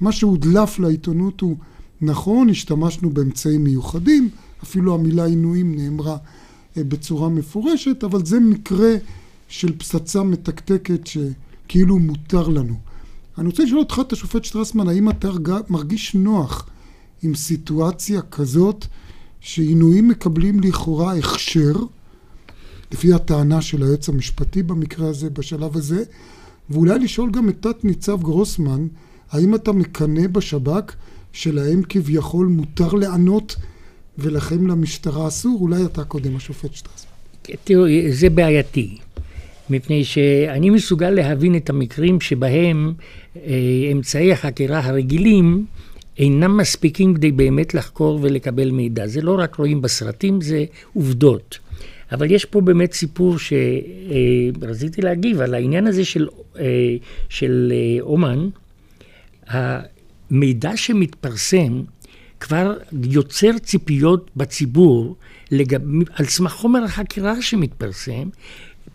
מה 0.00 0.12
שהודלף 0.12 0.78
לעיתונות 0.78 1.40
הוא 1.40 1.56
נכון, 2.00 2.48
השתמשנו 2.48 3.10
באמצעים 3.10 3.64
מיוחדים, 3.64 4.28
אפילו 4.62 4.94
המילה 4.94 5.24
עינויים 5.24 5.74
נאמרה 5.74 6.16
אה, 6.76 6.84
בצורה 6.84 7.28
מפורשת, 7.28 8.04
אבל 8.04 8.26
זה 8.26 8.40
מקרה 8.40 8.94
של 9.48 9.78
פצצה 9.78 10.22
מתקתקת 10.22 11.06
שכאילו 11.06 11.98
מותר 11.98 12.48
לנו. 12.48 12.74
אני 13.38 13.46
רוצה 13.46 13.62
לשאול 13.62 13.80
אותך, 13.80 14.00
את 14.00 14.12
השופט 14.12 14.44
שטרסמן, 14.44 14.88
האם 14.88 15.10
אתה 15.10 15.28
מרגיש 15.68 16.14
נוח 16.14 16.66
עם 17.22 17.34
סיטואציה 17.34 18.22
כזאת 18.22 18.86
שעינויים 19.42 20.08
מקבלים 20.08 20.60
לכאורה 20.60 21.14
הכשר, 21.14 21.72
לפי 22.92 23.12
הטענה 23.12 23.60
של 23.62 23.82
היועץ 23.82 24.08
המשפטי 24.08 24.62
במקרה 24.62 25.08
הזה, 25.08 25.30
בשלב 25.30 25.76
הזה, 25.76 26.02
ואולי 26.70 26.98
לשאול 26.98 27.30
גם 27.30 27.48
את 27.48 27.56
תת 27.60 27.84
ניצב 27.84 28.22
גרוסמן, 28.22 28.86
האם 29.30 29.54
אתה 29.54 29.72
מקנא 29.72 30.26
בשב"כ 30.26 30.94
שלהם 31.32 31.82
כביכול 31.88 32.46
מותר 32.46 32.88
לענות 32.92 33.56
ולכם 34.18 34.66
למשטרה 34.66 35.28
אסור? 35.28 35.58
אולי 35.60 35.84
אתה 35.84 36.04
קודם, 36.04 36.36
השופט 36.36 36.74
שטרסמן. 36.74 37.10
תראו, 37.64 37.84
זה 38.10 38.30
בעייתי. 38.30 38.98
מפני 39.70 40.04
שאני 40.04 40.70
מסוגל 40.70 41.10
להבין 41.10 41.56
את 41.56 41.70
המקרים 41.70 42.20
שבהם 42.20 42.92
אה, 43.36 43.42
אמצעי 43.92 44.32
החקירה 44.32 44.78
הרגילים 44.78 45.66
אינם 46.18 46.56
מספיקים 46.56 47.14
כדי 47.14 47.32
באמת 47.32 47.74
לחקור 47.74 48.18
ולקבל 48.22 48.70
מידע. 48.70 49.06
זה 49.06 49.20
לא 49.20 49.38
רק 49.38 49.54
רואים 49.54 49.82
בסרטים, 49.82 50.40
זה 50.40 50.64
עובדות. 50.94 51.58
אבל 52.12 52.30
יש 52.30 52.44
פה 52.44 52.60
באמת 52.60 52.92
סיפור 52.92 53.36
שרציתי 53.38 55.02
להגיב 55.02 55.40
על 55.40 55.54
העניין 55.54 55.86
הזה 55.86 56.04
של, 56.04 56.28
אה, 56.58 56.64
של 57.28 57.72
אה, 57.74 58.02
אומן. 58.02 58.48
המידע 59.46 60.76
שמתפרסם 60.76 61.82
כבר 62.40 62.76
יוצר 63.02 63.58
ציפיות 63.58 64.30
בציבור 64.36 65.16
לגב... 65.50 65.80
על 66.14 66.26
סמך 66.26 66.52
חומר 66.52 66.84
החקירה 66.84 67.42
שמתפרסם. 67.42 68.28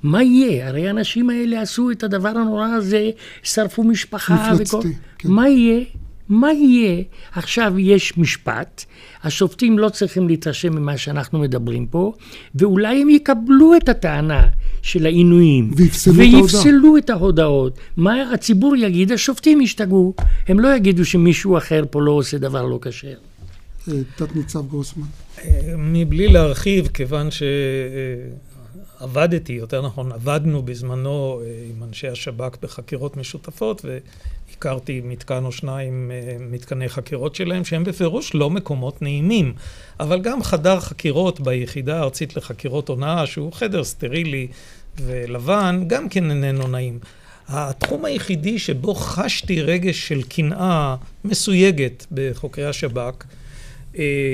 מה 0.03 0.24
יהיה? 0.24 0.68
הרי 0.68 0.88
האנשים 0.88 1.30
האלה 1.30 1.61
עשו 1.61 1.91
את 1.91 2.03
הדבר 2.03 2.30
הנורא 2.30 2.68
הזה, 2.68 3.09
שרפו 3.43 3.84
משפחה. 3.84 4.53
מפלצתי, 4.53 4.78
וכל... 4.78 4.88
כן. 5.18 5.30
מה 5.30 5.49
יהיה? 5.49 5.84
מה 6.30 6.53
יהיה? 6.53 7.03
עכשיו 7.32 7.80
יש 7.80 8.17
משפט, 8.17 8.86
השופטים 9.23 9.80
לא 9.80 9.89
צריכים 9.89 10.28
להתרשם 10.28 10.75
ממה 10.75 10.97
שאנחנו 10.97 11.39
מדברים 11.39 11.86
פה, 11.86 12.13
ואולי 12.55 13.01
הם 13.01 13.09
יקבלו 13.09 13.75
את 13.78 13.89
הטענה 13.89 14.47
של 14.82 15.05
העינויים. 15.05 15.71
ויפסלו 15.75 16.13
את 16.13 16.17
ויפסלו 16.19 16.97
את 16.97 17.09
ההודעות. 17.09 17.78
מה 17.97 18.34
הציבור 18.34 18.75
יגיד? 18.75 19.11
השופטים 19.11 19.61
ישתגעו. 19.61 20.13
הם 20.47 20.59
לא 20.59 20.75
יגידו 20.75 21.05
שמישהו 21.05 21.57
אחר 21.57 21.84
פה 21.91 22.01
לא 22.01 22.11
עושה 22.11 22.38
דבר 22.38 22.65
לא 22.65 22.80
כשר. 22.82 23.07
אה, 23.88 23.93
תת 24.15 24.36
ניצב 24.36 24.67
גרוסמן. 24.69 25.07
מבלי 25.78 26.28
להרחיב, 26.28 26.88
כיוון 26.88 27.28
שעבדתי, 29.00 29.54
יותר 29.54 29.82
נכון, 29.82 30.12
עבדנו 30.12 30.62
בזמנו 30.64 31.41
אה, 31.43 31.66
עם 31.70 31.84
אנשי 31.84 32.08
השב"כ 32.08 32.58
בחקירות 32.62 33.18
משותפות, 33.18 33.86
והכרתי 33.86 35.02
מתקן 35.04 35.45
או 35.45 35.52
שניים 35.52 36.12
אה, 36.12 36.38
מתקני 36.39 36.89
חקירות 36.89 37.36
שלהם, 37.36 37.66
שהם 37.66 37.84
בפירוש 37.84 38.36
לא 38.36 38.50
מקומות 38.50 39.02
נעימים. 39.02 39.54
אבל 40.00 40.22
גם 40.22 40.43
חדר 40.43 40.80
חקירות 40.80 41.39
ביחידה 41.39 42.00
הארצית 42.00 42.36
לחקירות 42.36 42.89
הונאה, 42.89 43.26
שהוא 43.26 43.54
חדר 43.54 43.84
סטרילי 43.84 44.48
ולבן, 45.02 45.84
גם 45.88 46.10
כן 46.10 46.32
איננו 46.32 46.68
נעים. 46.68 47.00
התחום 47.48 48.06
היחידי 48.06 48.60
שבו 48.60 48.95
חשתי 48.95 49.62
רגש 49.62 50.08
של 50.08 50.24
קנאה 50.24 50.95
מסויגת 51.26 52.06
בחוקרי 52.12 52.66
השב"כ, 52.66 53.24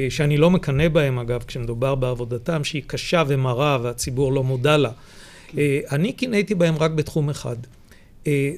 שאני 0.10 0.38
לא 0.38 0.50
מקנא 0.50 0.88
בהם 0.88 1.20
אגב, 1.20 1.44
כשמדובר 1.48 1.96
בעבודתם, 1.96 2.64
שהיא 2.64 2.82
קשה 2.88 3.24
ומרה 3.28 3.78
והציבור 3.82 4.34
לא 4.34 4.44
מודע 4.44 4.78
לה. 4.78 4.92
אני 5.92 6.14
קינאתי 6.14 6.56
בהם 6.56 6.78
רק 6.78 6.92
בתחום 6.92 7.30
אחד. 7.30 7.56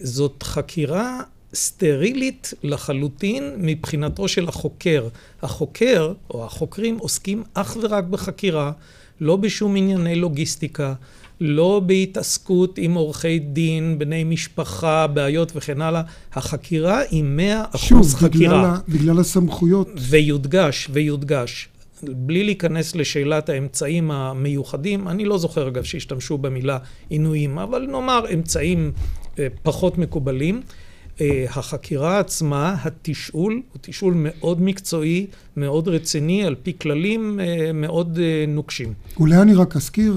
זאת 0.01 0.43
חקירה 0.43 1.20
סטרילית 1.53 2.53
לחלוטין 2.64 3.53
מבחינתו 3.58 4.28
של 4.28 4.47
החוקר. 4.47 5.08
החוקר, 5.41 6.14
או 6.30 6.45
החוקרים, 6.45 6.97
עוסקים 6.97 7.43
אך 7.53 7.78
ורק 7.82 8.03
בחקירה, 8.03 8.72
לא 9.22 9.36
בשום 9.36 9.76
ענייני 9.76 10.16
לוגיסטיקה, 10.16 10.93
לא 11.41 11.81
בהתעסקות 11.86 12.77
עם 12.77 12.93
עורכי 12.93 13.39
דין, 13.39 13.99
בני 13.99 14.23
משפחה, 14.23 15.07
בעיות 15.07 15.51
וכן 15.55 15.81
הלאה. 15.81 16.01
החקירה 16.33 16.99
היא 17.11 17.23
מאה 17.23 17.63
אחוז 17.75 18.15
חקירה. 18.15 18.79
שוב, 18.79 18.83
בגלל, 18.89 18.99
בגלל 18.99 19.19
הסמכויות. 19.19 19.89
ויודגש, 20.09 20.88
ויודגש. 20.93 21.69
בלי 22.03 22.43
להיכנס 22.43 22.95
לשאלת 22.95 23.49
האמצעים 23.49 24.11
המיוחדים, 24.11 25.07
אני 25.07 25.25
לא 25.25 25.38
זוכר 25.38 25.67
אגב 25.67 25.83
שהשתמשו 25.83 26.38
במילה 26.38 26.77
עינויים, 27.09 27.59
אבל 27.59 27.88
נאמר 27.91 28.25
אמצעים 28.33 28.91
אה, 29.39 29.47
פחות 29.63 29.97
מקובלים. 29.97 30.61
אה, 31.21 31.45
החקירה 31.49 32.19
עצמה, 32.19 32.75
התשאול, 32.83 33.53
הוא 33.53 33.79
תשאול 33.81 34.13
מאוד 34.17 34.61
מקצועי, 34.61 35.27
מאוד 35.57 35.88
רציני, 35.88 36.45
על 36.45 36.55
פי 36.63 36.73
כללים 36.81 37.39
אה, 37.39 37.71
מאוד 37.73 38.19
נוקשים. 38.47 38.93
אולי 39.19 39.41
אני 39.41 39.53
רק 39.53 39.75
אזכיר, 39.75 40.13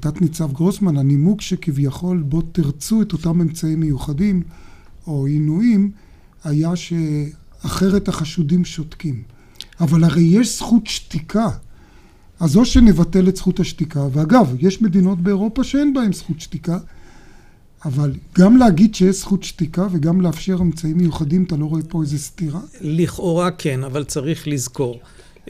תת-ניצב 0.00 0.52
גרוסמן, 0.52 0.96
הנימוק 0.96 1.40
שכביכול 1.40 2.22
בו 2.22 2.42
תרצו 2.42 3.02
את 3.02 3.12
אותם 3.12 3.40
אמצעים 3.40 3.80
מיוחדים 3.80 4.42
או 5.06 5.26
עינויים, 5.26 5.90
היה 6.44 6.72
שאחרת 6.76 8.08
החשודים 8.08 8.64
שותקים. 8.64 9.22
אבל 9.80 10.04
הרי 10.04 10.22
יש 10.22 10.58
זכות 10.58 10.86
שתיקה. 10.86 11.48
אז 12.40 12.56
או 12.56 12.64
שנבטל 12.64 13.28
את 13.28 13.36
זכות 13.36 13.60
השתיקה, 13.60 14.06
ואגב, 14.12 14.54
יש 14.58 14.82
מדינות 14.82 15.20
באירופה 15.20 15.64
שאין 15.64 15.94
בהן 15.94 16.12
זכות 16.12 16.40
שתיקה, 16.40 16.78
אבל 17.84 18.12
גם 18.38 18.56
להגיד 18.56 18.94
שיש 18.94 19.16
זכות 19.16 19.42
שתיקה 19.42 19.86
וגם 19.92 20.20
לאפשר 20.20 20.56
אמצעים 20.60 20.96
מיוחדים, 20.96 21.44
אתה 21.44 21.56
לא 21.56 21.64
רואה 21.64 21.82
פה 21.88 22.02
איזה 22.02 22.18
סתירה? 22.18 22.60
לכאורה 22.80 23.50
כן, 23.50 23.84
אבל 23.84 24.04
צריך 24.04 24.48
לזכור. 24.48 25.00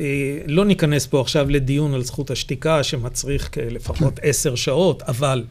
אה, 0.00 0.38
לא 0.46 0.64
ניכנס 0.64 1.06
פה 1.06 1.20
עכשיו 1.20 1.50
לדיון 1.50 1.94
על 1.94 2.02
זכות 2.02 2.30
השתיקה, 2.30 2.82
שמצריך 2.84 3.50
לפחות 3.70 4.18
כן. 4.18 4.28
עשר 4.28 4.54
שעות, 4.54 5.02
אבל, 5.02 5.44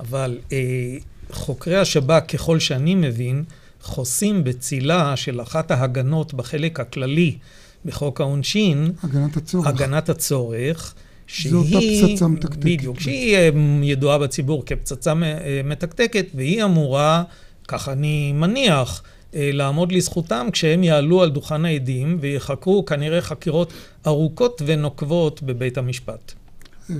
אבל 0.00 0.38
אה, 0.52 0.96
חוקרי 1.30 1.76
השב"כ, 1.76 2.24
ככל 2.28 2.58
שאני 2.58 2.94
מבין, 2.94 3.44
חוסים 3.82 4.44
בצילה 4.44 5.16
של 5.16 5.40
אחת 5.40 5.70
ההגנות 5.70 6.34
בחלק 6.34 6.80
הכללי 6.80 7.38
בחוק 7.84 8.20
העונשין, 8.20 8.92
הגנת 9.02 9.36
הצורך, 9.36 9.66
הגנת 9.66 10.08
הצורך 10.08 10.94
שהיא... 11.26 11.52
זו 11.52 11.58
אותה 11.58 11.78
פצצה 12.12 12.28
מתקתקת. 12.28 12.58
בדיוק, 12.58 13.00
שהיא 13.00 13.36
אה, 13.36 13.50
ידועה 13.82 14.18
בציבור 14.18 14.62
כפצצה 14.66 15.12
אה, 15.22 15.60
מתקתקת, 15.64 16.26
והיא 16.34 16.64
אמורה, 16.64 17.22
כך 17.68 17.88
אני 17.88 18.32
מניח, 18.32 19.02
לעמוד 19.34 19.92
לזכותם 19.92 20.46
כשהם 20.52 20.84
יעלו 20.84 21.22
על 21.22 21.30
דוכן 21.30 21.64
העדים 21.64 22.18
ויחקרו 22.20 22.84
כנראה 22.84 23.20
חקירות 23.20 23.72
ארוכות 24.06 24.62
ונוקבות 24.66 25.42
בבית 25.42 25.78
המשפט. 25.78 26.32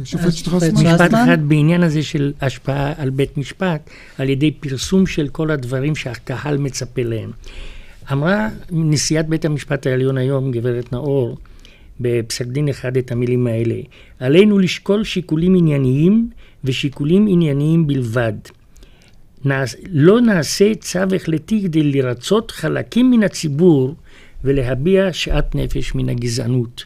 שופט 0.05 0.33
שטרסמן. 0.33 0.87
משפט 0.87 1.15
אחד 1.15 1.39
בעניין 1.49 1.83
הזה 1.83 2.03
של 2.03 2.33
השפעה 2.41 2.93
על 2.97 3.11
בית 3.11 3.39
משפט, 3.39 3.91
על 4.19 4.29
ידי 4.29 4.51
פרסום 4.51 5.07
של 5.07 5.29
כל 5.29 5.51
הדברים 5.51 5.97
שהקהל 5.97 6.59
מצפה 6.59 7.03
להם. 7.03 7.31
אמרה 8.13 8.49
נשיאת 8.71 9.29
בית 9.29 9.45
המשפט 9.45 9.87
העליון 9.87 10.19
היום, 10.19 10.53
גברת 10.53 10.93
נאור, 10.93 11.39
בפסק 12.01 12.47
דין 12.47 12.69
אחד 12.69 12.97
את 12.97 13.13
המילים 13.13 13.47
האלה: 13.47 13.75
עלינו 14.21 14.59
לשקול 14.59 15.05
שיקולים 15.05 15.55
ענייניים 15.55 16.31
ושיקולים 16.65 17.27
ענייניים 17.31 17.87
בלבד. 17.87 18.33
לא 19.93 20.21
נעשה 20.21 20.75
צו 20.75 20.99
החלטי 21.17 21.63
כדי 21.63 21.83
לרצות 21.83 22.51
חלקים 22.51 23.11
מן 23.11 23.23
הציבור 23.23 23.95
ולהביע 24.45 25.13
שאט 25.13 25.55
נפש 25.55 25.95
מן 25.95 26.09
הגזענות. 26.09 26.85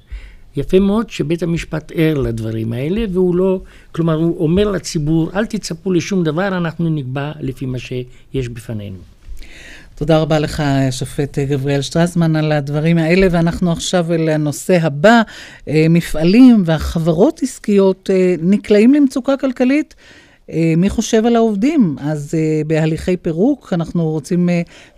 יפה 0.57 0.81
מאוד 0.81 1.11
שבית 1.11 1.43
המשפט 1.43 1.93
ער 1.95 2.19
לדברים 2.19 2.73
האלה, 2.73 3.05
והוא 3.13 3.37
לא, 3.37 3.61
כלומר, 3.93 4.15
הוא 4.15 4.39
אומר 4.39 4.71
לציבור, 4.71 5.31
אל 5.35 5.47
תצפו 5.47 5.93
לשום 5.93 6.25
דבר, 6.25 6.49
אנחנו 6.49 6.91
נקבע 6.91 7.33
לפי 7.41 7.67
מה 7.67 7.79
שיש 7.79 8.49
בפנינו. 8.49 8.97
תודה 9.95 10.19
רבה 10.19 10.39
לך, 10.39 10.63
שופט 10.91 11.39
גבריאל 11.39 11.83
שטרסמן, 11.83 12.37
על 12.37 12.53
הדברים 12.53 12.99
האלה, 12.99 13.27
ואנחנו 13.31 13.73
עכשיו 13.73 14.13
אל 14.13 14.29
הנושא 14.29 14.79
הבא. 14.83 15.23
אה, 15.69 15.87
מפעלים 15.91 16.63
והחברות 16.67 17.43
עסקיות 17.43 18.11
אה, 18.13 18.35
נקלעים 18.43 18.95
למצוקה 18.95 19.37
כלכלית. 19.37 19.95
אה, 20.51 20.75
מי 20.77 20.91
חושב 20.91 21.27
על 21.27 21.37
העובדים? 21.37 21.97
אז 22.01 22.35
בהליכי 22.67 23.17
פירוק, 23.17 23.73
אנחנו 23.73 24.11
רוצים 24.11 24.49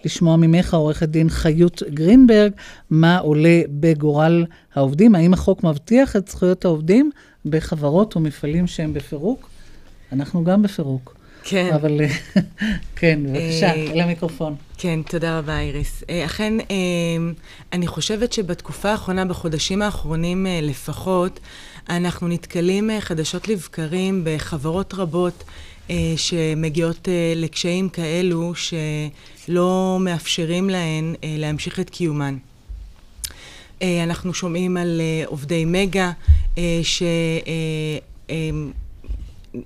לשמוע 0.04 0.36
ממך, 0.36 0.74
עורכת 0.74 1.08
דין 1.08 1.28
חיות 1.28 1.82
גרינברג, 1.88 2.52
מה 2.90 3.18
עולה 3.18 3.60
בגורל 3.68 4.44
העובדים? 4.74 5.14
האם 5.14 5.32
החוק 5.32 5.64
מבטיח 5.64 6.16
את 6.16 6.28
זכויות 6.28 6.64
העובדים 6.64 7.10
בחברות 7.46 8.16
ומפעלים 8.16 8.66
שהם 8.66 8.94
בפירוק? 8.94 9.48
אנחנו 10.12 10.44
גם 10.44 10.62
בפירוק. 10.62 11.16
כן. 11.44 11.70
אבל 11.74 12.00
כן, 12.96 13.20
בבקשה, 13.22 13.66
אה, 13.66 13.92
אל 13.92 14.00
המיקרופון. 14.00 14.54
כן, 14.78 15.00
תודה 15.02 15.38
רבה, 15.38 15.60
איריס. 15.60 16.04
אה, 16.10 16.24
אכן, 16.24 16.60
אה, 16.60 16.76
אני 17.72 17.86
חושבת 17.86 18.32
שבתקופה 18.32 18.90
האחרונה, 18.90 19.24
בחודשים 19.24 19.82
האחרונים 19.82 20.46
לפחות, 20.62 21.40
אנחנו 21.88 22.28
נתקלים 22.28 22.90
חדשות 23.00 23.48
לבקרים 23.48 24.22
בחברות 24.24 24.94
רבות 24.94 25.44
שמגיעות 26.16 27.08
לקשיים 27.36 27.88
כאלו 27.88 28.52
שלא 28.54 29.98
מאפשרים 30.00 30.70
להן 30.70 31.14
להמשיך 31.22 31.80
את 31.80 31.90
קיומן. 31.90 32.36
אנחנו 33.82 34.34
שומעים 34.34 34.76
על 34.76 35.00
עובדי 35.26 35.64
מגה 35.64 36.12
ש... 36.82 37.02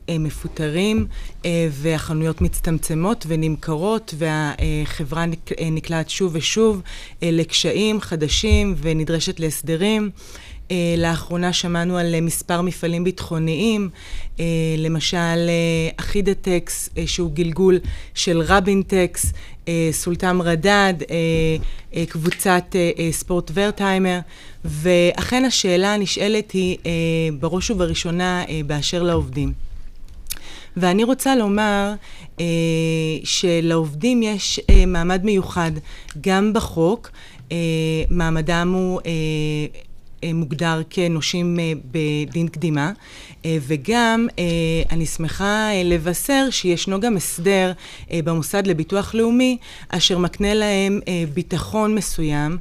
מפוטרים 0.09 1.07
אה, 1.45 1.69
והחנויות 1.71 2.41
מצטמצמות 2.41 3.25
ונמכרות 3.29 4.15
והחברה 4.19 5.25
אה, 5.61 5.71
נקלעת 5.71 6.11
שוב 6.11 6.33
ושוב 6.35 6.83
אה, 7.23 7.31
לקשיים 7.33 8.01
חדשים 8.01 8.75
ונדרשת 8.79 9.41
להסדרים. 9.41 10.11
לאחרונה 10.97 11.53
שמענו 11.53 11.99
על 11.99 12.21
מספר 12.21 12.63
מפעלים 12.63 13.05
ביטחוניים, 13.05 13.91
למשל 14.79 15.51
אחידטקס, 15.97 16.89
שהוא 17.07 17.33
גלגול 17.33 17.79
של 18.15 18.41
רבינטקס, 18.41 19.33
סולטם 19.91 20.43
רדד, 20.43 20.95
קבוצת 22.09 22.77
ספורט 23.11 23.51
ורטהיימר, 23.55 24.19
ואכן 24.65 25.45
השאלה 25.45 25.95
הנשאלת 25.95 26.51
היא 26.51 26.77
בראש 27.41 27.71
ובראשונה 27.71 28.45
באשר 28.67 29.03
לעובדים. 29.03 29.53
ואני 30.81 31.05
רוצה 31.05 31.37
לומר 31.37 31.93
אה, 32.41 32.45
שלעובדים 33.25 34.23
יש 34.23 34.61
אה, 34.71 34.87
מעמד 34.87 35.25
מיוחד 35.25 35.71
גם 36.21 36.53
בחוק, 36.53 37.11
אה, 37.53 37.57
מעמדם 38.11 38.73
הוא 38.75 39.01
אה, 39.07 39.11
מוגדר 40.35 40.83
כנושים 40.91 41.61
אה, 41.61 41.73
בדין 41.91 42.49
קדימה, 42.49 42.87
אה, 42.87 42.93
וגם 43.47 44.27
אני 44.91 45.07
שמחה 45.07 45.69
לבשר 45.85 46.47
שישנו 46.51 47.01
גם 47.01 47.17
הסדר 47.17 47.73
במוסד 48.13 48.67
לביטוח 48.67 49.15
לאומי, 49.15 49.57
אשר 49.89 50.19
מקנה 50.19 50.55
להם 50.55 51.01
ביטחון 51.35 51.95
מסוים, 51.95 52.59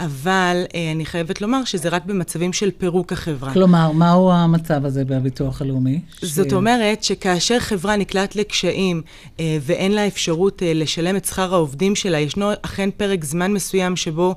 אבל 0.00 0.62
אני 0.92 1.04
חייבת 1.04 1.40
לומר 1.40 1.64
שזה 1.64 1.88
רק 1.88 2.04
במצבים 2.04 2.52
של 2.52 2.70
פירוק 2.78 3.12
החברה. 3.12 3.52
כלומר, 3.52 3.92
מהו 3.92 4.32
המצב 4.32 4.84
הזה 4.84 5.04
בביטוח 5.04 5.62
הלאומי? 5.62 6.00
זאת 6.22 6.50
ש... 6.50 6.52
אומרת 6.52 7.04
שכאשר 7.04 7.58
חברה 7.58 7.96
נקלט 7.96 8.36
לקשיים 8.36 9.02
ואין 9.40 9.92
לה 9.92 10.06
אפשרות 10.06 10.62
לשלם 10.66 11.16
את 11.16 11.24
שכר 11.24 11.54
העובדים 11.54 11.96
שלה, 11.96 12.18
ישנו 12.18 12.50
אכן 12.62 12.90
פרק 12.96 13.24
זמן 13.24 13.52
מסוים 13.52 13.96
שבו 13.96 14.34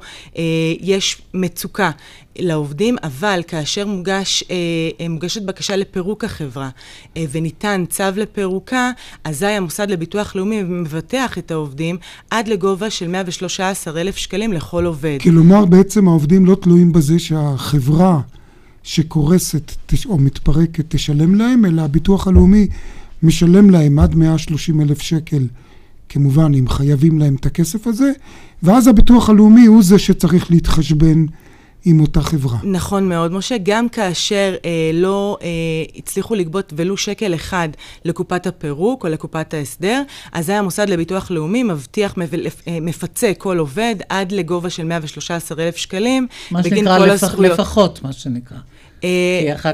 יש 0.79 1.21
מצוקה 1.33 1.91
לעובדים, 2.39 2.95
אבל 3.03 3.41
כאשר 3.47 3.87
מוגש, 3.87 4.43
אה, 4.51 4.55
אה, 5.01 5.09
מוגשת 5.09 5.41
בקשה 5.41 5.75
לפירוק 5.75 6.23
החברה 6.23 6.69
אה, 7.17 7.25
וניתן 7.31 7.83
צו 7.89 8.03
לפירוקה, 8.15 8.91
אזי 9.23 9.45
המוסד 9.45 9.89
לביטוח 9.89 10.35
לאומי 10.35 10.63
מבטח 10.63 11.37
את 11.37 11.51
העובדים 11.51 11.97
עד 12.29 12.47
לגובה 12.47 12.89
של 12.89 13.07
113,000 13.07 14.17
שקלים 14.17 14.53
לכל 14.53 14.85
עובד. 14.85 15.17
כלומר, 15.21 15.65
בעצם 15.65 16.07
העובדים 16.07 16.45
לא 16.45 16.55
תלויים 16.55 16.91
בזה 16.91 17.19
שהחברה 17.19 18.19
שקורסת 18.83 19.71
או 20.05 20.17
מתפרקת 20.17 20.85
תשלם 20.87 21.35
להם, 21.35 21.65
אלא 21.65 21.81
הביטוח 21.81 22.27
הלאומי 22.27 22.67
משלם 23.23 23.69
להם 23.69 23.99
עד 23.99 24.15
130,000 24.15 25.01
שקל. 25.01 25.47
כמובן, 26.09 26.53
אם 26.53 26.69
חייבים 26.69 27.19
להם 27.19 27.35
את 27.35 27.45
הכסף 27.45 27.87
הזה, 27.87 28.11
ואז 28.63 28.87
הביטוח 28.87 29.29
הלאומי 29.29 29.65
הוא 29.65 29.83
זה 29.83 29.99
שצריך 29.99 30.51
להתחשבן 30.51 31.25
עם 31.85 31.99
אותה 31.99 32.21
חברה. 32.21 32.57
נכון 32.63 33.09
מאוד, 33.09 33.31
משה. 33.31 33.55
גם 33.63 33.89
כאשר 33.89 34.55
אה, 34.65 34.91
לא 34.93 35.37
אה, 35.41 35.47
הצליחו 35.95 36.35
לגבות 36.35 36.73
ולו 36.75 36.97
שקל 36.97 37.35
אחד 37.35 37.69
לקופת 38.05 38.47
הפירוק 38.47 39.05
או 39.05 39.09
לקופת 39.09 39.53
ההסדר, 39.53 40.01
אזי 40.31 40.53
המוסד 40.53 40.89
לביטוח 40.89 41.31
לאומי 41.31 41.63
מבטיח, 41.63 42.15
אה, 42.67 42.77
מפצה 42.81 43.31
כל 43.37 43.57
עובד 43.57 43.95
עד 44.09 44.31
לגובה 44.31 44.69
של 44.69 44.83
113,000 44.83 45.77
שקלים, 45.77 46.27
בגין 46.51 46.85
כל 46.85 47.05
לפח, 47.05 47.23
הזכויות. 47.23 47.53
לפחות, 47.53 48.03
מה 48.03 48.13
שנקרא. 48.13 48.57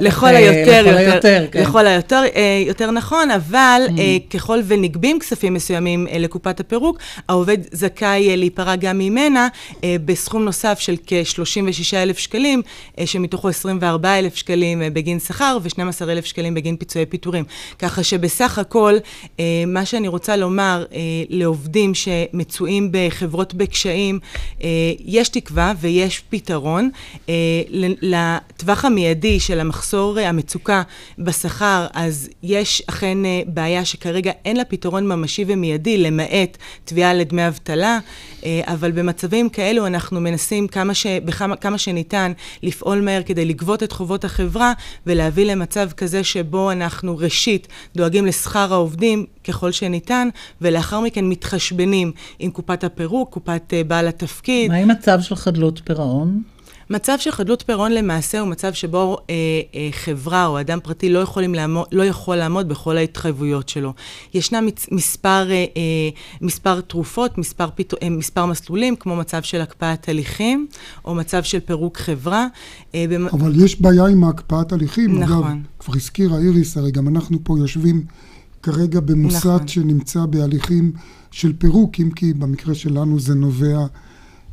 לכל 0.02 0.28
היותר, 0.28 0.86
יותר, 1.16 1.46
כן. 1.52 1.62
לכל 1.62 1.88
היותר, 1.88 2.22
יותר 2.68 2.92
נכון, 2.92 3.32
אבל 3.32 3.82
mm. 3.88 4.00
ככל 4.30 4.60
ונגבים 4.68 5.20
כספים 5.20 5.54
מסוימים 5.54 6.08
לקופת 6.20 6.60
הפירוק, 6.60 6.98
העובד 7.30 7.58
זכאי 7.72 8.38
להיפרע 8.38 8.76
גם 8.76 8.98
ממנה 8.98 9.48
בסכום 10.06 10.44
נוסף 10.44 10.80
של 10.80 10.96
כ-36,000 11.08 12.18
שקלים, 12.18 12.62
שמתוכו 13.06 13.50
24,000 13.50 14.36
שקלים 14.36 14.82
בגין 14.94 15.20
שכר 15.20 15.58
ו-12,000 15.64 16.26
שקלים 16.26 16.54
בגין 16.54 16.76
פיצויי 16.76 17.06
פיטורים. 17.06 17.44
ככה 17.80 18.04
שבסך 18.04 18.60
הכל, 18.60 18.98
מה 19.68 19.86
שאני 19.86 20.08
רוצה 20.08 20.36
לומר 20.36 20.86
לעובדים 21.30 21.92
שמצויים 21.96 22.90
בחברות 22.92 23.54
בקשיים, 23.54 24.20
יש 25.06 25.30
תקווה 25.30 25.74
ויש 25.80 26.22
פתרון. 26.30 26.90
לטווח 28.02 28.86
המיידי 28.86 29.19
של 29.40 29.60
המחסור, 29.60 30.20
המצוקה 30.20 30.82
בשכר, 31.20 31.88
אז 31.94 32.30
יש 32.44 32.84
אכן 32.90 33.18
בעיה 33.48 33.86
שכרגע 33.86 34.32
אין 34.46 34.58
לה 34.58 34.66
פתרון 34.66 35.08
ממשי 35.08 35.46
ומיידי, 35.48 35.98
למעט 35.98 36.58
תביעה 36.86 37.14
לדמי 37.14 37.48
אבטלה, 37.48 38.00
אבל 38.46 38.92
במצבים 38.92 39.50
כאלו 39.50 39.88
אנחנו 39.88 40.22
מנסים 40.22 40.68
כמה, 40.68 40.94
ש, 40.94 41.08
בכמה, 41.08 41.56
כמה 41.56 41.78
שניתן 41.78 42.32
לפעול 42.64 43.02
מהר 43.02 43.24
כדי 43.24 43.46
לגבות 43.46 43.84
את 43.84 43.92
חובות 43.92 44.26
החברה 44.26 44.74
ולהביא 45.06 45.46
למצב 45.46 45.90
כזה 45.98 46.24
שבו 46.24 46.72
אנחנו 46.72 47.18
ראשית 47.18 47.68
דואגים 47.96 48.26
לשכר 48.26 48.74
העובדים 48.74 49.26
ככל 49.44 49.72
שניתן, 49.72 50.30
ולאחר 50.62 51.00
מכן 51.00 51.26
מתחשבנים 51.26 52.12
עם 52.40 52.52
קופת 52.52 52.84
הפירוק, 52.84 53.34
קופת 53.34 53.74
בעל 53.88 54.08
התפקיד. 54.08 54.72
מה 54.72 54.78
עם 54.78 54.92
מצב 54.92 55.22
של 55.22 55.36
חדלות 55.36 55.82
פירעון? 55.84 56.42
מצב 56.90 57.16
של 57.20 57.32
חדלות 57.32 57.64
פירעון 57.66 57.92
למעשה 57.92 58.40
הוא 58.40 58.48
מצב 58.48 58.74
שבו 58.74 59.18
אה, 59.30 59.36
אה, 59.76 59.90
חברה 59.92 60.46
או 60.46 60.60
אדם 60.60 60.80
פרטי 60.84 61.10
לא, 61.10 61.20
יכולים 61.20 61.54
לעמוד, 61.54 61.86
לא 61.92 62.04
יכול 62.04 62.36
לעמוד 62.36 62.70
בכל 62.70 62.98
ההתחייבויות 62.98 63.70
שלו. 63.70 63.94
ישנם 64.34 64.68
מספר, 64.92 65.48
אה, 65.50 65.56
אה, 65.56 66.10
מספר 66.42 66.82
תרופות, 66.82 67.38
מספר, 67.38 67.70
פיתו, 67.76 67.98
אה, 68.04 68.10
מספר 68.10 68.46
מסלולים, 68.46 68.96
כמו 68.96 69.16
מצב 69.16 69.42
של 69.42 69.62
הקפאת 69.62 70.10
הליכים, 70.10 70.68
או 71.06 71.16
מצב 71.16 71.44
של 71.44 71.60
פירוק 71.60 71.98
חברה. 71.98 72.48
אה, 72.96 73.06
במ... 73.10 73.28
אבל 73.28 73.64
יש 73.64 73.82
בעיה 73.82 74.06
עם 74.06 74.24
הקפאת 74.24 74.72
הליכים. 74.72 75.20
נכון. 75.20 75.44
אגב, 75.44 75.58
כבר 75.80 75.94
הזכירה 75.96 76.38
איריס, 76.38 76.78
הרי 76.78 76.92
גם 76.92 77.08
אנחנו 77.08 77.38
פה 77.44 77.58
יושבים 77.60 78.04
כרגע 78.64 79.00
במוסד 79.00 79.50
נכון. 79.50 79.68
שנמצא 79.68 80.26
בהליכים 80.26 80.92
של 81.32 81.54
פירוק, 81.58 82.00
אם 82.00 82.12
כי 82.12 82.34
במקרה 82.34 82.76
שלנו 82.76 83.20
זה 83.20 83.36
נובע 83.36 83.78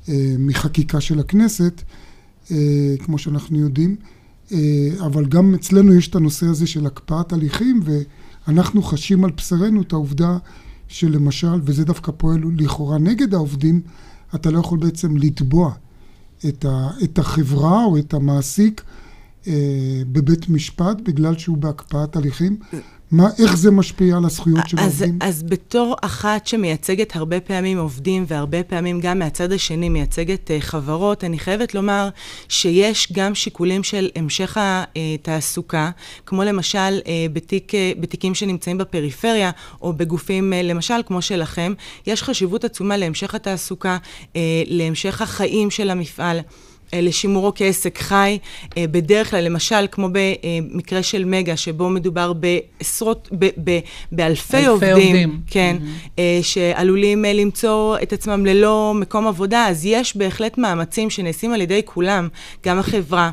אה, 0.09 0.35
מחקיקה 0.39 1.01
של 1.01 1.19
הכנסת. 1.19 1.83
אה, 2.51 2.95
כמו 2.99 3.19
שאנחנו 3.19 3.59
יודעים, 3.59 3.97
אה, 4.53 4.59
אבל 5.07 5.27
גם 5.27 5.55
אצלנו 5.55 5.95
יש 5.95 6.09
את 6.09 6.15
הנושא 6.15 6.47
הזה 6.47 6.67
של 6.67 6.87
הקפאת 6.87 7.33
הליכים, 7.33 7.81
ואנחנו 7.85 8.83
חשים 8.83 9.25
על 9.25 9.31
בשרנו 9.31 9.83
את 9.83 9.93
העובדה 9.93 10.39
שלמשל, 10.89 11.61
וזה 11.63 11.85
דווקא 11.85 12.13
פועל 12.17 12.41
לכאורה 12.57 12.99
נגד 12.99 13.35
העובדים, 13.35 13.81
אתה 14.35 14.51
לא 14.51 14.59
יכול 14.59 14.79
בעצם 14.79 15.17
לתבוע 15.17 15.73
את, 16.49 16.65
ה, 16.65 16.91
את 17.05 17.19
החברה 17.19 17.85
או 17.85 17.99
את 17.99 18.15
המעסיק 18.15 18.83
אה, 19.47 19.53
בבית 20.13 20.49
משפט 20.49 20.97
בגלל 21.05 21.39
שהוא 21.39 21.57
בהקפאת 21.57 22.17
הליכים. 22.17 22.57
מה, 23.11 23.29
איך 23.39 23.57
זה 23.57 23.71
משפיע 23.71 24.17
על 24.17 24.25
הזכויות 24.25 24.69
של 24.69 24.81
אז, 24.81 25.03
העובדים? 25.03 25.19
אז 25.23 25.43
בתור 25.43 25.97
אחת 26.03 26.47
שמייצגת 26.47 27.17
הרבה 27.17 27.41
פעמים 27.41 27.79
עובדים, 27.79 28.25
והרבה 28.29 28.63
פעמים 28.63 29.01
גם 29.01 29.19
מהצד 29.19 29.53
השני 29.53 29.89
מייצגת 29.89 30.51
uh, 30.51 30.53
חברות, 30.61 31.25
אני 31.25 31.39
חייבת 31.39 31.75
לומר 31.75 32.09
שיש 32.49 33.13
גם 33.13 33.35
שיקולים 33.35 33.83
של 33.83 34.11
המשך 34.17 34.57
התעסוקה, 34.61 35.91
כמו 36.27 36.45
למשל 36.45 36.99
uh, 36.99 37.07
בתיק, 37.33 37.73
uh, 37.73 38.01
בתיקים 38.01 38.35
שנמצאים 38.35 38.79
בפריפריה, 38.79 39.51
או 39.83 39.93
בגופים 39.93 40.53
uh, 40.53 40.57
למשל 40.57 41.03
כמו 41.07 41.23
שלכם, 41.23 41.75
יש 42.07 42.23
חשיבות 42.23 42.65
עצומה 42.65 42.97
להמשך 42.97 43.35
התעסוקה, 43.35 43.99
uh, 44.23 44.37
להמשך 44.67 45.23
החיים 45.23 45.71
של 45.71 45.91
המפעל. 45.91 46.41
אה, 46.95 47.01
לשימורו 47.01 47.53
כעסק 47.55 47.99
חי, 47.99 48.39
אה, 48.77 48.85
בדרך 48.91 49.31
כלל, 49.31 49.45
למשל, 49.45 49.87
כמו 49.91 50.09
במקרה 50.13 51.03
של 51.03 51.25
מגה, 51.25 51.57
שבו 51.57 51.91
מדובר 51.91 52.33
בעשרות, 52.33 53.29
ב, 53.39 53.49
ב, 53.65 53.79
באלפי 54.13 54.67
עובדים, 54.67 54.93
עובדים, 54.93 55.41
כן, 55.51 55.77
mm-hmm. 55.81 56.21
שעלולים 56.43 57.25
למצוא 57.25 57.97
את 58.03 58.13
עצמם 58.13 58.47
ללא 58.47 58.93
מקום 58.95 59.27
עבודה, 59.27 59.67
אז 59.69 59.87
יש 59.87 60.17
בהחלט 60.17 60.59
מאמצים 60.59 61.11
שנעשים 61.11 61.53
על 61.53 61.61
ידי 61.61 61.83
כולם, 61.85 62.29
גם 62.67 62.79
החברה. 62.79 63.31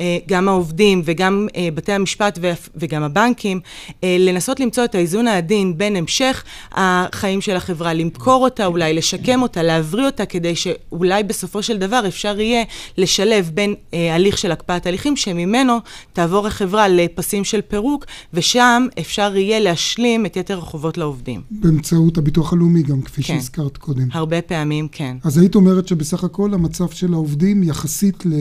אה, 0.00 0.18
גם 0.28 0.48
העובדים 0.48 1.02
וגם 1.04 1.46
אה, 1.56 1.68
בתי 1.74 1.92
המשפט 1.92 2.38
וגם 2.76 3.02
הבנקים, 3.02 3.60
אה, 4.04 4.16
לנסות 4.20 4.60
למצוא 4.60 4.84
את 4.84 4.94
האיזון 4.94 5.28
העדין 5.28 5.78
בין 5.78 5.96
המשך 5.96 6.44
החיים 6.72 7.40
של 7.40 7.56
החברה, 7.56 7.94
למכור 7.94 8.44
אותה, 8.44 8.66
אולי 8.66 8.94
לשקם 8.94 9.42
אותה, 9.42 9.62
להבריא 9.62 10.06
אותה, 10.06 10.26
כדי 10.26 10.56
שאולי 10.56 11.22
בסופו 11.22 11.62
של 11.62 11.78
דבר 11.78 12.02
אפשר 12.08 12.40
יהיה 12.40 12.64
לשלב 12.98 13.50
בין 13.54 13.74
הליך 13.92 14.38
של 14.38 14.52
הקפאת 14.52 14.86
הליכים, 14.86 15.16
שממנו 15.16 15.78
תעבור 16.12 16.46
החברה 16.46 16.88
לפסים 16.88 17.44
של 17.44 17.60
פירוק, 17.60 18.04
ושם 18.34 18.86
אפשר 19.00 19.36
יהיה 19.36 19.60
להשלים 19.60 20.26
את 20.26 20.36
יתר 20.36 20.58
החובות 20.58 20.98
לעובדים. 20.98 21.40
באמצעות 21.50 22.18
הביטוח 22.18 22.52
הלאומי 22.52 22.82
גם, 22.82 23.02
כפי 23.02 23.22
כן. 23.22 23.34
שהזכרת 23.34 23.76
קודם. 23.76 24.08
הרבה 24.12 24.42
פעמים, 24.42 24.88
כן. 24.92 25.16
אז 25.24 25.38
היית 25.38 25.54
אומרת 25.54 25.88
שבסך 25.88 26.24
הכל 26.24 26.54
המצב 26.54 26.90
של 26.90 27.12
העובדים 27.12 27.62
יחסית 27.62 28.26
ל... 28.26 28.32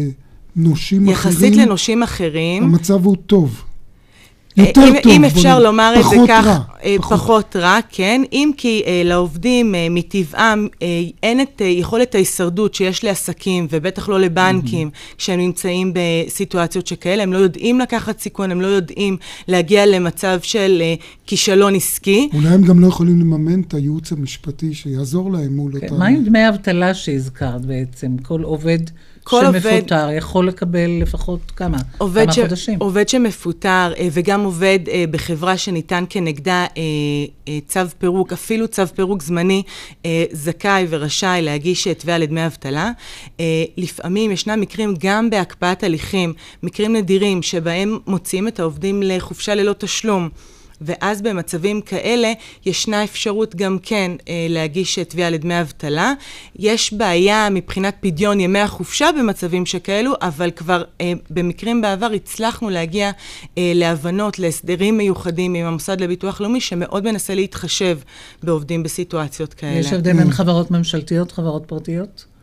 נושים 0.55 1.09
יחסית 1.09 1.31
אחרים... 1.31 1.53
יחסית 1.53 1.67
לנושים 1.67 2.03
אחרים. 2.03 2.63
המצב 2.63 3.05
הוא 3.05 3.15
טוב. 3.25 3.63
אה, 4.59 4.63
יותר 4.67 4.87
אם, 4.87 5.01
טוב. 5.03 5.11
אם 5.11 5.25
אפשר 5.25 5.59
לומר 5.59 5.93
את 5.99 6.03
זה 6.09 6.15
כך, 6.27 6.45
רע, 6.45 6.59
אה, 6.83 6.95
פחות. 6.97 7.19
פחות 7.19 7.55
רע, 7.55 7.79
כן. 7.89 8.21
אם 8.31 8.51
כי 8.57 8.83
אה, 8.85 9.01
לעובדים 9.05 9.75
אה, 9.75 9.87
מטבעם 9.89 10.67
אה, 10.81 10.87
אין 11.23 11.41
את 11.41 11.61
אה, 11.61 11.65
יכולת 11.65 12.15
ההישרדות 12.15 12.73
שיש 12.73 13.03
לעסקים, 13.03 13.67
ובטח 13.71 14.09
לא 14.09 14.19
לבנקים, 14.19 14.87
mm-hmm. 14.87 15.15
כשהם 15.17 15.39
נמצאים 15.39 15.93
בסיטואציות 15.93 16.87
שכאלה, 16.87 17.23
הם 17.23 17.33
לא 17.33 17.37
יודעים 17.37 17.79
לקחת 17.79 18.19
סיכון, 18.19 18.51
הם 18.51 18.61
לא 18.61 18.67
יודעים 18.67 19.17
להגיע 19.47 19.85
למצב 19.85 20.39
של 20.41 20.77
אה, 20.81 20.95
כישלון 21.27 21.75
עסקי. 21.75 22.29
אולי 22.33 22.49
הם 22.49 22.61
גם 22.61 22.79
לא 22.79 22.87
יכולים 22.87 23.19
לממן 23.19 23.61
את 23.61 23.73
הייעוץ 23.73 24.11
המשפטי 24.11 24.73
שיעזור 24.73 25.31
להם 25.31 25.55
מול 25.55 25.79
כן. 25.79 25.85
אותם... 25.85 25.99
מה 25.99 26.07
עם 26.07 26.23
דמי 26.23 26.49
אבטלה 26.49 26.93
שהזכרת 26.93 27.65
בעצם? 27.65 28.17
כל 28.17 28.41
עובד... 28.41 28.79
כל 29.27 29.41
שמפוטר 29.41 30.05
עובד, 30.05 30.17
יכול 30.17 30.47
לקבל 30.47 31.01
לפחות 31.01 31.51
כמה? 31.55 31.77
כמה 32.25 32.33
ש, 32.33 32.39
חודשים. 32.39 32.79
עובד 32.79 33.09
שמפוטר 33.09 33.93
אה, 33.97 34.07
וגם 34.11 34.43
עובד 34.43 34.79
אה, 34.87 35.03
בחברה 35.11 35.57
שניתן 35.57 36.03
כנגדה 36.09 36.65
אה, 36.77 37.59
צו 37.67 37.79
פירוק, 37.97 38.33
אפילו 38.33 38.67
צו 38.67 38.83
פירוק 38.95 39.21
זמני, 39.21 39.63
זכאי 40.31 40.87
ורשאי 40.89 41.41
להגיש 41.41 41.87
תביעה 41.87 42.17
לדמי 42.17 42.45
אבטלה. 42.45 42.91
לפעמים 43.77 44.31
ישנם 44.31 44.61
מקרים 44.61 44.93
גם 44.99 45.29
בהקפאת 45.29 45.83
הליכים, 45.83 46.33
מקרים 46.63 46.95
נדירים 46.95 47.41
שבהם 47.41 47.99
מוציאים 48.07 48.47
את 48.47 48.59
העובדים 48.59 49.03
לחופשה 49.03 49.55
ללא 49.55 49.75
תשלום. 49.77 50.29
ואז 50.81 51.21
במצבים 51.21 51.81
כאלה 51.81 52.33
ישנה 52.65 53.03
אפשרות 53.03 53.55
גם 53.55 53.77
כן 53.83 54.11
אה, 54.29 54.47
להגיש 54.49 54.99
תביעה 54.99 55.29
לדמי 55.29 55.61
אבטלה. 55.61 56.13
יש 56.55 56.93
בעיה 56.93 57.47
מבחינת 57.51 57.95
פדיון 57.99 58.39
ימי 58.39 58.59
החופשה 58.59 59.09
במצבים 59.19 59.65
שכאלו, 59.65 60.13
אבל 60.21 60.51
כבר 60.51 60.83
אה, 61.01 61.13
במקרים 61.29 61.81
בעבר 61.81 62.11
הצלחנו 62.15 62.69
להגיע 62.69 63.11
אה, 63.57 63.71
להבנות, 63.75 64.39
להסדרים 64.39 64.97
מיוחדים 64.97 65.53
עם 65.53 65.65
המוסד 65.65 66.01
לביטוח 66.01 66.41
לאומי, 66.41 66.61
שמאוד 66.61 67.03
מנסה 67.03 67.35
להתחשב 67.35 67.99
בעובדים 68.43 68.83
בסיטואציות 68.83 69.53
כאלה. 69.53 69.79
יש 69.79 69.93
הבדל 69.93 70.13
בין 70.13 70.31
חברות 70.31 70.71
ממשלתיות, 70.71 71.31
חברות 71.31 71.63
פרטיות? 71.67 72.34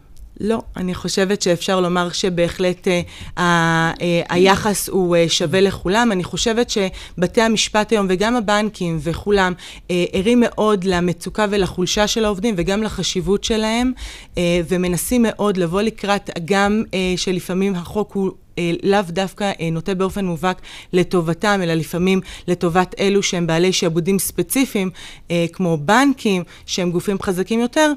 לא, 0.44 0.62
אני 0.76 0.94
חושבת 0.94 1.42
שאפשר 1.42 1.80
לומר 1.80 2.12
שבהחלט 2.12 2.88
אה, 2.88 3.02
אה, 3.38 4.22
היחס 4.28 4.88
הוא 4.88 5.16
אה, 5.16 5.28
שווה 5.28 5.60
לכולם. 5.60 6.12
אני 6.12 6.24
חושבת 6.24 6.70
שבתי 6.70 7.42
המשפט 7.42 7.92
היום 7.92 8.06
וגם 8.08 8.36
הבנקים 8.36 8.98
וכולם 9.02 9.52
אה, 9.90 10.04
ערים 10.12 10.40
מאוד 10.40 10.84
למצוקה 10.84 11.46
ולחולשה 11.50 12.06
של 12.06 12.24
העובדים 12.24 12.54
וגם 12.58 12.82
לחשיבות 12.82 13.44
שלהם, 13.44 13.92
אה, 14.38 14.60
ומנסים 14.68 15.22
מאוד 15.22 15.56
לבוא 15.56 15.82
לקראת, 15.82 16.30
גם 16.44 16.82
אה, 16.94 17.14
שלפעמים 17.16 17.74
החוק 17.74 18.12
הוא 18.12 18.30
אה, 18.58 18.72
לאו 18.82 19.02
דווקא 19.08 19.52
אה, 19.60 19.70
נוטה 19.70 19.94
באופן 19.94 20.24
מובהק 20.24 20.60
לטובתם, 20.92 21.60
אלא 21.62 21.74
לפעמים 21.74 22.20
לטובת 22.48 22.94
אלו 22.98 23.22
שהם 23.22 23.46
בעלי 23.46 23.72
שעבודים 23.72 24.18
ספציפיים, 24.18 24.90
אה, 25.30 25.46
כמו 25.52 25.76
בנקים, 25.76 26.42
שהם 26.66 26.90
גופים 26.90 27.22
חזקים 27.22 27.60
יותר. 27.60 27.92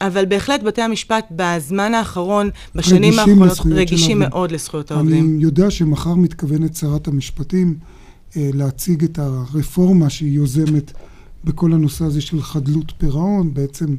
אבל 0.00 0.24
בהחלט 0.24 0.62
בתי 0.62 0.82
המשפט 0.82 1.24
בזמן 1.30 1.94
האחרון, 1.94 2.50
בשנים 2.74 3.18
האחרונות, 3.18 3.58
רגישים 3.70 4.18
מאוד 4.18 4.52
לזכויות 4.52 4.90
העובדים. 4.90 5.24
אני 5.24 5.42
יודע 5.42 5.70
שמחר 5.70 6.14
מתכוונת 6.14 6.76
שרת 6.76 7.08
המשפטים 7.08 7.74
אה, 8.36 8.50
להציג 8.54 9.04
את 9.04 9.18
הרפורמה 9.18 10.10
שהיא 10.10 10.32
יוזמת 10.32 10.92
בכל 11.44 11.72
הנושא 11.72 12.04
הזה 12.04 12.20
של 12.20 12.42
חדלות 12.42 12.92
פירעון, 12.98 13.54
בעצם 13.54 13.96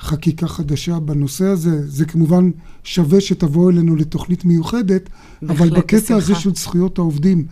חקיקה 0.00 0.48
חדשה 0.48 0.98
בנושא 0.98 1.44
הזה. 1.44 1.88
זה 1.88 2.04
כמובן 2.04 2.50
שווה 2.84 3.20
שתבואו 3.20 3.70
אלינו 3.70 3.96
לתוכנית 3.96 4.44
מיוחדת, 4.44 5.08
אבל 5.48 5.70
בקטע 5.70 5.96
בשמחה. 5.98 6.16
הזה 6.16 6.34
של 6.34 6.54
זכויות 6.54 6.98
העובדים, 6.98 7.46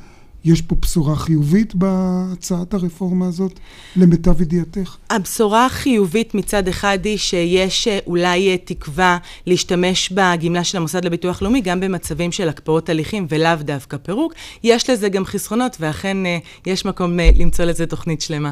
יש 0.47 0.63
פה 0.63 0.77
בשורה 0.81 1.17
חיובית 1.17 1.75
בהצעת 1.75 2.75
הרפורמה 2.75 3.29
הזאת, 3.29 3.53
למיטב 3.97 4.41
ידיעתך? 4.41 4.97
הבשורה 5.11 5.67
החיובית 5.67 6.35
מצד 6.35 6.69
אחד 6.69 6.99
היא 7.05 7.19
שיש 7.19 7.89
אה, 7.89 7.99
אולי 8.07 8.51
אה, 8.51 8.57
תקווה 8.65 9.19
להשתמש 9.47 10.13
בגמלה 10.13 10.65
של 10.65 10.79
המוסד 10.79 11.05
לביטוח 11.05 11.43
לאומי 11.43 11.61
גם 11.61 11.81
במצבים 11.81 12.33
של 12.33 12.49
הקפאות 12.49 12.89
הליכים 12.89 13.27
ולאו 13.29 13.57
דווקא 13.61 13.97
פירוק. 13.97 14.35
יש 14.63 14.91
לזה 14.91 15.09
גם 15.09 15.25
חסרונות, 15.25 15.77
ואכן 15.81 16.27
אה, 16.27 16.39
יש 16.67 16.85
מקום 16.85 17.19
למצוא 17.39 17.65
לזה 17.65 17.87
תוכנית 17.87 18.21
שלמה. 18.21 18.51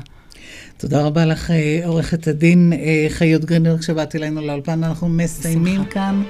תודה 0.77 1.03
רבה 1.03 1.27
לך, 1.27 1.53
עורכת 1.87 2.27
הדין 2.29 2.73
חיות 3.09 3.45
גרינברג, 3.45 3.81
שבאת 3.81 4.17
אלינו 4.17 4.41
לאולפן. 4.41 4.85
אנחנו 4.85 5.09
מסיימים 5.09 5.81
בשמחה. 5.81 5.91
כאן. 5.91 6.23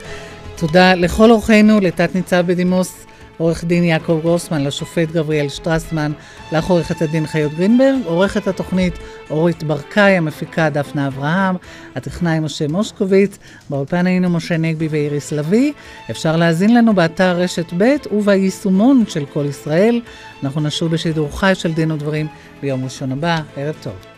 תודה 0.57 0.95
לכל 0.95 1.31
אורחינו, 1.31 1.81
לתת 1.81 2.15
ניצב 2.15 2.45
בדימוס 2.47 3.05
עורך 3.39 3.65
דין 3.65 3.85
יעקב 3.85 4.19
גרוסמן, 4.23 4.65
לשופט 4.65 5.11
גבריאל 5.11 5.49
שטרסמן, 5.49 6.13
לך 6.53 6.65
עורכת 6.65 7.03
הדין 7.03 7.27
חיות 7.27 7.55
גרינברג, 7.55 7.99
עורכת 8.05 8.49
התוכנית 8.49 8.99
אורית 9.31 9.63
ברקאי, 9.63 10.17
המפיקה 10.17 10.71
דפנה 10.71 11.07
אברהם, 11.07 11.57
הטכנאי 11.95 12.41
משה 12.41 12.69
מושקוביץ, 12.69 13.39
באולפן 13.71 14.07
היינו 14.07 14.31
משה 14.31 14.57
נגבי 14.57 14.89
ואיריס 14.89 15.33
לביא. 15.33 15.73
אפשר 16.11 16.37
להאזין 16.37 16.75
לנו 16.75 16.95
באתר 16.95 17.37
רשת 17.37 17.73
ב' 17.79 17.95
וביישומון 18.13 19.05
של 19.09 19.27
כל 19.27 19.45
ישראל. 19.49 20.01
אנחנו 20.43 20.61
נשוב 20.61 20.93
בשידור 20.93 21.39
חי 21.39 21.53
של 21.55 21.73
דין 21.73 21.93
ודברים 21.93 22.27
ביום 22.63 22.85
ראשון 22.85 23.13
הבא. 23.13 23.41
ערב 23.57 23.75
טוב. 23.83 24.14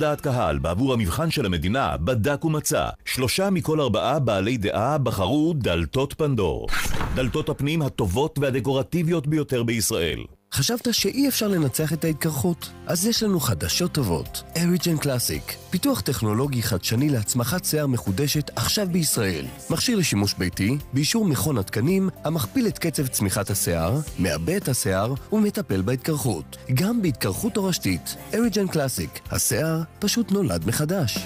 דעת 0.00 0.20
קהל 0.20 0.58
בעבור 0.58 0.92
המבחן 0.92 1.30
של 1.30 1.46
המדינה 1.46 1.96
בדק 1.96 2.44
ומצא. 2.44 2.88
שלושה 3.04 3.50
מכל 3.50 3.80
ארבעה 3.80 4.18
בעלי 4.18 4.56
דעה 4.56 4.98
בחרו 4.98 5.54
דלתות 5.56 6.14
פנדור. 6.18 6.66
דלתות 7.14 7.48
הפנים 7.48 7.82
הטובות 7.82 8.38
והדקורטיביות 8.38 9.26
ביותר 9.26 9.62
בישראל. 9.62 10.39
חשבת 10.54 10.94
שאי 10.94 11.28
אפשר 11.28 11.48
לנצח 11.48 11.92
את 11.92 12.04
ההתקרחות? 12.04 12.70
אז 12.86 13.06
יש 13.06 13.22
לנו 13.22 13.40
חדשות 13.40 13.92
טובות. 13.92 14.42
אריג'ן 14.56 14.96
קלאסיק, 14.96 15.54
פיתוח 15.70 16.00
טכנולוגי 16.00 16.62
חדשני 16.62 17.08
להצמחת 17.08 17.64
שיער 17.64 17.86
מחודשת 17.86 18.50
עכשיו 18.56 18.88
בישראל. 18.90 19.46
מכשיר 19.70 19.98
לשימוש 19.98 20.34
ביתי, 20.34 20.78
באישור 20.92 21.24
מכון 21.24 21.58
התקנים, 21.58 22.08
המכפיל 22.24 22.66
את 22.66 22.78
קצב 22.78 23.06
צמיחת 23.06 23.50
השיער, 23.50 24.00
מעבה 24.18 24.56
את 24.56 24.68
השיער 24.68 25.14
ומטפל 25.32 25.82
בהתקרחות. 25.82 26.56
גם 26.74 27.02
בהתקרחות 27.02 27.54
תורשתית. 27.54 28.16
אריג'ן 28.34 28.68
קלאסיק, 28.68 29.20
השיער 29.30 29.82
פשוט 29.98 30.32
נולד 30.32 30.66
מחדש. 30.66 31.18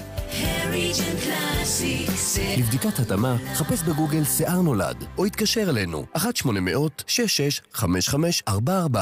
לבדיקת 2.59 2.99
התאמה, 2.99 3.37
חפש 3.55 3.83
בגוגל 3.83 4.25
שיער 4.25 4.61
נולד, 4.61 5.05
או 5.19 5.25
התקשר 5.25 5.71
אלינו, 5.71 6.05
1-800-665544. 6.17 8.99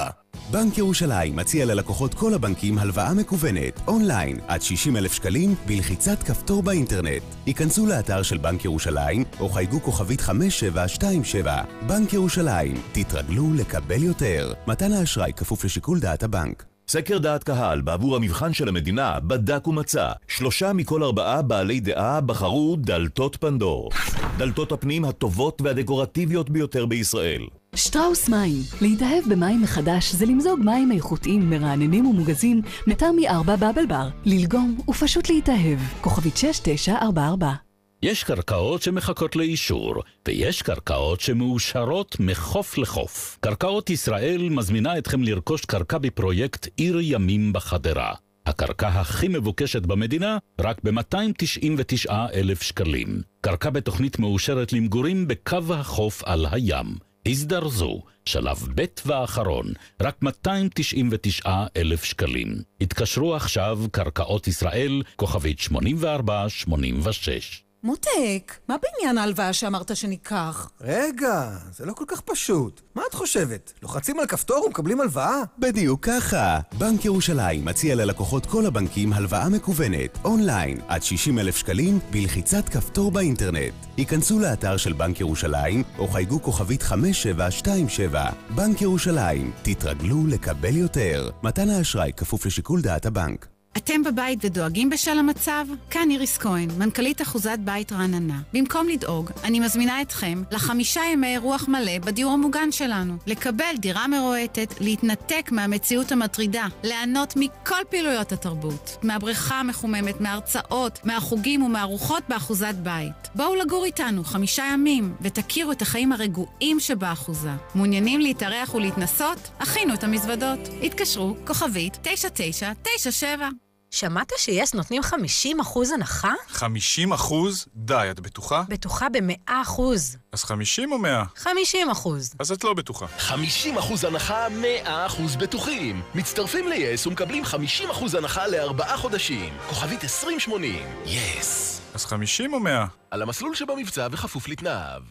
בנק 0.50 0.78
ירושלים 0.78 1.36
מציע 1.36 1.64
ללקוחות 1.64 2.14
כל 2.14 2.34
הבנקים 2.34 2.78
הלוואה 2.78 3.14
מקוונת, 3.14 3.80
אונליין, 3.88 4.38
עד 4.48 4.62
60 4.62 4.96
אלף 4.96 5.12
שקלים, 5.12 5.54
בלחיצת 5.66 6.22
כפתור 6.22 6.62
באינטרנט. 6.62 7.22
היכנסו 7.46 7.86
לאתר 7.86 8.22
של 8.22 8.38
בנק 8.38 8.64
ירושלים, 8.64 9.24
או 9.40 9.48
חייגו 9.48 9.82
כוכבית 9.82 10.20
5727. 10.20 11.62
בנק 11.86 12.12
ירושלים, 12.12 12.82
תתרגלו 12.92 13.54
לקבל 13.54 14.02
יותר. 14.02 14.52
מתן 14.66 14.92
האשראי 14.92 15.32
כפוף 15.32 15.64
לשיקול 15.64 16.00
דעת 16.00 16.22
הבנק. 16.22 16.71
סקר 16.92 17.18
דעת 17.18 17.44
קהל 17.44 17.80
בעבור 17.80 18.16
המבחן 18.16 18.52
של 18.52 18.68
המדינה 18.68 19.20
בדק 19.20 19.68
ומצא. 19.68 20.12
שלושה 20.28 20.72
מכל 20.72 21.02
ארבעה 21.02 21.42
בעלי 21.42 21.80
דעה 21.80 22.20
בחרו 22.20 22.76
דלתות 22.76 23.36
פנדור. 23.36 23.90
דלתות 24.38 24.72
הפנים 24.72 25.04
הטובות 25.04 25.62
והדקורטיביות 25.62 26.50
ביותר 26.50 26.86
בישראל. 26.86 27.42
שטראוס 27.74 28.28
מים. 28.28 28.56
להתאהב 28.80 29.24
במים 29.28 29.62
מחדש 29.62 30.12
זה 30.12 30.26
למזוג 30.26 30.60
מים 30.64 30.92
איכותיים, 30.92 31.50
מרעננים 31.50 32.06
ומוגזים 32.06 32.62
מטעמי 32.86 33.28
4 33.28 33.56
בבל 33.56 33.86
בר. 33.86 34.08
ללגום 34.24 34.78
ופשוט 34.88 35.30
להתאהב. 35.30 35.78
כוכבית 36.00 36.36
6944 36.36 37.71
יש 38.02 38.24
קרקעות 38.24 38.82
שמחכות 38.82 39.36
לאישור, 39.36 40.02
ויש 40.28 40.62
קרקעות 40.62 41.20
שמאושרות 41.20 42.16
מחוף 42.20 42.78
לחוף. 42.78 43.38
קרקעות 43.40 43.90
ישראל 43.90 44.48
מזמינה 44.50 44.98
אתכם 44.98 45.22
לרכוש 45.22 45.64
קרקע 45.64 45.98
בפרויקט 45.98 46.68
עיר 46.76 46.98
ימים 47.02 47.52
בחדרה. 47.52 48.14
הקרקע 48.46 48.88
הכי 48.88 49.28
מבוקשת 49.28 49.82
במדינה, 49.82 50.38
רק 50.60 50.80
ב-299 50.84 52.12
אלף 52.34 52.62
שקלים. 52.62 53.22
קרקע 53.40 53.70
בתוכנית 53.70 54.18
מאושרת 54.18 54.72
למגורים 54.72 55.28
בקו 55.28 55.74
החוף 55.74 56.24
על 56.24 56.46
הים. 56.50 56.86
הזדרזו, 57.26 58.02
שלב 58.24 58.68
ב' 58.74 58.84
ואחרון, 59.06 59.66
רק 60.00 60.22
299 60.22 61.50
אלף 61.76 62.04
שקלים. 62.04 62.62
התקשרו 62.80 63.34
עכשיו, 63.34 63.78
קרקעות 63.90 64.48
ישראל, 64.48 65.02
כוכבית 65.16 65.58
8486. 65.58 67.64
מותק, 67.84 68.58
מה 68.68 68.76
בעניין 68.82 69.18
ההלוואה 69.18 69.52
שאמרת 69.52 69.96
שניקח? 69.96 70.70
רגע, 70.80 71.50
זה 71.72 71.86
לא 71.86 71.92
כל 71.92 72.04
כך 72.08 72.20
פשוט. 72.20 72.80
מה 72.94 73.02
את 73.08 73.14
חושבת? 73.14 73.72
לוחצים 73.82 74.20
על 74.20 74.26
כפתור 74.26 74.64
ומקבלים 74.64 75.00
הלוואה? 75.00 75.36
בדיוק 75.58 76.06
ככה. 76.06 76.60
בנק 76.78 77.04
ירושלים 77.04 77.64
מציע 77.64 77.94
ללקוחות 77.94 78.46
כל 78.46 78.66
הבנקים 78.66 79.12
הלוואה 79.12 79.48
מקוונת, 79.48 80.18
אונליין, 80.24 80.80
עד 80.88 81.02
60 81.02 81.38
אלף 81.38 81.56
שקלים, 81.56 81.98
בלחיצת 82.10 82.68
כפתור 82.68 83.10
באינטרנט. 83.10 83.74
היכנסו 83.96 84.38
לאתר 84.38 84.76
של 84.76 84.92
בנק 84.92 85.20
ירושלים, 85.20 85.82
או 85.98 86.08
חייגו 86.08 86.42
כוכבית 86.42 86.82
5727. 86.82 88.30
בנק 88.54 88.82
ירושלים, 88.82 89.52
תתרגלו 89.62 90.26
לקבל 90.26 90.76
יותר. 90.76 91.30
מתן 91.42 91.70
האשראי 91.70 92.12
כפוף 92.16 92.46
לשיקול 92.46 92.80
דעת 92.80 93.06
הבנק. 93.06 93.46
אתם 93.76 94.02
בבית 94.02 94.38
ודואגים 94.42 94.90
בשל 94.90 95.18
המצב? 95.18 95.66
כאן 95.90 96.10
איריס 96.10 96.38
כהן, 96.38 96.68
מנכ"לית 96.78 97.22
אחוזת 97.22 97.58
בית 97.58 97.92
רעננה. 97.92 98.40
במקום 98.52 98.88
לדאוג, 98.88 99.30
אני 99.44 99.60
מזמינה 99.60 100.02
אתכם 100.02 100.42
לחמישה 100.50 101.00
ימי 101.12 101.38
רוח 101.38 101.68
מלא 101.68 101.98
בדיור 101.98 102.32
המוגן 102.32 102.72
שלנו. 102.72 103.16
לקבל 103.26 103.74
דירה 103.78 104.06
מרועטת, 104.06 104.74
להתנתק 104.80 105.48
מהמציאות 105.52 106.12
המטרידה, 106.12 106.66
ליהנות 106.82 107.34
מכל 107.36 107.84
פעילויות 107.90 108.32
התרבות. 108.32 108.96
מהבריכה 109.02 109.60
המחוממת, 109.60 110.20
מהרצאות, 110.20 111.00
מהחוגים 111.04 111.62
ומהרוחות 111.62 112.22
באחוזת 112.28 112.74
בית. 112.82 113.28
בואו 113.34 113.54
לגור 113.54 113.84
איתנו 113.84 114.24
חמישה 114.24 114.64
ימים, 114.72 115.14
ותכירו 115.20 115.72
את 115.72 115.82
החיים 115.82 116.12
הרגועים 116.12 116.80
שבאחוזה. 116.80 117.52
מעוניינים 117.74 118.20
להתארח 118.20 118.74
ולהתנסות? 118.74 119.50
הכינו 119.60 119.94
את 119.94 120.04
המזוודות. 120.04 120.60
התקשרו, 120.82 121.36
כוכבית 121.46 121.98
9997 122.02 123.61
שמעת 123.94 124.32
שיס 124.36 124.74
נותנים 124.74 125.02
50 125.02 125.60
אחוז 125.60 125.90
הנחה? 125.90 126.32
50 126.48 127.12
אחוז? 127.12 127.66
די, 127.76 128.08
את 128.10 128.20
בטוחה? 128.20 128.62
בטוחה 128.68 129.08
ב-100 129.08 129.52
אחוז. 129.62 130.16
אז 130.32 130.44
50 130.44 130.92
או 130.92 130.98
100? 130.98 131.24
50 131.36 131.90
אחוז. 131.90 132.34
אז 132.38 132.52
את 132.52 132.64
לא 132.64 132.74
בטוחה. 132.74 133.06
50 133.18 133.78
אחוז 133.78 134.04
הנחה, 134.04 134.48
100 134.48 135.06
אחוז 135.06 135.36
בטוחים. 135.36 136.02
מצטרפים 136.14 136.68
ל-yes 136.68 137.06
ומקבלים 137.08 137.44
50 137.44 137.90
אחוז 137.90 138.14
הנחה 138.14 138.46
לארבעה 138.46 138.96
חודשים. 138.96 139.54
כוכבית 139.68 140.04
2080. 140.04 140.86
יס. 141.06 141.80
אז 141.94 142.04
50 142.04 142.52
או 142.54 142.60
100? 142.60 142.86
על 143.10 143.22
המסלול 143.22 143.54
שבמבצע 143.54 144.08
וכפוף 144.12 144.48
לתנאיו. 144.48 145.02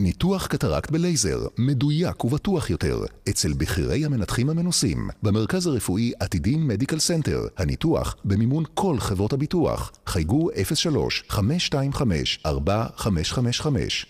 ניתוח 0.00 0.46
קטרקט 0.46 0.90
בלייזר, 0.90 1.46
מדויק 1.58 2.24
ובטוח 2.24 2.70
יותר, 2.70 3.04
אצל 3.28 3.52
בכירי 3.52 4.04
המנתחים 4.04 4.50
המנוסים, 4.50 5.08
במרכז 5.22 5.66
הרפואי 5.66 6.12
עתידים 6.20 6.68
מדיקל 6.68 6.98
סנטר, 6.98 7.46
הניתוח 7.56 8.16
במימון 8.24 8.64
כל 8.74 8.96
חברות 8.98 9.32
הביטוח. 9.32 9.92
חייגו 10.06 10.50
03-525-4555, 11.30 11.36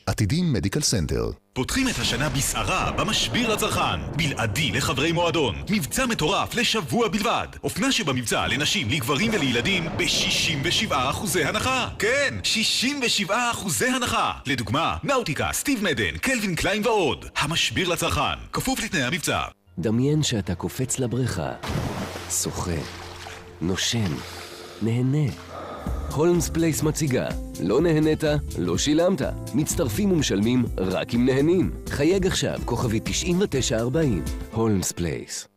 עתידים 0.07 0.53
מדיקל 0.53 0.81
סנטר. 0.81 1.31
פותחים 1.55 1.89
את 1.89 1.99
השנה 1.99 2.29
בסערה 2.29 2.93
במשביר 2.93 3.53
לצרכן. 3.53 4.01
בלעדי 4.17 4.71
לחברי 4.73 5.13
מועדון. 5.13 5.63
מבצע 5.71 6.07
מטורף 6.07 6.55
לשבוע 6.55 7.09
בלבד. 7.09 7.47
אופנה 7.65 7.93
שבמבצע 7.93 8.47
לנשים, 8.47 8.91
לגברים 8.91 9.31
ולילדים 9.35 9.89
ב-67% 9.97 10.95
הנחה. 11.45 11.89
כן, 11.99 12.35
67% 13.29 13.33
הנחה. 13.97 14.33
לדוגמה, 14.47 14.97
נאוטיקה, 15.05 15.49
סטיב 15.53 15.85
מדן, 15.85 16.19
קלווין 16.19 16.55
קליין 16.55 16.87
ועוד. 16.87 17.27
המשביר 17.37 17.89
לצרכן. 17.89 18.39
כפוף 18.53 18.81
לתנאי 18.81 19.03
המבצע. 19.03 19.43
דמיין 19.79 20.23
שאתה 20.23 20.55
קופץ 20.55 20.99
לבריכה, 20.99 21.53
שוחה, 22.43 22.81
נושם, 23.61 24.15
נהנה. 24.83 25.44
הולמס 26.15 26.49
פלייס 26.49 26.83
מציגה, 26.83 27.27
לא 27.61 27.81
נהנית, 27.81 28.25
לא 28.59 28.79
שילמת. 28.79 29.23
מצטרפים 29.55 30.13
ומשלמים 30.13 30.65
רק 30.79 31.15
אם 31.15 31.27
נהנים. 31.27 31.71
חייג 31.89 32.27
עכשיו, 32.27 32.59
כוכבי 32.65 33.01
9940, 33.05 34.23
הולמס 34.53 34.93
פלייס. 34.93 35.49